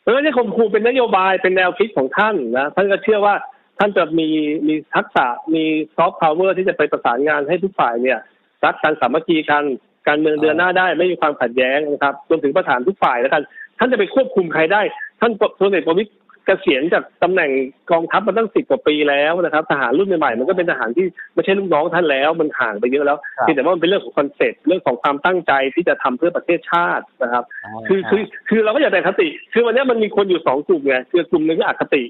[0.00, 3.34] เพราะฉะนั้นข่มขู่เป็นนโยบายเป็นแนวคิดของท่านนะท่านก็เชื่อว่า
[3.78, 4.28] ท่านจะมี
[4.68, 5.64] มีทักษะมี
[5.96, 8.18] ซอฟต์พาวเวอร์ที่จะไปประสานงานให้ทุกฝ่ายเนี่ย
[8.64, 9.64] รักกันสามัคคีกัน
[10.08, 13.42] การเมืองเดินหน้าได้ไม่มีความขัดแย้งนะครับรวมถึงประสานทุกฝ่ายแล้วกัน
[13.78, 14.82] ท่านจะไปควบคุมใครได้
[15.20, 17.50] ท่านพลเอกประวิตร เกษียณจากตำแหน่ง
[17.90, 27.44] กองทัพมาตั้งสิบกว่าปีแล้วนะครับทหารรุ่นใหม่ๆมันก็เป็นทหารที่ไม่ใช่ลูกน้องท่านแล้ว มันห่างไปเยอะแล้วครับเพียงแต่ว่ามันเป็นเรื่องของ concept เรื่องของความตั้งใจที่จะทำเพื่อประเทศชาตินะครับ
[27.88, 32.02] คือคือคือเราก็อย่าแต่คติ คือวันเนี้ยมันมีคนอยู่สองกลุ่มไงคือกลุ่มหนึ่งก็อคติ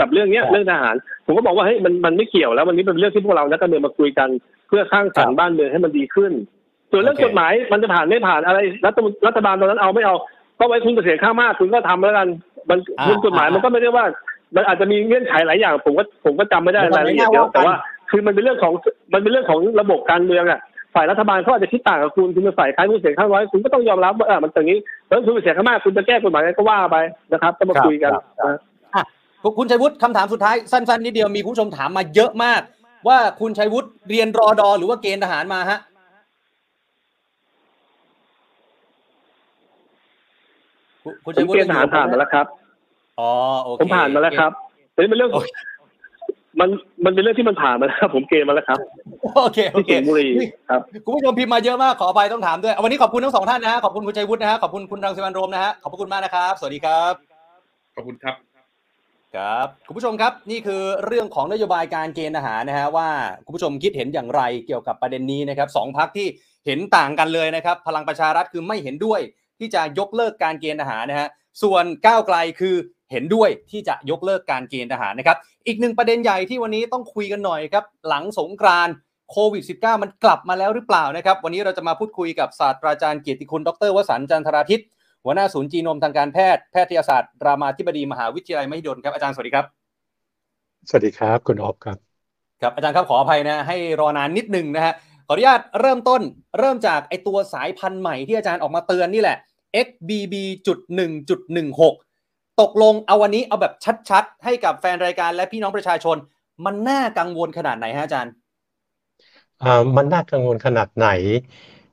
[0.00, 0.94] กับเรื่องเนี้ยครับเรื่องทหาร
[1.26, 4.28] ผมก็บอกว่าเฮ้ยมันมันไม่เกี่ยวแล้ววันนี้เป็นเรื่องที่พวกเรานักการเมืองมาคุยกัน
[4.68, 6.32] เพื่อสร้างสรรครัค์บบ้านเมืองให้มันดีขึ้น
[6.90, 10.16] ส่วนเรื่องโอเคกฎหมายมันจะผ่านไม่ผ่านอะไรรัฐมนรัฐบาลตอนนั้นเอาไม่เอา
[10.58, 12.28] ก็ไว้คุณเสียงข้างมากคุณก็ทำแล้วกัน
[12.70, 14.04] มันอ่าคุณกฎหมายอ่ามัมันก็ไม่ได้ว่า
[14.56, 17.74] มันอาจจะมีเงื่อนไขหลายอย่าง ผมก็ผมก็จำไม่ได้เดี๋ยวรายละเอียดเยเราอะไม่ว่ากันแต่ว่า
[18.10, 18.72] คือมันเป็นเรื่องของ
[19.14, 20.60] มันเป็นเรื่องของระบบการเมืองอะ
[20.94, 26.96] ฝ่ายรัฐบาลเขาอาจจะคิดต่างกับคุณคุณเป็นฝ่ายค้านคุณเสียงข้างน้อยคุณก็ต้องยอมรับว่าเออมันอย่างนี้แล้วคุณเป็นเสียงข้างมากคุณจะแก้กฎหมายอะไรก็ว่าไป
[27.32, 28.58] นะครับก็มาคุยกันครับครับนะ
[28.94, 29.04] อะ
[29.42, 32.60] คุณคุณชัยวุฒิคำถามสุดท้ายสั้นๆนิดเดียวมีผู้ชมถามมาเยอะมาก
[33.08, 35.78] ว่าคุณชัยวุฒิเรียนรอดอหรือว่าเกณฑ์ทหารมาฮะ
[41.24, 42.46] คุณคุณผชัยมวุฒิเกณฑ์ทหารผ่านมาแล้วครับ
[43.20, 43.30] อ๋อ
[43.62, 44.50] โอเคผมผ่านมาแล้วครับ
[44.92, 45.48] แต่นี่เป็นเรื่องโอเค
[46.60, 46.68] มัน
[47.04, 48.78] มันเป็นเรื่องที่มันผ่านมาแล้วครับผมเกณฑ์มาแล้วครับ
[49.36, 50.28] โอเคโอที่เคสิงห์บุรี
[50.68, 57.12] ครับคุณผู้ชมพิมพ์มาเยอะมากขออภัยต้องถามด้วยวันนี้ขอบคุณทั้งสองท่านนะฮะขอบคุณคุณชัยวุฒินะฮะขอบคุณคุณรังสิมันต์โรมนะฮะขอบพระคุณมากนะครับ สวัสดีครับ
[57.96, 58.34] ขอบคุณครับ
[59.36, 63.08] ครับคุณผู้ชมครับนี่คือเรื่องของนโยบายการเกณฑ์ทหารนะฮะว่า
[63.44, 66.26] คุณผู้ชมคิดเห็นอย่างไรเกี่ยวกับประเด็นนี้นะครับสองพักที่
[66.66, 69.20] เห็นต่างกันเลยนะครับ พลังประชารัฐคือไม่เห็นด้วย
[69.60, 71.28] ที่จะยกเลิกการเกณฑ์ทหารนะฮะ
[71.62, 72.74] ส่วนก้าวไกลคือ
[73.10, 78.94] เห็นด้วยที่จะยกเลิกการเกณฑ์ทหารนะครับ อีกหนึ่งประเด็นใหญ่ที่วันนี้ต้องคุยกันหน่อยครับ หลังสงกรานต์
[79.30, 84.82] โควิด -19 มันกลับมาแล้วหรือเปล่านะครับ วันนี้เราจะมาพูดคุยกับศาสตราจารย์เกียรติคุณดรวสันต์จันทราทิต
[85.24, 89.64] หัวหน้าศูนย์จีโนมทางการแพทย์แพทยศาสตร์รามาธิบดีมหาวิทยาลัยมหิดลครับอาจารย์สวัสดีครับ
[90.88, 91.98] สวัสดีครับคุณออฟครับ
[92.62, 94.94] ครับอาจารย์ครับขออภัยนะให้รอนานนิดนึงนะฮะ
[95.26, 96.22] ขออนุญาตเริ่มต้น
[96.58, 99.36] เริ่มจากไอตัวสายพันธุ์ใหม่ที่อาจารย์ออกมาเตือนนี่แหละ
[99.72, 101.94] XBB.1.16
[102.60, 103.74] ตกลงเอาวันนี้เอาแบบ
[104.10, 106.16] ชัดๆ ให้กับแฟนรายการและพี่น้องประชาชน
[106.64, 108.34] มันน่ากังวลขนาดไหนฮะอาจารย์
[109.60, 109.66] อ่า
[109.96, 111.04] มันน่ากังวลขนาดไหน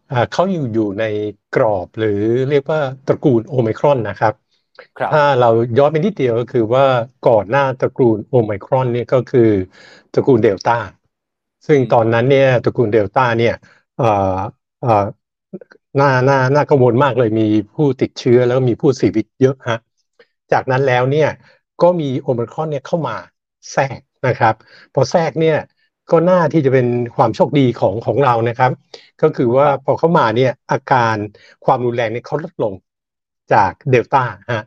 [0.10, 1.04] อ่าเขาอยู่อยู่ใน
[1.52, 2.10] กรอบหรือ
[2.50, 4.34] เรียกว่าตระกูลโอไมครอนนะครับ
[5.00, 5.48] ครับถ้าเรา
[5.78, 6.86] ย้อนไปนิดเดียวก็คือว่า
[7.24, 9.42] ก่อนหน้าตระกูลโอไมครอนเนี่ยก็คือ
[10.14, 10.74] ตระกูลเดลต้า
[11.68, 13.54] ซึ่งตอนนั้นเนี่ยตระกูลเดลต้าเนี่ย
[13.96, 14.06] เอ่อ
[14.80, 14.90] เอ่อ
[16.00, 19.80] น่าน่าน่ากังวลมากเลยมีผู้ติดเชื้อแล้วก็มีผู้เสียชีวิตเยอะฮะ
[20.52, 21.30] จากนั้นแล้วเนี่ย
[21.82, 23.16] ก็มีโอไมครอนเนี่ยเข้ามา
[23.72, 24.56] แทรกนะครับ
[24.94, 25.58] พอแทรกเนี่ย
[26.12, 28.72] ก็น่าที่จะเป็นความโชคดีของของเรานะครับ
[29.22, 31.16] ก็คือว่าพอเข้ามาเนี่ยอาการ
[31.66, 32.74] ความรุนแรงเนี่ยเขาลดลง
[33.54, 34.64] จากเดลต้าฮะ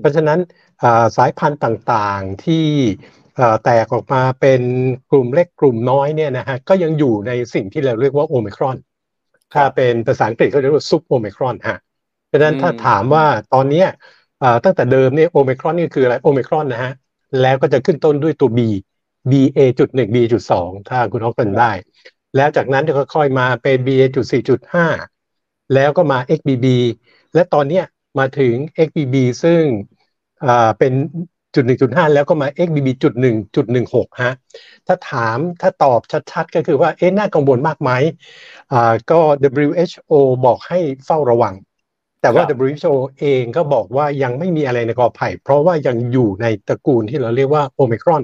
[0.00, 0.38] เพราะฉะนั้น
[0.82, 2.66] อ่าสายพันธุ์ต่างๆที่
[3.38, 4.62] อ่าแตกออกมาเป็น
[5.10, 8.76] กลุ่มเล็กกลุ่มน้อยเนี่ยนะฮะก็ยังอยู่ในสิ่งที่เราเรียกว่าโอ i ครอน
[9.52, 11.78] ถ้าเป็นภาษาอังกฤษเขาเรียกว่าซุปโอ i ครอนฮะ
[12.26, 13.24] เพราะฉะนั้นถ้าอืมถามว่า
[13.54, 13.88] ตอนเนี้ย
[14.42, 16.92] อ่าตั้งแต่เดิมเนี่ยโอ i ครอนนี่คืออะไรโอ i ครอนนะฮะ
[17.40, 18.60] แล้วก็จะขึ้นต้นด้วยตัว B
[19.30, 21.72] BA จุดหนึ่ง B จุดสองถ้าคุณฮอกเป็นได้
[22.36, 24.86] แล้วจากนั้นจะค่อยๆมาเป็น BA จุดสี่จุดห้า
[25.74, 26.66] แล้วก็มา XBB
[27.34, 27.84] และตอนเนี้ย
[28.18, 28.54] มาถึง
[28.86, 29.62] XBB ซึ่ง
[30.44, 30.92] อ่าเป็น
[31.54, 34.34] จุดหนึ่งจุดห้าแล้วก็มา XBB จุดหนึ่งจุดหนึ่งหกฮะ
[34.86, 36.00] ถ้าถามถ้าตอบ
[36.32, 37.90] ชัดๆ ก็คือว่าเอ๊ะน่ากังวลมากไหม
[38.72, 39.20] อ่าก็
[39.60, 40.12] WHO
[40.44, 41.54] บอกให้เฝ้าระวัง
[42.22, 48.22] แต่ว่าครับ WHO เองก็บอกว่ายังไม่มีอะไรในกอไผ่เพราะว่ายังอยู่ในตระกูลที่เราเรียกว่าโอ i ครอน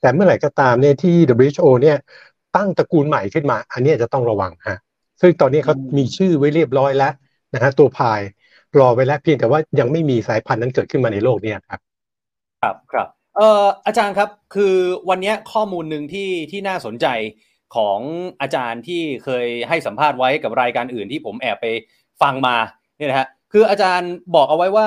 [0.00, 1.96] แต่เมื่อไหร่ก็ตามเนี่ยที่ WHO เนี่ย
[2.56, 4.78] ตั้งตระกูลใหม่ขึ้นมา อันเนี้ยจะต้องระวังฮะ
[5.20, 7.12] ซึ่งตอนนี้เขาอืมมีชื่อไว้เรียบร้อยแล้ว
[7.54, 8.20] นะฮะตัวพาย
[8.78, 11.80] รอไว้แล้วเพียงแต่ว่ายังไม่มีสายพันธุ์นั้นเกิดขึ้นมาในโลกเนี่ยครับ
[12.62, 14.76] ครับครับเอ่ออาจารย์ครับคือ
[15.08, 17.06] วันเนี้ยข้อมูลหนึ่งที่ที่น่าสนใจ
[17.76, 17.98] ของ
[18.40, 21.66] อาจารย์ที่เคยให้สัมภาษณ์ไว้กับรายการอื่นที่ผมแอบไป
[22.22, 22.56] ฟังมา
[22.96, 24.86] เนี่ยนะฮะคืออาจารย์บอกเอาไว้ว่า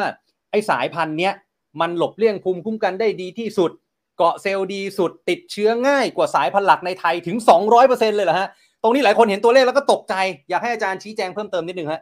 [0.52, 1.34] ไอ้สายพันธุ์เนี้ย
[1.82, 3.72] มันหลบเลี่ยงภูมิคุ้มกันได้ดีที่สุด
[4.18, 7.38] เกาะเซลล์ดีสุดติดเชื้อง่ายกว่าสายพันธุ์หลักในไทยถึง
[7.78, 8.48] 200%เลยเหรอฮะ
[8.84, 10.16] ตรงนี้หลายคนเห็นตัวเลขแล้วก็ตกใจ
[10.50, 12.02] อยากให้อาจารย์ชี้แจงเพิ่มเติมนิดนึงฮะ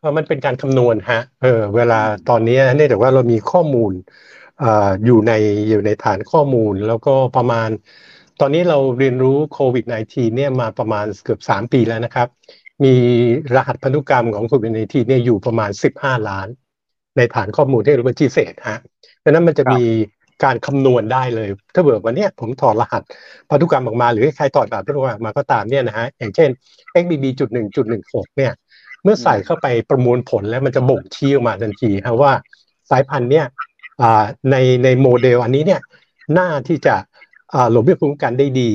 [0.00, 3.92] เออมันเป็นการคำนวณฮะเออเวลาตอนนี้เนื่องจากว่าเรามีข้อมูล
[4.62, 5.32] อ่าอยู่ใน
[5.68, 7.68] อยู่ในฐานข้อมูล แล้วก็ประมาณ
[8.40, 12.28] ตอนนี้เราเรียนรู้โควิด -19 เนี่ยมาประมาณเกือบ 3 ปีแล้วนะครับ
[12.84, 12.94] มี
[13.54, 16.48] รหัสพันธุกรรมของโควิด -19 เนี่ยอยู่ประมาณ 15 ล้าน
[17.16, 18.78] ในฐานข้อมูลที่เรียกว่า g s e t ฮะ
[19.24, 19.82] ดังนั้นมันจะครับมี
[20.44, 23.02] การคำนวณได้เลย ถ้าเบิดวันเนี้ยผมถอดรหัส
[23.50, 26.48] พันธุกรรมออกมา หรือใครถอดรหัสพันธุกรรมออกมาก็ตามเนี่ยนะฮะ อย่างเช่น
[27.02, 28.52] XBB.1.16 เนี่ย
[29.02, 32.32] เมื่อใส่เข้าไปประมวลผลแล้วมันจะบ่งชี้ออกมาทันทีครับว่า
[32.90, 33.71] สายพันธุ์เนี่ยอ่า
[34.50, 35.80] ในในโมเดลอันนี้เนี่ย
[36.38, 36.94] น่าที่จะ
[37.54, 38.70] อ่าหลบเลี่ยงภูมิคุ้มกันได้ดี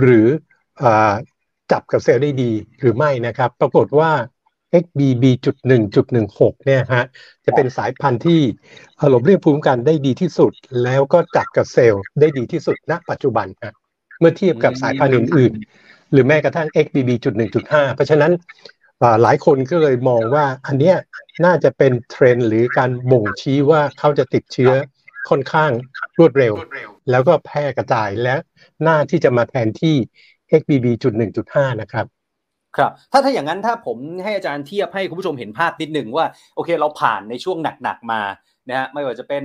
[0.00, 0.26] หรือ
[0.82, 0.84] อ
[1.72, 2.50] จับกับเซลล์ได้ดี
[2.80, 4.10] หรือไม่นะครับ ปรากฏว่า
[4.82, 7.04] XBB.1.16 เนี่ยฮะ
[7.44, 8.40] จะเป็นสายพันธุ์ที่
[8.98, 10.52] อ่าหลบเลี่ยงภูมิคุ้มกันได้ดีที่สุด
[10.84, 13.74] แล้วก็จับกับเซลล์ได้ดีที่สุดณ ปัจจุบันฮะ
[14.20, 15.52] เมื่อเทียบกับสายพันธุ์อื่น
[15.82, 18.32] ๆ หรือแม้กระทั่ง XBB.1.5 เพราะฉะนั้น
[19.22, 20.96] หลายคนก็เลยมองว่าอันเนี้ย
[21.44, 24.72] น่าจะเป็นเทรนด์หรือการบ่งชี้ว่าเขาจะติดเชื้อ
[25.28, 25.70] ค่อนข้าง
[26.18, 26.54] รวดเร็ว
[27.10, 28.34] แล้วก็แพร่กระจายและ
[28.86, 29.96] น่าที่จะมาแทนที่
[30.60, 32.06] XBB.1.5 นะครับ
[32.76, 38.20] ครับถ้าถ้าอย่างนั้นถ้าผมให้อาจารย์เทียบให้คุณผู้ชมเห็นภาพนิดหนึ่งว่าโอเคเราผ่านในช่วงหนักๆมา
[38.68, 39.42] นะฮะไม่ว่าจะเป็น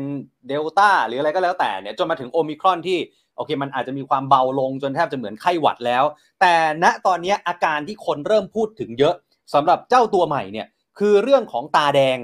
[0.48, 3.00] เดลต้าหรืออะไรก็แล้วแต่เนี่ยจนมาถึงโอมิครอนที่
[3.38, 6.04] โอเคมันอาจจะมีความเบาลงจนแทบจะเหมือนไข้หวัดแล้ว
[6.42, 6.54] แต่
[6.84, 9.16] ณตอนนี้อาการที่คนเริ่มพูดถึงเยอะ
[9.54, 10.68] สำหรับเจ้าตัวใหม่เนี่ย
[11.00, 12.18] คือเรื่องของตาแดง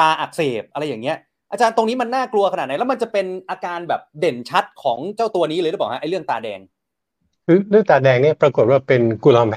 [0.00, 1.16] ตาอักเสบอะไรอย่างเงี้ย
[1.52, 6.60] อาจารย์ตรงนี้มันน่ากลัวขนาดไหน แล้วมันจะเป็นอาการแบบเด่นชัดของเจ้าตัวนี้เลยหรือเปล่าฮะไอ้เรื่องตาแดง
[7.46, 9.54] คือเรื่องตาแดงเนี่ยปรากฏว่าเป็นกุลาม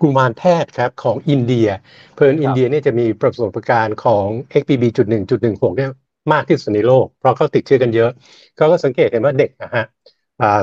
[0.00, 1.68] กุมารแพทย์ครับของอินเดีย
[2.12, 4.26] เพราะฉะนั้นอินเดียเนี่ยจะมีประสบการณ์ของ
[4.60, 5.90] XBB.1.16 เนี่ย
[6.32, 8.10] มากที่สุดในโลก เพราะเขาติดเชื้อกันเยอะ
[8.56, 9.84] เขาก็สังเกตเห็นว่าเด็กนะฮะ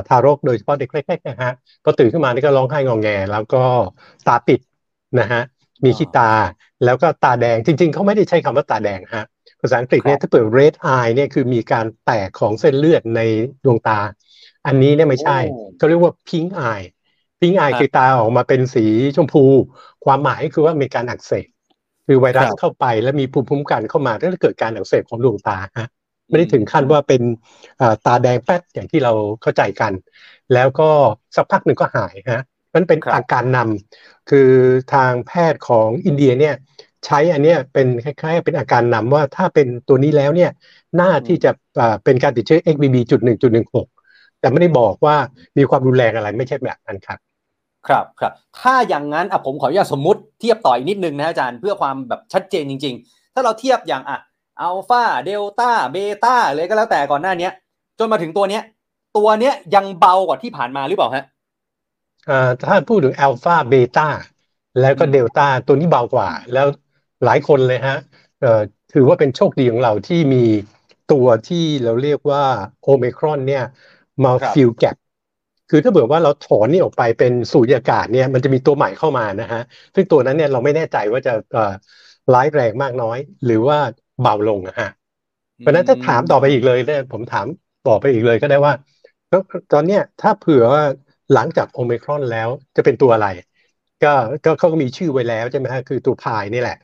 [0.08, 1.52] ทารกโดยเฉพาะเด็กเล็กๆนะฮะ
[1.84, 3.62] พอตื่นขึ้นมานี่ก็ร้องไห้งองแง แล้วก็
[4.26, 4.60] ตาปิด
[5.20, 5.42] นะฮะ
[5.84, 6.30] มีขี้ตา
[6.84, 9.24] แล้วก็ตาแดงจริง ๆเขาไม่ได้ใช้คำว่าตาแดงฮะ
[9.60, 13.20] ภาษาอังกฤษเนี่ยถ้าเปิด red eye เนี่ยคือมีการแตกของเส้นเลือดใน
[13.64, 13.98] ดวงตา
[14.66, 16.86] อันนี้เนี่ยไม่ใช่โอ้เขาเรียกว่า pink eye
[17.40, 18.84] pink eye ครับคือตาออกมาเป็นสี
[19.16, 19.44] ชมพู
[20.04, 21.46] ความหมายคือว่ามีการอักเสบ
[22.06, 25.88] คือไวรัสครับเข้าไปแล้วมีภูมิคุ้มกันเข้ามาก็จะเกิดการอักเสบของดวงตาฮะ
[26.28, 27.22] ไม่ได้ถึงขั้นว่าเป็น
[27.80, 29.12] อ่าตาแดงแป๊ดอย่างที่เรา
[29.42, 29.92] เข้าใจกัน
[30.54, 30.88] แล้วก็
[31.36, 32.42] สักพักหนึ่งก็หายฮะ
[32.74, 34.50] มันเป็นครับอาการนำคือ
[34.94, 36.54] ทางแพทย์ของอินเดียเนี่ย
[37.06, 40.50] ใช้อันเนี้ยเป็นคล้ายๆ เป็นอาการนำว่าถ้าเป็นตัวนี้แล้วเนี่ย
[41.00, 41.50] น่าที่จะ
[41.80, 43.86] อ่าเป็นการติดเชื้อ XBB จุดหนึ่งจุดหนึ่งหก
[44.40, 45.16] แต่ไม่ได้บอกว่า
[45.58, 47.18] มีความรุนแรงอะไรไม่ใช่แบบนั้นครับ
[47.88, 54.18] ครับครับ ถ้าอย่างนั้นอะผมขออนุญาตสมมุติเทียบต่ออีกนิดนึงนะอาจารย์เพื่อความแบบชัดเจนจริง ๆ ถ้าเราเทียบอย่างอะ
[54.60, 57.52] อัลฟาเดลต้าเบต้าเลยก็แล้วแต่ก่อนหน้าเนี้ย
[57.98, 58.62] จนมาถึงตัวเนี้ย
[59.16, 61.37] ตัวเนี้ยยังเบากว่าที่ผ่านมาหรือเปล่าฮะอ่า
[62.62, 64.02] ถ้าพูดถึงอัลฟาเบต้า
[64.78, 66.66] แล้วก็อืมเดลต้าตัวนี้เบากว่า แล้ว
[67.24, 67.94] หลายคนเลยฮะ
[68.40, 68.48] เอ่อ
[68.90, 70.38] ถือว่าเป็นโชคดีของเราที่มี
[71.08, 72.42] ตัวที่เราเรียกว่า
[72.82, 73.62] โอ i ครอนเนี่ย
[74.24, 74.96] มาครับฟิลแกป
[75.68, 79.60] คือถ้าเผื่อว่าเราถอนนี่ออกไปเป็นสุญญากาศเนี่ยมันจะมีตัวใหม่เข้ามานะฮะ
[79.94, 81.72] ซึ่งตัวนั้นเนี่ยเราไม่แน่ใจว่าจะเอ่อ
[82.32, 83.78] ร้ายแรงมากน้อย หรือว่า
[84.20, 84.88] เบาลงนะฮะ
[85.58, 87.46] เพราะฉะนั้นถ้าถามต่อไปอีกเลยเนี่ยผมถาม
[87.84, 88.74] ต่อไปอีกเลยก็ได้ว่า
[89.28, 89.40] แล้ว
[89.72, 90.82] ตอนเนี้ยถ้าเผื่อว่า
[91.32, 93.28] หลังจากโอมครอนแล้วจะเป็นตัวอะไร
[94.04, 94.12] ก็
[94.44, 96.76] ก็เขาก็มีชื่อไว้แล้วใช่ไหมฮะคือตัวพายนี่แหละ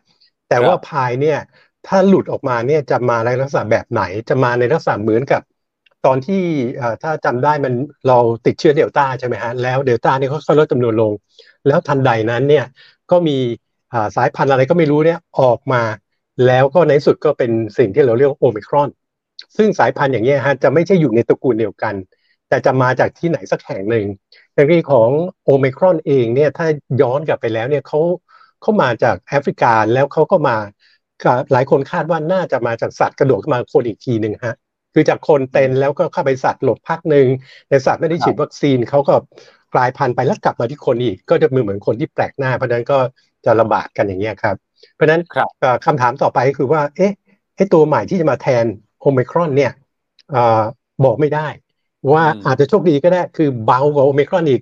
[0.49, 1.39] แต่ว่าพายเนี่ย
[1.87, 5.43] ถ้าหลุดออกมาเนี่ยจะมาในลักษณะแบบไหน จะมาในลักษณะเหมือนกับ
[6.07, 6.43] ตอนที่
[6.77, 7.75] เอ่อถ้าจำได้มัน
[8.09, 11.13] เราติดเชื้อเดลต้าใช่ไหมฮะแล้วเดลต้าเนี่ยค่อยๆลดจำนวนลง
[11.67, 12.65] แล้วทันใดนั้นเนี่ย
[13.11, 13.37] ก็มี
[13.93, 15.83] อ่าสายพันธุ์อะไรก็ไม่รู้เนี่ยออกมา
[16.47, 18.89] แล้วก็ในที่สุดก็เป็นสิ่งที่เราเรียกว่าโอมิครอน
[19.57, 21.95] ซึ่งสายพันธุ์อย่างนี้ยฮะจะไม่ใช่อยู่ในตระกูลเดียวกัน
[22.55, 24.07] แต่จะมาจากที่ไหนสักแห่งหนึ่ง
[24.55, 25.11] อย่างที่ของ
[25.45, 26.67] โอมิครอนเองเนี่ยถ้า
[27.01, 28.01] ย้อนกลับไปแล้วเนี่ยเขา
[28.61, 30.57] เขามาจากแอฟริกาแล้วเขาก็มา
[31.53, 34.57] หลายคนคาดว่าน่าจะมาจากสัตว์กระโดดขึ้นมาคนอีกทีหนึ่งฮะ
[34.95, 37.27] คือจากคนเป็นแล้วก็เข้าไปสัตว์หลบพักหนึ่ง
[37.71, 39.15] ในสัตว์ไม่ได้ฉีดวัคซีนเขาก็
[39.75, 42.99] กลายพันธุ์ไปแล้วกลับมาที่คนอีก ก็จะมือเหมือนคนที่แปลกหน้าเพราะฉะนั้นก็
[43.45, 44.57] จะระบาดกันอย่างเงี้ยครับ
[44.95, 47.13] เพราะฉะนั้นครับเอ่อคำถามต่อไปก็คือว่า เอ๊ะ
[47.57, 48.65] ไอ้ตัวใหม่ที่จะมาแทน
[49.01, 49.73] โอมิครอนเนี่ย
[50.31, 50.63] เอ่อ
[51.05, 51.47] บอกไม่ได้
[52.13, 54.61] ว่าอืมอาจจะโชคดีก็ได้คือเบากว่าโอมิครอนอีก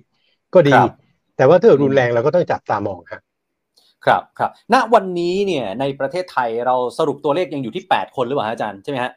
[0.53, 0.89] ก็ดีครับ
[1.37, 3.21] แต่ว่าถ้ารุนแรงเราก็ต้องจับตามองครับ
[4.05, 9.11] ครับครับณวันนี้เนี่ยในประเทศไทยเราสรุปตัวเลขยังอยู่ที่ 8 คนหรือเปล่าฮะอาจารย์ใช่ไหมฮะ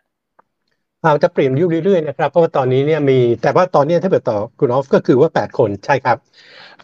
[1.03, 6.16] อาจะเปลี่ยนอยู่เรื่อยๆนะครับ เพราะว่าตอนนี้เนี่ยมีแต่ว่าตอนนี้ถ้าเกิดต่อคุณออฟก็คือว่า 8 คนใช่ครับ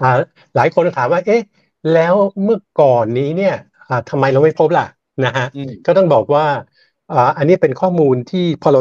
[0.01, 0.18] อ่า
[0.57, 1.43] หลายคนถามว่า เอ๊ะ
[1.95, 3.55] แล้วเมื่อก่อนนี้เนี่ย
[3.88, 4.86] อ่าทำไมเราไม่พบล่ะ
[5.24, 6.45] นะฮะอืมก็ต้องบอกว่า
[7.38, 8.80] อันนี้เป็นข้อมูลที่พอเรา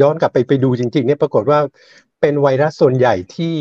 [0.00, 1.58] ย้อนกลับไปไปดูจริงๆเนี่ยปรากฏว่า
[2.20, 3.54] เป็นไวรัสส่วนใหญ่ที่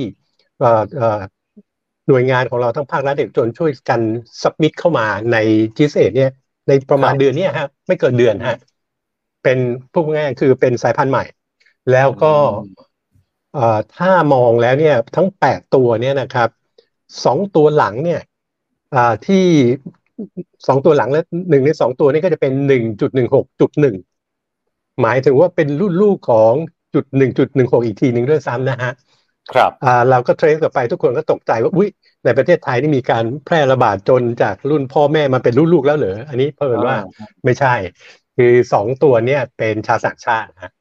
[2.08, 4.02] หน่วยงานของเราทั้งภาครัฐเอกชนช่วยกัน
[4.42, 5.38] สับมิดเข้ามาใน
[5.78, 6.32] จีเอเนี่ย
[6.68, 8.58] ในประมาณเดือนนี้ฮะไม่เกินเดือนฮะ
[9.44, 9.60] เป็น
[9.92, 11.24] พูดง่ายๆคือเป็นสายพันธุ์ใหม่
[11.92, 12.34] แล้วก็
[13.98, 16.50] ถ้ามองแล้วเนี่ยทั้งแปดตัวเนี่ยนะครับ
[17.24, 18.22] สองตัวหลังเนี่ย
[19.28, 19.46] ที่
[20.68, 23.96] สองตัวหลังและหนึ่งในสองตัวนี้ก็จะเป็นหนึ่งจุดหนึ่งหกจุดหนึ่ง
[25.02, 26.54] หมายถึงว่าเป็นรุ่นลูกของ
[26.94, 28.92] จุดหนึ่งจุดหนึ่งหกอีกทีหนึ่งด้วยซ้ำนะฮะ
[29.52, 31.90] ครับอ่าเราก็เทรสกลับไปทุกคนก็ตกใจว่าอุ้ย
[32.26, 36.96] ในประเทศไทยนี่มีการแพร่ระบาดจนจากรุ่นพ่อแม่มาเป็นรุ่นลูกแล้วเหรออันนี้เพิ่นว่า
[37.46, 37.74] ไม่ใช่
[38.38, 40.72] คือสองตัวเนี่ยเป็นชาวต่างชาตินะ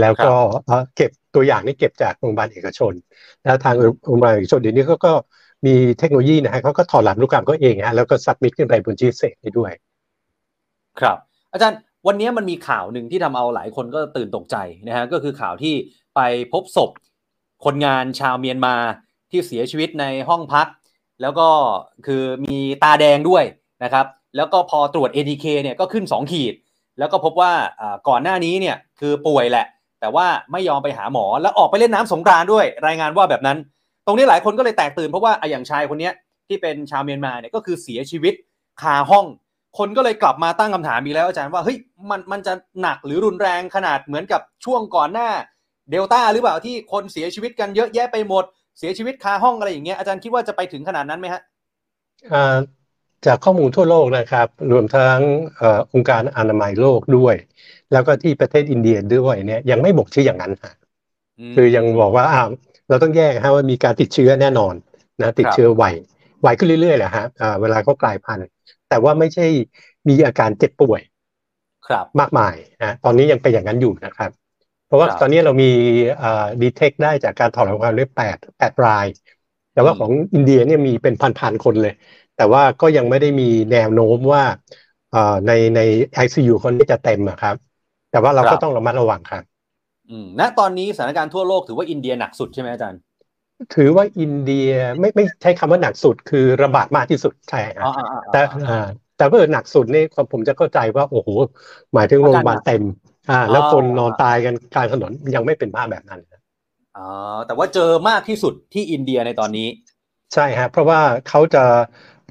[0.00, 0.34] แล้วก็
[0.66, 2.92] เอ่อเก็บตัวอย่างนี่เก็บจากโรงพยาบาลเอกชน
[3.42, 3.74] แล้วทาง
[4.04, 5.12] โรงพยาบาลเอกชนเดี๋ยวนี้เขาก็
[5.66, 9.72] มีเทคโนโลยีนะฮะเขาก็ถอดรหัสพันธุกรรมเขาเองฮะแล้วก็สับมิดขึ้นไปบนจีเซได้ด้วย
[11.00, 11.16] ครับ
[11.52, 14.56] อาจารย์วันนี้มันมีข่าวหนึ่งที่ทำเอาหลายคนก็ตื่นตกใจ
[14.88, 15.74] นะฮะก็คือข่าวที่
[16.14, 16.20] ไป
[16.52, 16.90] พบศพ
[17.64, 18.74] คนงานชาวเมียนมา
[19.30, 20.66] ที่เสียชีวิตในห้องพัก
[21.22, 21.48] แล้วก็
[22.06, 23.44] คือมีตาแดงด้วย
[23.84, 24.06] นะครับ
[24.36, 26.54] แล้วก็พอตรวจ ATK เนี่ยก็ขึ้น 2 ขีด
[26.98, 27.52] แล้วก็พบว่า
[28.08, 29.66] ก่อนหน้านี้เนี่ยคือป่วยแหละ
[30.00, 33.58] แต่ว่าไม่ยอมไปหาหมอแล้วออกไปเล่นน้ำสงกรานด้วย รายงานว่าแบบนั้น
[34.06, 36.14] ตรงนี้หลายคนก็เลยแตกตื่นเพราะว่าอะอย่างชายคนเนี้ย
[36.48, 38.34] ที่เป็นชาวเมียนมาเนี่ยก็คือเสียชีวิต
[38.82, 39.26] คาห้อง
[39.78, 41.78] คนก็เลยกลับมาตั้งคำถามอีกแล้วอาจารย์ว่าเฮ้ย
[42.10, 45.28] มันมันจะหนักหรือรุนแรงขนาดเหมือนกับช่วงก่อนหน้า
[45.90, 48.44] เดลต้าหรือเปล่าที่คนเสียชีวิตกันเยอะแยะไปหมด
[48.78, 51.42] เสียชีวิตคาห้องอะไรอย่างเงี้ยอาจารย์คิดว่าจะไปถึงขนาดนั้นไหมฮะ
[52.32, 52.56] อ่า
[53.26, 55.18] จากข้อมูลทั่วโลกนะครับ รวมทั้ง
[55.56, 57.34] เอ่อองค์การอนามัยโลกด้วย
[57.92, 60.74] แล้วก็ที่ประเทศอินเดียด้วยเนี่ยยังไม่บอกชื่ออย่างนั้นฮะ
[61.54, 62.48] คือยังบอกว่าอ้าว
[62.88, 64.74] เราต้องแยกฮะว่ามีการติดเชื้อแน่นอน
[65.22, 65.84] นะติดเชื้อไว
[66.42, 68.46] ไวขึ้นเรื่อยๆแหละฮะอ่าเวลาเขากลายพันธุ์
[68.88, 69.46] แต่ว่าไม่ใช่
[70.08, 71.00] มีอาการเจ็บป่วย
[71.86, 74.30] ครับมากมายนะตอนนี้ยังเป็นอย่างนั้นอยู่นะครับ
[74.86, 75.70] เพราะว่าครับตอนนี้เรามี
[76.22, 79.06] อ่าดีเทคได้จากการถอดรหัสพันธุกรรมได้แปดแปดราย
[79.72, 81.92] แต่ว่าอืมของอินเดียเนี่ยมีเป็นพันๆคนเลย
[82.36, 84.42] แต่ว่าก็ยังไม่ได้มีแนวโน้มว่า
[85.12, 85.80] อ่าในใน
[86.14, 87.56] ICU คนนี้จะเต็มอะครับ
[88.10, 89.53] แต่ว่าเราก็ต้องระมัดระวังครับอืม
[90.40, 93.00] ณตอนนี้สถานการณ์ทั่วโลกถือว่าอินเดียหนักสุดใช่ไหมอาจารย์
[93.72, 94.68] ถือว่าอินเดีย
[95.00, 98.36] ไม่ไม่ใช้คำว่าหนักสุดคือระบาดมากที่สุดใช่ครับอ๋ออ๋ออ๋อแต่
[98.66, 98.74] อ่าแต่
[99.16, 100.00] แต่เมื่อหนักสุดนี่
[100.32, 101.30] ผมจะเข้าใจว่าโอ้โห
[101.94, 102.82] หมายถึงโรงพยาบาลเต็ม
[103.28, 106.20] อ่าแล้วคนนอนตายกันกลางถนนยังไม่เป็นภาพแบบนั้น
[106.96, 107.08] อ๋อ
[107.46, 109.68] แต่ว่าเจอมากที่สุดที่อินเดียในตอนนี้
[110.32, 111.58] ใช่ฮะเพราะว่าเขาจะ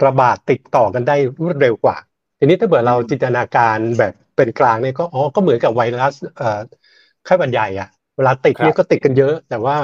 [0.03, 1.13] ระบาดติดต่อกันได้
[1.43, 1.97] รวดเร็วกว่า
[2.37, 6.45] ทีนี้ถ้าเกิดเราจินตนาการแบบเป็นกลางเนี่ยก็อ๋อก็เหมือนกับไวรัสเอ่อ
[7.25, 9.75] ไข้หวัดใหญ่อะเวลาติดเนี่ยก็ติดกันเยอะ แต่ว่า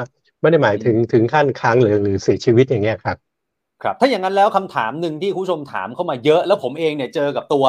[0.42, 3.18] ไม่ได้หมายถึงถึงขั้นค้างหรือหรือเสียชีวิตอย่างเงี้ยครับ
[3.84, 7.66] ครับ ถ้าอย่างนั้นแล้วคำถามหนึ่งที่คุณผู้ชมถามเข้ามาเยอะ แล้วผมเองเนี่ยเจอกับตัว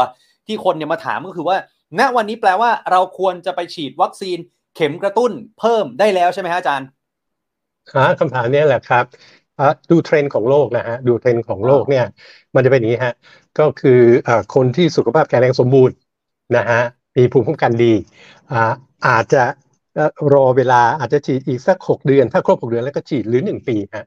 [0.47, 1.57] ที่คนเนี่ยมาถามก็คือว่า
[1.99, 4.39] ณวันนี้แปลว่าเราควรจะไปฉีดวัคซีน
[4.77, 6.89] เข็มกระตุ้นเพิ่มได้แล้วใช่ไหมฮะอาจารย์
[7.97, 9.05] ฮะคำถามนี้แหละครับ
[9.91, 12.05] ดูเทรนด์ของโลกนะฮะดูเทรนด์ของโลกเนี่ย
[12.55, 13.15] มันจะเป็นอย่างนี้ฮะ
[13.59, 14.01] ก็คือ
[14.55, 15.97] คนที่สุขภาพแข็งแรงสมบูรณ์
[16.57, 16.81] นะฮะ
[17.17, 17.93] มีภูมิคุ้มกันดี
[19.07, 19.43] อาจจะ
[20.35, 24.07] รอเวลาอาจจะฉีดอีกสักหกเดือน ถ้าครบหกเดือนแล้วก็ฉีดหรือหนึ่งปีฮะ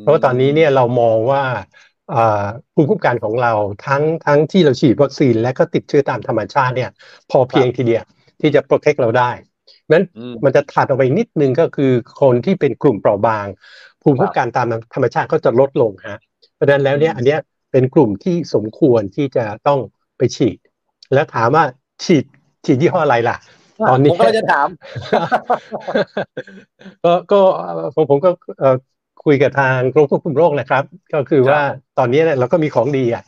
[0.00, 1.42] เพราะว่าตอนนี้เนี่ยเรามองว่า
[2.74, 3.52] ภูมิคุ้มกันของเรา
[3.86, 6.90] ทั้งทั้งที่เราฉีดวัคซีนและก็ติดเชื้อตามธรรมชาติเนี่ย
[7.30, 8.04] พอเพียงทีเดียว
[8.40, 9.30] ที่จะโปรเทคเราได้
[9.92, 10.04] นั้น
[10.44, 13.46] มันจะถัดออกไปนิดนึงก็คือคนที่เป็นกลุ่มเปราะบาง
[14.02, 16.20] ภูมิคุ้มกันตามธรรมชาติก็จะลดลงฮะ
[16.54, 17.40] เพราะฉะนั้นแล้วเนี่ยอันเนี้ย
[17.72, 19.80] เป็นกลุ่มที่สมควรที่จะต้อง
[20.18, 20.58] ไปฉีด
[21.14, 21.64] แล้วถามว่า
[22.04, 22.24] ฉีด
[22.64, 23.36] ฉีดยี่ห้ออะไรล่ะ
[23.88, 24.68] ตอนนี้ผมก็จะถาม
[27.04, 27.40] ก็ก็
[27.94, 28.30] ผมผมก็
[29.24, 31.60] คุยกับทางกรมควบคุมโรคนะครับ ก็คือว่า
[31.98, 33.24] ตอนนี้เราก็มีของดีอะ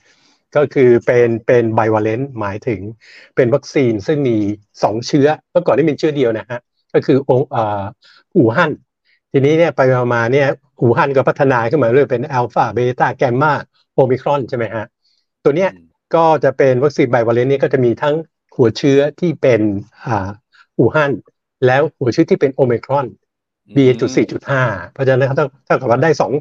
[0.56, 2.80] ก็คือเป็นเป็นไบวาเลนต์หมายถึง
[3.36, 4.36] เป็นวัคซีนซึ่งมี
[4.82, 6.60] สองเชื้อเมื่อก่อนนี่เป็นเชื้อเดียวนะฮะ
[6.94, 7.40] ก็คืออง
[8.36, 8.70] อู่ฮั่น
[9.32, 9.80] ทีนี้เนี่ยไป
[10.14, 10.48] มาเนี่ย
[10.80, 13.52] อู่ฮั่นก็พัฒนาขึ้นมาเรื่อยเป็นอัลฟาเบต้าแกมมา
[13.94, 14.84] โอมิครอนใช่ไหมฮะ
[15.44, 15.70] ตัวเนี้ย
[16.14, 18.14] ก็จะเป็นวัคซีนไบวาเลนต์นี้ก็จะมีทั้ง
[18.56, 19.60] หัวเชื้อที่เป็น
[20.06, 20.30] อ่า
[20.78, 21.12] อู่ฮั่น
[21.66, 23.06] แล้วหัวเชื้อที่เป็นโอมิครอน
[23.76, 26.32] BA.4.5 เพราะฉะนั้นถ้าถ้ากับว่าได้สอง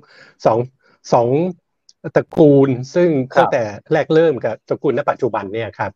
[0.45, 0.57] สอง
[1.14, 1.28] สอง
[2.16, 3.61] ตระกูลซึ่งตั้งแต่
[3.93, 5.91] แรกเริ่มกับตระกูลณปัจจุบันเนี่ยครับ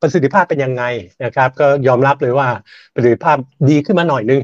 [0.00, 0.82] ประสิทธิภาพเป็นยังไง
[1.24, 2.48] นะครับ ก็ยอมรับเลยว่า
[2.94, 3.36] ประสิทธิภาพ
[3.70, 4.40] ดีขึ้นมาหน่อยนึง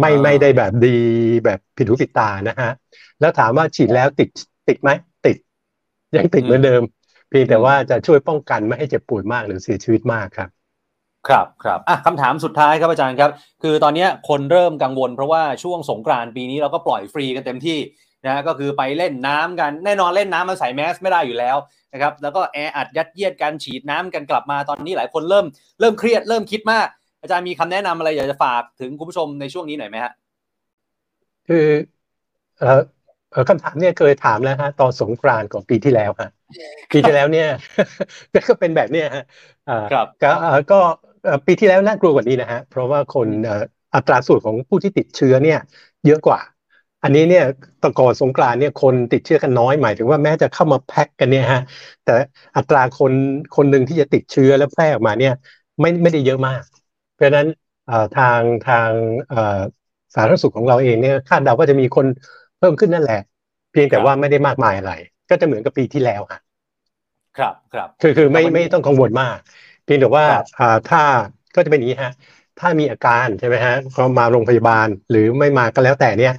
[0.00, 0.98] ไม่ไม่ได้แบบดี
[1.44, 2.70] แบบผิดหูผิดตานะฮะ
[3.20, 4.28] แล้วถามว่าฉีดแล้วติด
[4.68, 4.90] ติดไหม
[5.26, 5.36] ติด
[6.16, 6.82] ยังติดเหมือนเดิม
[7.28, 10.50] เพียงแต่ว่าจะช่วยป้องกันไม่ให้เจ็บปวดมากหรือเสียชีวิตมากครับ
[11.28, 13.30] ครับครับอะคำถามสุดท้ายครับอาจารย์ครับ
[13.62, 17.78] คือตอนนี้คนเริ่มกังวล เพราะว่าช่วงสงกรานต์ปีนี้เราก็ปล่อยฟรีกันเต็มที่
[18.26, 21.56] นะก็คือไปเล่นน้ำกันแน่นอนเล่นน้ำมันใส่แมสไม่ได้อยู่แล้ว
[21.92, 25.46] นะครับแล้วก็แออัดยัดเยียดการฉีดน้ำกันกลับมาตอนนี้หลายคนเริ่ม
[25.80, 26.86] เริ่มเครียดเริ่มคิดมาก
[27.22, 30.12] อาจารย์มีคำแนะนำอะไรอยากจะฝากถึงคุณผู้ชมในช่วงนี้หน่อยไหมฮะ
[31.48, 31.66] คือ
[32.58, 32.70] เอ่
[33.40, 36.30] อคำถามเนี่ยเคยถามแล้วฮะตอนสงกรานต์ของปีที่แล้วฮะ
[36.92, 37.48] ปีที่แล้วเนี่ย
[38.48, 39.24] ก็เป็นแบบเนี้ยฮะ
[39.90, 40.28] ครับก็
[40.70, 40.80] ก็
[41.46, 43.28] ปีที่แล้วน่ากลัวกว่านี้นะฮะ เพราะว่าคน
[43.94, 45.58] อัตราส่วนของผู้ที่ติดเชื้อเนี่ย
[46.06, 46.40] เยอะกว่า
[47.02, 47.44] อันนี้เนี่ย
[47.82, 51.60] ตะกอนสงกรานเนี่ยคนติดเชื้อกันน้อยหมายถึงว่าแม้จะเข้ามาแพ็กกันเนี่ยฮะ
[52.04, 52.10] แต่
[52.56, 53.12] อัตราคน
[53.56, 55.32] คนหนึ่งที่จะติดเชื้อแล้วแพร่ออกมาเนี่ย
[55.80, 56.62] ไม่ไม่ได้เยอะมาก
[57.12, 57.46] เพราะฉะนั้น
[58.12, 58.92] ทางทาง
[60.14, 62.06] สาธารณสุขของเราเองเนี่ยคาดเดาว่าจะมีคน
[62.58, 63.20] เพิ่มขึ้นนั่นแหละ
[63.72, 64.92] เพียงแต่ว่าไม่ได้มากมายอะไร
[65.30, 66.42] ก็จะเหมือนกับปีที่แล้วครับ
[67.36, 69.38] ครับครับคือคือไม่ไม่ต้องกังวลมาก
[69.84, 70.26] เพียงแต่ว่า
[70.90, 71.02] ถ้า
[71.54, 72.12] ก็จะเป็นอย่างนี้ฮะ
[72.60, 76.34] ถ้ามีอาการใช่ไหมฮะก็มาโรงพยาบาลหรือไม่มาก็แล้วแต่เนี่ย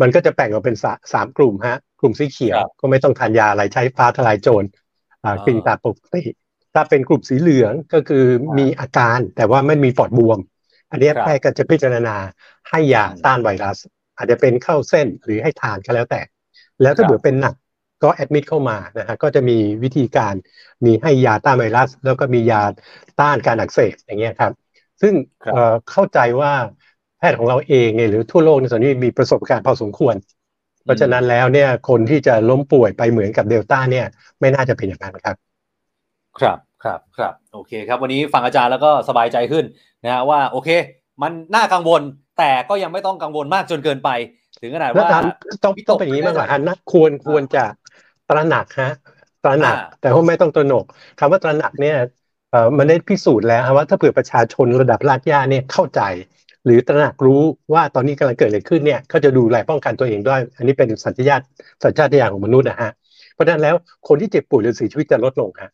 [0.00, 0.76] มันก็จะแบ่งออกเป็น
[1.12, 4.64] สามกลุ่มฮะ กลุ่มสีเขียวก็ไม่ต้องทานยาอะไรใช้ฟ้าทลายโจร
[5.24, 6.22] อ่ากินตาปกติ
[6.74, 8.24] ถ้าเป็นกลุ่มสีเหลืองก็คือ
[8.58, 10.38] มีอาการแต่ว่าไม่มีปอดบวม
[10.90, 12.16] อันนี้แพทย์ก็จะพิจารณา
[12.70, 13.78] ให้ยาต้านไวรัส
[14.16, 16.20] อาจจะเป็นเข้าเส้นหรือให้ทานก็แล้วแต่
[16.82, 17.54] แล้วถ้าเบื่อเป็นหนัก
[18.02, 20.34] ก็แอดมิดเข้ามานะฮะก็จะมีวิธีการ
[20.84, 22.62] มีให้ยาต้านไวรัส แล้วก็มียา
[23.20, 24.52] ต้านการอักเสบอย่างเงี้ยครับ
[25.00, 25.12] ซึ่ง
[25.90, 26.52] เข้าใจว่า
[27.18, 30.14] แพทย์ของเราเองหรือทั่วโลกในส่วนนี้มีประสบการณ์พอสมควร
[30.84, 34.06] เพราะฉะนั้นแล้วเนี่ยคนที่จะล้มป่วยไปเหมือนกับเดลต้าเนี่ย
[34.40, 35.36] ไม่น่าจะเป็นอย่างนั้นครับ
[36.40, 39.64] ครับครับครับโอเคครับ วันนี้ฟังอาจารย์แล้วก็สบายใจขึ้น
[40.04, 40.68] นะฮะว่าโอเค
[41.22, 42.02] มันน่ากังวล
[42.38, 44.10] แต่ก็ยังไม่ต้องกังวลมากจนเกินไป
[44.60, 45.06] ถึงขนาดว่า
[45.64, 47.64] ต้องต้องเป็นอย่างนี้มากกว่านะควรควรจะ
[48.32, 48.88] ตระหนักฮะ
[49.42, 50.84] ตระหนัก แต่ว่าไม่ต้องตระหนก
[51.18, 51.96] คำว่าตระหนักเนี่ย
[52.50, 56.00] เอ่อมันได้พิสูจน์แล้วว่าถ้าเผื่อประชาชนระดับรากหญ้าเนี่ยเข้าใจ
[56.64, 57.42] หรือตระหนักรู้
[57.74, 61.40] ว่าตอนนี้กำลังเกิดอะไรขึ้นเนี่ยเขาจะดูแลป้องกันตัวเองด้วย อันนี้เป็นสัญชาต
[61.84, 62.90] สัญชาตญาณของมนุษย์นะฮะ
[63.32, 63.74] เพราะฉะนั้นแล้ว
[64.08, 65.70] คนที่เจ็บป่วยหรือเสียชีวิตจะลดลงครับ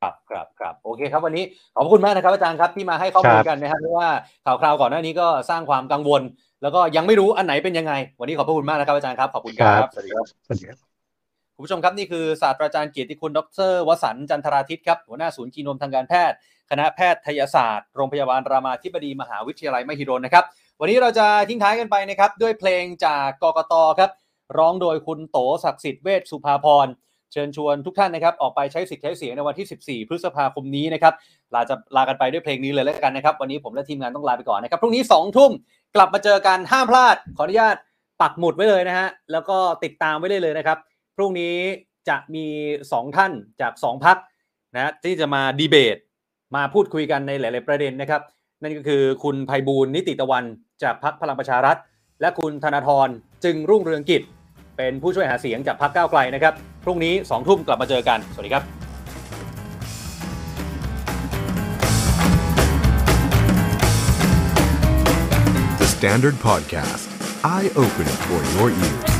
[0.00, 4.08] ครับครับครับโอเคครับวันนี้ขอบคุณมากนะครับอาจารย์ครับที่มาให้ข้อมูลกันนะครับเพราะว่า
[4.44, 6.22] ข่าวคราวก่อนหน้านี้ก็สร้างความกังวล
[6.62, 10.93] แล้วก็ยังไม่รู้อันไหนเป็นยังไง วันนี้ขอบคุณมากนะครับอาจารย์ครับขอบคุณครับสวัสดีครับสวัสดีครับ
[11.56, 13.40] คุณผู้ชมครับ นี่คือศาสตราจารย์เกียรติคุณ ด
[13.70, 16.36] รวสันจันทราทิตครับ หัวหน้าศูนย์กีนมทางการแพทย์
[16.70, 20.44] คณะแพทยศาสตร์ โรงพยาบาลรามาธิบดีมหาวิทยาลัยมหิดลนะครับ
[20.80, 24.10] วันนี้เราจะทิ้งท้ายกันไปนะครับ ด้วยเพลงจากกกตครับ
[24.58, 26.86] ร้องโดยคุณโตศักดิ์สิทธิ์เวชสุภาพร
[27.32, 31.14] เชิญชวนทุกท่านนะครับ ออกไปใช้สิทธิ์ใช้เสียงในวันที่ 14 พฤษภาคมนี้นะครับ
[31.54, 35.50] ลาจะลากันไปด้วยเพลงนี้เลยแล้วกันนะครับ วันนี้ผมและทีมงานต้องลาไปก่อนนะครับพรุ่งนี้2ทุ่ม
[35.96, 37.76] กลับมาเจอกันห้ามพลาด ขออนุญาต
[38.22, 40.78] ปักหมุดไว้เลยนะฮะแล้วก็ติดตามไว้เลยนะครับ
[41.16, 41.56] พรุ่งนี้
[42.08, 42.46] จะมี
[42.82, 44.16] 2 ท่านจาก 2พัก
[44.74, 45.96] นะที่จะมาดีเบต
[46.56, 48.22] มาพูดคุยกันในหลาย ๆ ประเด็นนะครับ
[48.62, 50.44] นั่นก็คือคุณภัยบูลนิติตะวัน
[50.82, 51.76] จากพักพลังประชารัฐ
[52.20, 53.08] และคุณธนาธร
[53.44, 54.22] จึงรุ่งเรืองกิจ
[54.76, 56.54] เป็นผู้ช่วยหาเสียงจากพักก้าวไกลนะครับ
[56.84, 58.64] พรุ่งนี้2ทุ่มกลับมาเจอกัน สวัสดีครับ
[65.80, 67.06] The Standard Podcast,
[67.44, 69.13] eye open for your ears.